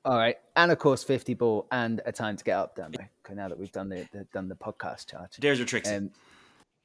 All 0.04 0.16
right, 0.16 0.36
and 0.56 0.72
of 0.72 0.78
course, 0.78 1.04
fifty 1.04 1.34
ball 1.34 1.66
and 1.70 2.00
a 2.06 2.12
time 2.12 2.36
to 2.36 2.44
get 2.44 2.56
up, 2.56 2.76
Dermo. 2.76 2.94
Okay, 3.24 3.34
now 3.34 3.48
that 3.48 3.58
we've 3.58 3.72
done 3.72 3.88
the, 3.90 4.06
the 4.12 4.24
done 4.32 4.48
the 4.48 4.54
podcast 4.54 5.10
charge. 5.10 5.36
there's 5.38 5.58
your 5.58 5.66
tricks. 5.66 5.90
Um, 5.90 6.10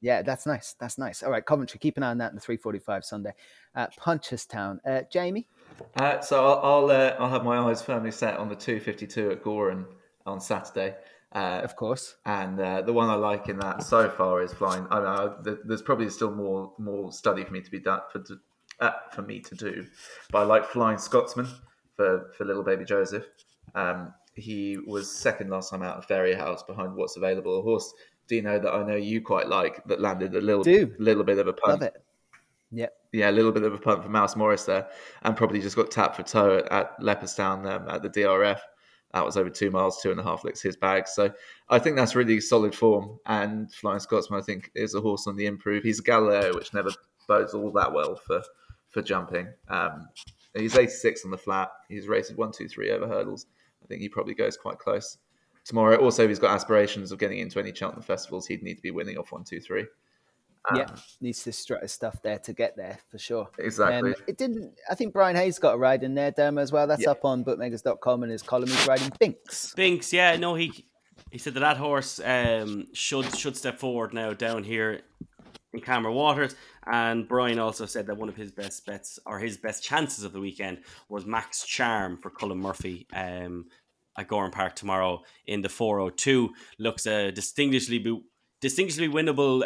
yeah, 0.02 0.20
that's 0.20 0.44
nice. 0.44 0.74
That's 0.78 0.98
nice. 0.98 1.22
All 1.22 1.30
right, 1.30 1.44
Coventry, 1.44 1.78
keep 1.78 1.96
an 1.96 2.02
eye 2.02 2.10
on 2.10 2.18
that 2.18 2.30
in 2.30 2.34
the 2.34 2.40
three 2.42 2.58
forty-five 2.58 3.04
Sunday 3.06 3.32
at 3.74 3.96
Punchestown. 3.96 4.78
Uh, 4.86 5.00
Jamie, 5.10 5.46
Uh, 5.98 6.20
so 6.20 6.44
I'll 6.46 6.60
I'll, 6.84 6.90
uh, 6.90 7.16
I'll 7.18 7.30
have 7.30 7.42
my 7.44 7.56
eyes 7.58 7.80
firmly 7.80 8.10
set 8.10 8.36
on 8.36 8.48
the 8.50 8.54
252 8.56 9.30
at 9.30 9.42
Gowran 9.42 9.86
on 10.26 10.40
Saturday. 10.40 10.94
Uh, 11.34 11.60
of 11.64 11.74
course. 11.74 12.16
and 12.24 12.60
uh, 12.60 12.82
the 12.82 12.92
one 12.92 13.08
I 13.10 13.14
like 13.14 13.48
in 13.48 13.58
that 13.58 13.82
so 13.82 14.08
far 14.10 14.42
is 14.42 14.52
flying. 14.52 14.86
I 14.90 15.00
know 15.00 15.36
there's 15.64 15.82
probably 15.82 16.08
still 16.10 16.30
more 16.30 16.72
more 16.78 17.10
study 17.12 17.44
for 17.44 17.52
me 17.52 17.62
to 17.62 17.70
be 17.70 17.80
done 17.80 18.00
for 18.12 18.20
to, 18.20 18.36
uh, 18.80 18.92
for 19.12 19.22
me 19.22 19.40
to 19.40 19.54
do, 19.54 19.86
but 20.30 20.40
I 20.40 20.42
like 20.44 20.66
Flying 20.66 20.98
Scotsman 20.98 21.48
for 21.96 22.30
for 22.36 22.44
little 22.44 22.62
baby 22.62 22.84
Joseph. 22.84 23.26
Um, 23.74 24.12
he 24.34 24.76
was 24.86 25.10
second 25.10 25.50
last 25.50 25.70
time 25.70 25.82
out 25.82 25.96
of 25.96 26.06
Fairyhouse 26.06 26.66
behind 26.66 26.94
what's 26.94 27.16
available. 27.16 27.58
A 27.58 27.62
horse, 27.62 27.92
Dino, 28.28 28.58
that 28.58 28.72
I 28.72 28.86
know 28.86 28.96
you 28.96 29.22
quite 29.22 29.48
like, 29.48 29.82
that 29.86 30.00
landed 30.00 30.34
a 30.34 30.40
little 30.40 30.62
Do. 30.62 30.94
little 30.98 31.24
bit 31.24 31.38
of 31.38 31.48
a 31.48 31.52
punt 31.52 31.80
Love 31.80 31.94
it. 31.94 32.02
Yep. 32.72 32.92
yeah, 33.12 33.30
a 33.30 33.32
little 33.32 33.52
bit 33.52 33.62
of 33.62 33.72
a 33.72 33.78
punt 33.78 34.02
for 34.02 34.08
Mouse 34.08 34.36
Morris 34.36 34.64
there, 34.64 34.88
and 35.22 35.36
probably 35.36 35.60
just 35.60 35.76
got 35.76 35.90
tapped 35.90 36.16
for 36.16 36.22
toe 36.22 36.58
at, 36.58 36.72
at 36.72 37.00
Leopardstown 37.00 37.66
um, 37.70 37.88
at 37.88 38.02
the 38.02 38.10
DRF. 38.10 38.60
That 39.14 39.24
was 39.24 39.36
over 39.38 39.48
two 39.48 39.70
miles, 39.70 40.02
two 40.02 40.10
and 40.10 40.20
a 40.20 40.22
half 40.22 40.44
licks 40.44 40.60
his 40.60 40.76
bag. 40.76 41.08
So 41.08 41.32
I 41.70 41.78
think 41.78 41.96
that's 41.96 42.14
really 42.14 42.38
solid 42.40 42.74
form. 42.74 43.18
And 43.24 43.72
Flying 43.72 44.00
Scotsman, 44.00 44.40
I 44.40 44.42
think, 44.42 44.70
is 44.74 44.94
a 44.94 45.00
horse 45.00 45.26
on 45.26 45.36
the 45.36 45.46
improve. 45.46 45.84
He's 45.84 46.00
a 46.00 46.02
Galileo, 46.02 46.54
which 46.54 46.74
never 46.74 46.90
bodes 47.26 47.54
all 47.54 47.70
that 47.72 47.92
well 47.92 48.16
for 48.16 48.42
for 48.90 49.00
jumping. 49.02 49.48
Um, 49.68 50.08
he's 50.60 50.76
86 50.76 51.24
on 51.24 51.30
the 51.30 51.38
flat. 51.38 51.70
He's 51.88 52.08
rated 52.08 52.36
one, 52.36 52.52
two, 52.52 52.68
three 52.68 52.90
over 52.90 53.06
hurdles. 53.06 53.46
I 53.82 53.86
think 53.86 54.00
he 54.00 54.08
probably 54.08 54.34
goes 54.34 54.56
quite 54.56 54.78
close 54.78 55.18
tomorrow. 55.64 55.96
Also, 55.96 56.22
if 56.24 56.28
he's 56.28 56.38
got 56.38 56.54
aspirations 56.54 57.12
of 57.12 57.18
getting 57.18 57.38
into 57.38 57.58
any 57.58 57.74
Cheltenham 57.74 58.02
festivals, 58.02 58.46
he'd 58.46 58.62
need 58.62 58.76
to 58.76 58.82
be 58.82 58.90
winning 58.90 59.16
off 59.18 59.32
one, 59.32 59.44
two, 59.44 59.60
three. 59.60 59.86
yeah, 60.74 60.86
needs 61.20 61.44
to 61.44 61.52
strut 61.52 61.82
his 61.82 61.92
stuff 61.92 62.20
there 62.22 62.38
to 62.40 62.52
get 62.52 62.76
there 62.76 62.98
for 63.08 63.18
sure. 63.18 63.48
Exactly. 63.58 64.10
Um, 64.10 64.16
it 64.26 64.36
didn't. 64.36 64.72
I 64.90 64.96
think 64.96 65.12
Brian 65.12 65.36
Hayes 65.36 65.58
got 65.60 65.74
a 65.74 65.78
ride 65.78 66.02
in 66.02 66.14
there, 66.14 66.32
Dermo, 66.32 66.60
as 66.60 66.72
well. 66.72 66.88
That's 66.88 67.02
Yeah. 67.02 67.10
up 67.12 67.24
on 67.24 67.44
bookmakers.com 67.44 68.24
and 68.24 68.32
his 68.32 68.42
column. 68.42 68.68
He's 68.68 68.86
riding 68.86 69.12
Binks. 69.20 69.72
Binks, 69.74 70.12
yeah, 70.12 70.36
no, 70.36 70.54
he 70.56 70.86
he 71.30 71.38
said 71.38 71.54
that 71.54 71.60
that 71.60 71.76
horse 71.76 72.20
um, 72.24 72.86
should 72.92 73.32
should 73.36 73.56
step 73.56 73.78
forward 73.78 74.12
now 74.12 74.32
down 74.32 74.64
here 74.64 75.02
in 75.72 75.80
Camera 75.80 76.12
Waters. 76.12 76.56
And 76.86 77.26
Brian 77.28 77.58
also 77.58 77.86
said 77.86 78.06
that 78.06 78.16
one 78.16 78.28
of 78.28 78.36
his 78.36 78.52
best 78.52 78.86
bets 78.86 79.18
or 79.26 79.38
his 79.38 79.56
best 79.56 79.82
chances 79.82 80.24
of 80.24 80.32
the 80.32 80.40
weekend 80.40 80.78
was 81.08 81.26
Max 81.26 81.64
Charm 81.66 82.18
for 82.22 82.30
Cullen 82.30 82.58
Murphy 82.58 83.06
um, 83.12 83.66
at 84.16 84.28
Gowran 84.28 84.52
Park 84.52 84.76
tomorrow 84.76 85.22
in 85.46 85.62
the 85.62 85.68
402. 85.68 86.50
Looks 86.78 87.06
a 87.06 87.32
distinguishably 87.32 87.98
bu- 87.98 88.22
distinguishably 88.60 89.08
winnable 89.08 89.64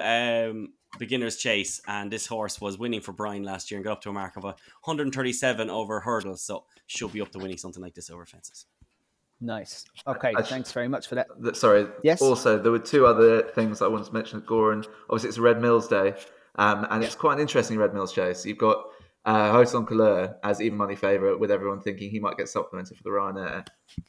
um, 0.50 0.72
beginner's 0.98 1.36
chase, 1.36 1.80
and 1.86 2.10
this 2.10 2.26
horse 2.26 2.60
was 2.60 2.78
winning 2.78 3.00
for 3.00 3.12
Brian 3.12 3.42
last 3.42 3.70
year 3.70 3.78
and 3.78 3.84
got 3.84 3.92
up 3.92 4.02
to 4.02 4.10
a 4.10 4.12
mark 4.12 4.36
of 4.36 4.44
137 4.44 5.70
over 5.70 6.00
hurdles, 6.00 6.42
so 6.42 6.64
should 6.86 7.12
be 7.12 7.20
up 7.20 7.30
to 7.32 7.38
winning 7.38 7.58
something 7.58 7.82
like 7.82 7.94
this 7.94 8.10
over 8.10 8.24
fences. 8.26 8.66
Nice. 9.42 9.84
Okay, 10.06 10.32
I 10.36 10.42
sh- 10.42 10.48
thanks 10.48 10.72
very 10.72 10.88
much 10.88 11.06
for 11.06 11.14
that. 11.14 11.28
Th- 11.42 11.54
Sorry. 11.56 11.86
Yes? 12.02 12.20
Also, 12.20 12.58
there 12.58 12.72
were 12.72 12.78
two 12.78 13.06
other 13.06 13.42
things 13.42 13.80
I 13.80 13.86
wanted 13.86 14.06
to 14.06 14.12
mention 14.12 14.40
at 14.40 14.46
Gowran. 14.46 14.86
Obviously, 15.08 15.28
it's 15.30 15.38
Red 15.38 15.62
Mills 15.62 15.88
Day, 15.88 16.14
um, 16.56 16.86
and 16.90 17.04
it's 17.04 17.14
quite 17.14 17.34
an 17.34 17.40
interesting 17.40 17.78
Red 17.78 17.94
Mills 17.94 18.12
chase. 18.12 18.44
You've 18.46 18.58
got 18.58 18.78
Uh, 19.22 19.52
Haut 19.52 19.74
En 19.74 19.84
Couleurs 19.84 20.30
as 20.42 20.62
even 20.62 20.78
money 20.78 20.96
favourite, 20.96 21.38
with 21.38 21.50
everyone 21.50 21.82
thinking 21.82 22.10
he 22.10 22.18
might 22.18 22.38
get 22.38 22.48
supplemented 22.48 22.96
for 22.96 23.02
the 23.02 23.10
Ryanair, 23.10 23.66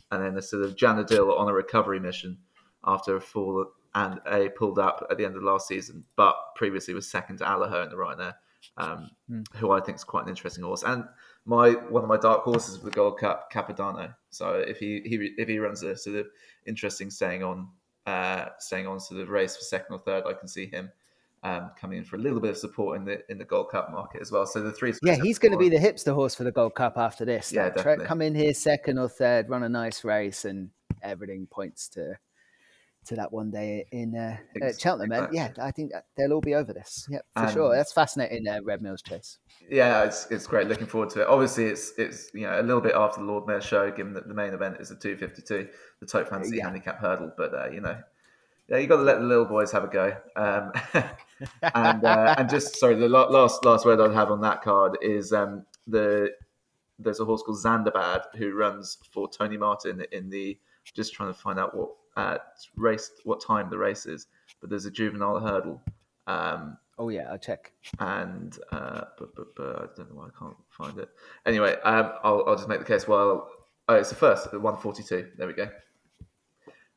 and 0.09 0.23
then 0.23 0.35
the 0.35 0.41
sort 0.41 0.63
of 0.63 0.77
Janidil 0.77 1.37
on 1.37 1.49
a 1.49 1.53
recovery 1.53 1.99
mission 1.99 2.37
after 2.85 3.17
a 3.17 3.21
fall 3.21 3.65
and 3.93 4.21
a 4.25 4.47
pulled 4.57 4.79
up 4.79 5.05
at 5.11 5.17
the 5.17 5.25
end 5.25 5.35
of 5.35 5.43
last 5.43 5.67
season, 5.67 6.05
but 6.15 6.35
previously 6.55 6.93
was 6.93 7.11
second 7.11 7.39
to 7.39 7.43
Allaho 7.43 7.83
in 7.83 7.89
the 7.89 7.97
Ryanair, 7.97 8.35
um, 8.77 9.09
mm. 9.29 9.45
who 9.57 9.71
I 9.71 9.81
think 9.81 9.97
is 9.97 10.05
quite 10.05 10.23
an 10.23 10.29
interesting 10.29 10.63
horse. 10.63 10.83
And 10.83 11.03
my 11.43 11.71
one 11.89 12.03
of 12.03 12.09
my 12.09 12.17
dark 12.17 12.43
horses 12.43 12.77
for 12.77 12.85
the 12.85 12.91
Gold 12.91 13.19
Cup, 13.19 13.51
Capodanno. 13.51 14.15
So 14.29 14.63
if 14.65 14.79
he, 14.79 15.01
he 15.03 15.15
if 15.37 15.49
he 15.49 15.59
runs 15.59 15.83
a 15.83 15.97
sort 15.97 16.15
of 16.15 16.27
interesting 16.65 17.11
staying 17.11 17.43
on 17.43 17.67
uh, 18.05 18.45
staying 18.59 18.87
on 18.87 18.99
to 19.09 19.13
the 19.13 19.25
race 19.25 19.57
for 19.57 19.63
second 19.63 19.93
or 19.93 19.99
third, 19.99 20.23
I 20.25 20.39
can 20.39 20.47
see 20.47 20.67
him 20.67 20.89
um, 21.43 21.71
coming 21.79 21.97
in 21.97 22.03
for 22.03 22.17
a 22.17 22.19
little 22.19 22.39
bit 22.39 22.51
of 22.51 22.57
support 22.57 22.97
in 22.97 23.05
the 23.05 23.19
in 23.31 23.37
the 23.37 23.45
Gold 23.45 23.69
Cup 23.69 23.91
market 23.91 24.21
as 24.21 24.31
well. 24.31 24.45
So 24.45 24.61
the 24.61 24.71
three, 24.71 24.93
yeah, 25.01 25.15
he's 25.15 25.39
going 25.39 25.51
to 25.51 25.57
be 25.57 25.69
the 25.69 25.77
hipster 25.77 26.13
horse 26.13 26.35
for 26.35 26.43
the 26.43 26.51
Gold 26.51 26.75
Cup 26.75 26.97
after 26.97 27.25
this. 27.25 27.51
Yeah, 27.51 27.69
definitely. 27.69 28.05
Come 28.05 28.21
in 28.21 28.35
here 28.35 28.53
second 28.53 28.99
or 28.99 29.09
third, 29.09 29.49
run 29.49 29.63
a 29.63 29.69
nice 29.69 30.03
race, 30.03 30.45
and 30.45 30.69
everything 31.01 31.47
points 31.47 31.89
to 31.89 32.17
to 33.03 33.15
that 33.15 33.33
one 33.33 33.49
day 33.49 33.85
in 33.91 34.15
uh, 34.15 34.37
at 34.61 34.79
Cheltenham. 34.79 35.11
Exactly. 35.11 35.37
yeah, 35.37 35.49
I 35.59 35.71
think 35.71 35.91
they'll 36.15 36.33
all 36.33 36.41
be 36.41 36.53
over 36.53 36.73
this. 36.73 37.07
Yeah, 37.09 37.19
for 37.33 37.43
and, 37.43 37.51
sure. 37.51 37.75
That's 37.75 37.91
fascinating. 37.91 38.47
Uh, 38.47 38.59
Red 38.63 38.83
Mills 38.83 39.01
chase. 39.01 39.39
Yeah, 39.69 40.03
it's 40.03 40.27
it's 40.29 40.45
great. 40.45 40.67
Looking 40.67 40.87
forward 40.87 41.09
to 41.11 41.21
it. 41.21 41.27
Obviously, 41.27 41.65
it's 41.65 41.93
it's 41.97 42.29
you 42.33 42.41
know 42.41 42.59
a 42.59 42.61
little 42.61 42.81
bit 42.81 42.93
after 42.93 43.19
the 43.19 43.25
Lord 43.25 43.47
Mayor 43.47 43.61
show, 43.61 43.89
given 43.91 44.13
that 44.13 44.27
the 44.27 44.35
main 44.35 44.53
event 44.53 44.77
is 44.79 44.89
the 44.89 44.95
252, 44.95 45.67
the 45.99 46.05
Tote 46.05 46.29
Fancy 46.29 46.57
yeah. 46.57 46.65
handicap 46.65 46.99
hurdle. 46.99 47.31
But 47.35 47.53
uh, 47.53 47.69
you 47.71 47.81
know, 47.81 47.97
yeah, 48.69 48.77
you 48.77 48.85
got 48.87 48.97
to 48.97 49.03
let 49.03 49.17
the 49.17 49.25
little 49.25 49.45
boys 49.45 49.71
have 49.71 49.83
a 49.83 49.87
go. 49.87 50.15
Um, 50.35 50.71
and 51.61 52.03
uh, 52.03 52.35
and 52.37 52.49
just 52.49 52.77
sorry, 52.77 52.95
the 52.95 53.09
last 53.09 53.63
last 53.65 53.85
word 53.85 53.99
I'd 53.99 54.13
have 54.13 54.31
on 54.31 54.41
that 54.41 54.61
card 54.61 54.97
is 55.01 55.33
um, 55.33 55.65
the 55.87 56.31
there's 56.99 57.19
a 57.19 57.25
horse 57.25 57.41
called 57.41 57.57
Zanndabad 57.57 58.35
who 58.35 58.53
runs 58.53 58.97
for 59.11 59.29
Tony 59.29 59.57
Martin 59.57 60.03
in 60.11 60.29
the. 60.29 60.57
Just 60.95 61.13
trying 61.13 61.31
to 61.31 61.39
find 61.39 61.59
out 61.59 61.77
what 61.77 61.91
uh, 62.17 62.37
race, 62.75 63.11
what 63.23 63.39
time 63.39 63.69
the 63.69 63.77
race 63.77 64.05
is, 64.05 64.27
but 64.59 64.69
there's 64.69 64.85
a 64.85 64.91
juvenile 64.91 65.39
hurdle. 65.39 65.81
Um, 66.27 66.77
oh 66.97 67.09
yeah, 67.09 67.29
I'll 67.31 67.37
check. 67.37 67.71
And 67.99 68.57
uh, 68.71 69.01
but, 69.17 69.35
but, 69.35 69.55
but 69.55 69.75
I 69.75 69.85
don't 69.95 70.09
know 70.09 70.21
why 70.21 70.27
I 70.27 70.39
can't 70.39 70.57
find 70.69 70.97
it. 70.97 71.09
Anyway, 71.45 71.75
um, 71.83 72.13
I'll, 72.23 72.43
I'll 72.47 72.55
just 72.55 72.67
make 72.67 72.79
the 72.79 72.85
case. 72.85 73.07
Well, 73.07 73.47
oh, 73.87 73.95
it's 73.95 74.09
the 74.09 74.15
first, 74.15 74.51
142. 74.51 75.31
There 75.37 75.47
we 75.47 75.53
go. 75.53 75.69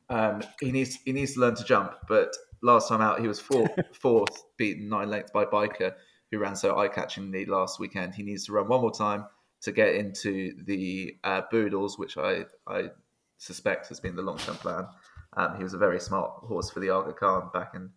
Um, 0.09 0.43
he 0.59 0.71
needs 0.71 0.99
he 1.05 1.11
needs 1.11 1.33
to 1.33 1.39
learn 1.39 1.55
to 1.55 1.63
jump, 1.63 1.93
but 2.07 2.35
last 2.65 2.89
time 2.89 3.01
out 3.01 3.19
he 3.19 3.27
was 3.27 3.39
fourth, 3.39 3.71
fourth 3.93 4.43
beaten 4.57 4.89
nine 4.89 5.09
lengths 5.09 5.31
by 5.31 5.45
Biker, 5.45 5.93
who 6.31 6.39
ran 6.39 6.55
so 6.55 6.77
eye 6.77 6.87
catchingly 6.87 7.47
last 7.47 7.79
weekend. 7.79 8.15
He 8.15 8.23
needs 8.23 8.45
to 8.45 8.53
run 8.53 8.67
one 8.67 8.81
more 8.81 8.91
time 8.91 9.25
to 9.61 9.71
get 9.71 9.95
into 9.95 10.53
the 10.65 11.15
uh, 11.23 11.41
Boodles, 11.51 11.97
which 11.97 12.17
I 12.17 12.45
I 12.67 12.89
suspect 13.37 13.87
has 13.89 13.99
been 13.99 14.15
the 14.15 14.21
long 14.21 14.37
term 14.37 14.55
plan. 14.55 14.87
Um, 15.37 15.57
he 15.57 15.63
was 15.63 15.73
a 15.73 15.77
very 15.77 15.99
smart 15.99 16.31
horse 16.43 16.69
for 16.69 16.79
the 16.79 16.89
Aga 16.89 17.13
Khan 17.13 17.49
back 17.53 17.71
in 17.75 17.91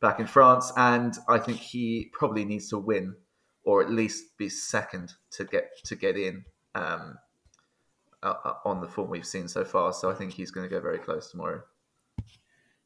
back 0.00 0.20
in 0.20 0.26
France, 0.26 0.72
and 0.76 1.16
I 1.28 1.38
think 1.38 1.58
he 1.58 2.10
probably 2.12 2.44
needs 2.44 2.68
to 2.70 2.78
win 2.78 3.14
or 3.64 3.82
at 3.82 3.90
least 3.90 4.36
be 4.38 4.48
second 4.48 5.12
to 5.32 5.44
get 5.44 5.70
to 5.84 5.96
get 5.96 6.16
in. 6.16 6.44
Um, 6.74 7.16
uh, 8.22 8.34
uh, 8.44 8.52
on 8.66 8.82
the 8.82 8.86
form 8.86 9.08
we've 9.08 9.26
seen 9.26 9.48
so 9.48 9.64
far. 9.64 9.94
So 9.94 10.10
I 10.10 10.14
think 10.14 10.34
he's 10.34 10.50
going 10.50 10.68
to 10.68 10.70
go 10.70 10.78
very 10.78 10.98
close 10.98 11.30
tomorrow. 11.30 11.62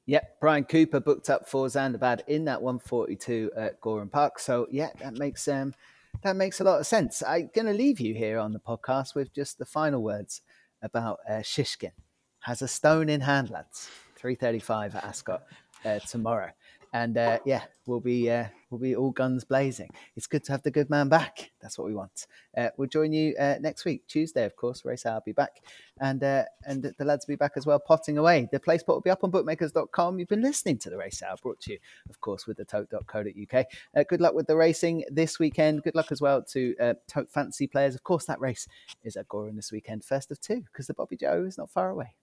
Yep, 0.07 0.41
Bryan 0.41 0.65
Cooper 0.65 1.01
booked 1.01 1.31
up 1.31 1.49
for 1.49 1.67
Zanndabad 1.67 2.21
in 2.27 2.45
that 2.45 2.61
142 2.61 3.53
at 3.57 3.81
Gowran 3.81 4.11
Park. 4.11 4.39
So 4.39 4.67
yeah, 4.71 4.91
that 5.01 5.15
makes 5.15 5.49
um 5.49 5.75
that 6.23 6.37
makes 6.37 6.61
a 6.61 6.65
lot 6.65 6.81
of 6.81 6.87
sense. 6.87 7.23
I'm 7.27 7.51
going 7.55 7.67
to 7.67 7.73
leave 7.73 8.01
you 8.01 8.15
here 8.15 8.39
on 8.39 8.53
the 8.53 8.61
podcast 8.61 9.15
with 9.15 9.35
just 9.35 9.59
the 9.59 9.67
final 9.67 10.03
words 10.03 10.43
about 10.81 11.19
uh, 11.29 11.35
Shishkin. 11.35 11.93
Has 12.41 12.63
a 12.63 12.69
stone 12.69 13.09
in 13.09 13.23
hand, 13.23 13.51
lads. 13.51 13.91
3:35 14.21 14.95
at 14.95 15.05
Ascot 15.05 15.43
uh, 15.85 15.99
tomorrow 16.01 16.51
and 16.95 17.19
uh, 17.19 17.41
yeah, 17.45 17.63
we'll 17.87 18.01
be 18.01 18.31
uh, 18.31 18.47
we'll 18.71 18.81
be 18.81 18.95
all 18.95 19.11
guns 19.11 19.43
blazing. 19.43 19.91
It's 20.17 20.29
good 20.29 20.45
to 20.45 20.53
have 20.53 20.63
the 20.63 20.71
good 20.71 20.89
man 20.89 21.09
back. 21.09 21.51
That's 21.61 21.77
what 21.77 21.89
we 21.89 21.95
want. 21.95 22.27
Uh, 22.57 22.69
we'll 22.77 22.89
join 22.89 23.13
you 23.13 23.35
uh, 23.39 23.57
next 23.61 23.85
week, 23.85 24.07
Tuesday, 24.07 24.45
of 24.45 24.55
course. 24.55 24.85
Race 24.85 25.05
I'll 25.05 25.21
be 25.21 25.33
back, 25.33 25.61
and 26.01 26.23
uh, 26.23 26.45
and 26.67 26.95
the 26.97 27.05
lads 27.05 27.27
will 27.27 27.33
be 27.33 27.37
back 27.37 27.53
as 27.57 27.67
well, 27.67 27.81
potting 27.81 28.17
away. 28.17 28.49
The 28.53 28.61
place 28.61 28.85
pot 28.85 28.95
will 28.95 29.01
be 29.01 29.11
up 29.11 29.25
on 29.25 29.33
bookmakers.com. 29.33 30.21
You've 30.21 30.29
been 30.29 30.41
listening 30.41 30.79
to 30.79 30.91
the 30.91 30.97
Race 30.97 31.21
Hour, 31.21 31.37
brought 31.43 31.61
to 31.63 31.73
you, 31.73 31.79
of 32.09 32.21
course, 32.21 32.47
with 32.47 32.59
the 32.59 32.65
tote.co.uk. 32.65 33.67
Uh, 33.97 34.05
good 34.09 34.21
luck 34.21 34.35
with 34.35 34.47
the 34.47 34.57
racing 34.57 35.05
this 35.11 35.41
weekend. 35.41 35.83
Good 35.83 35.97
luck 35.97 36.13
as 36.13 36.21
well 36.21 36.45
to 36.45 36.77
uh, 36.81 36.95
Tote 37.09 37.31
Fancy 37.31 37.67
players. 37.67 37.97
Of 37.97 38.05
course, 38.05 38.25
that 38.27 38.41
race 38.41 38.69
is 39.03 39.17
at 39.17 39.27
Gowran 39.27 39.57
this 39.57 39.73
weekend, 39.73 40.05
first 40.05 40.31
of 40.31 40.41
two, 40.41 40.61
because 40.61 40.87
the 40.87 40.95
Bobbyjo 40.95 41.47
is 41.49 41.59
not 41.59 41.71
far 41.71 41.91
away. 41.91 42.15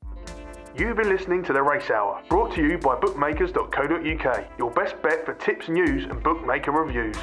You've 0.74 0.96
been 0.96 1.10
listening 1.10 1.44
to 1.44 1.54
The 1.54 1.62
Race 1.62 1.92
Hour, 1.92 2.22
brought 2.30 2.56
to 2.56 2.62
you 2.62 2.78
by 2.78 2.96
bookmakers.co.uk, 2.96 4.58
your 4.58 4.72
best 4.72 5.02
bet 5.02 5.26
for 5.26 5.34
tips, 5.34 5.68
news, 5.68 6.06
and 6.06 6.24
bookmaker 6.24 6.72
reviews. 6.72 7.18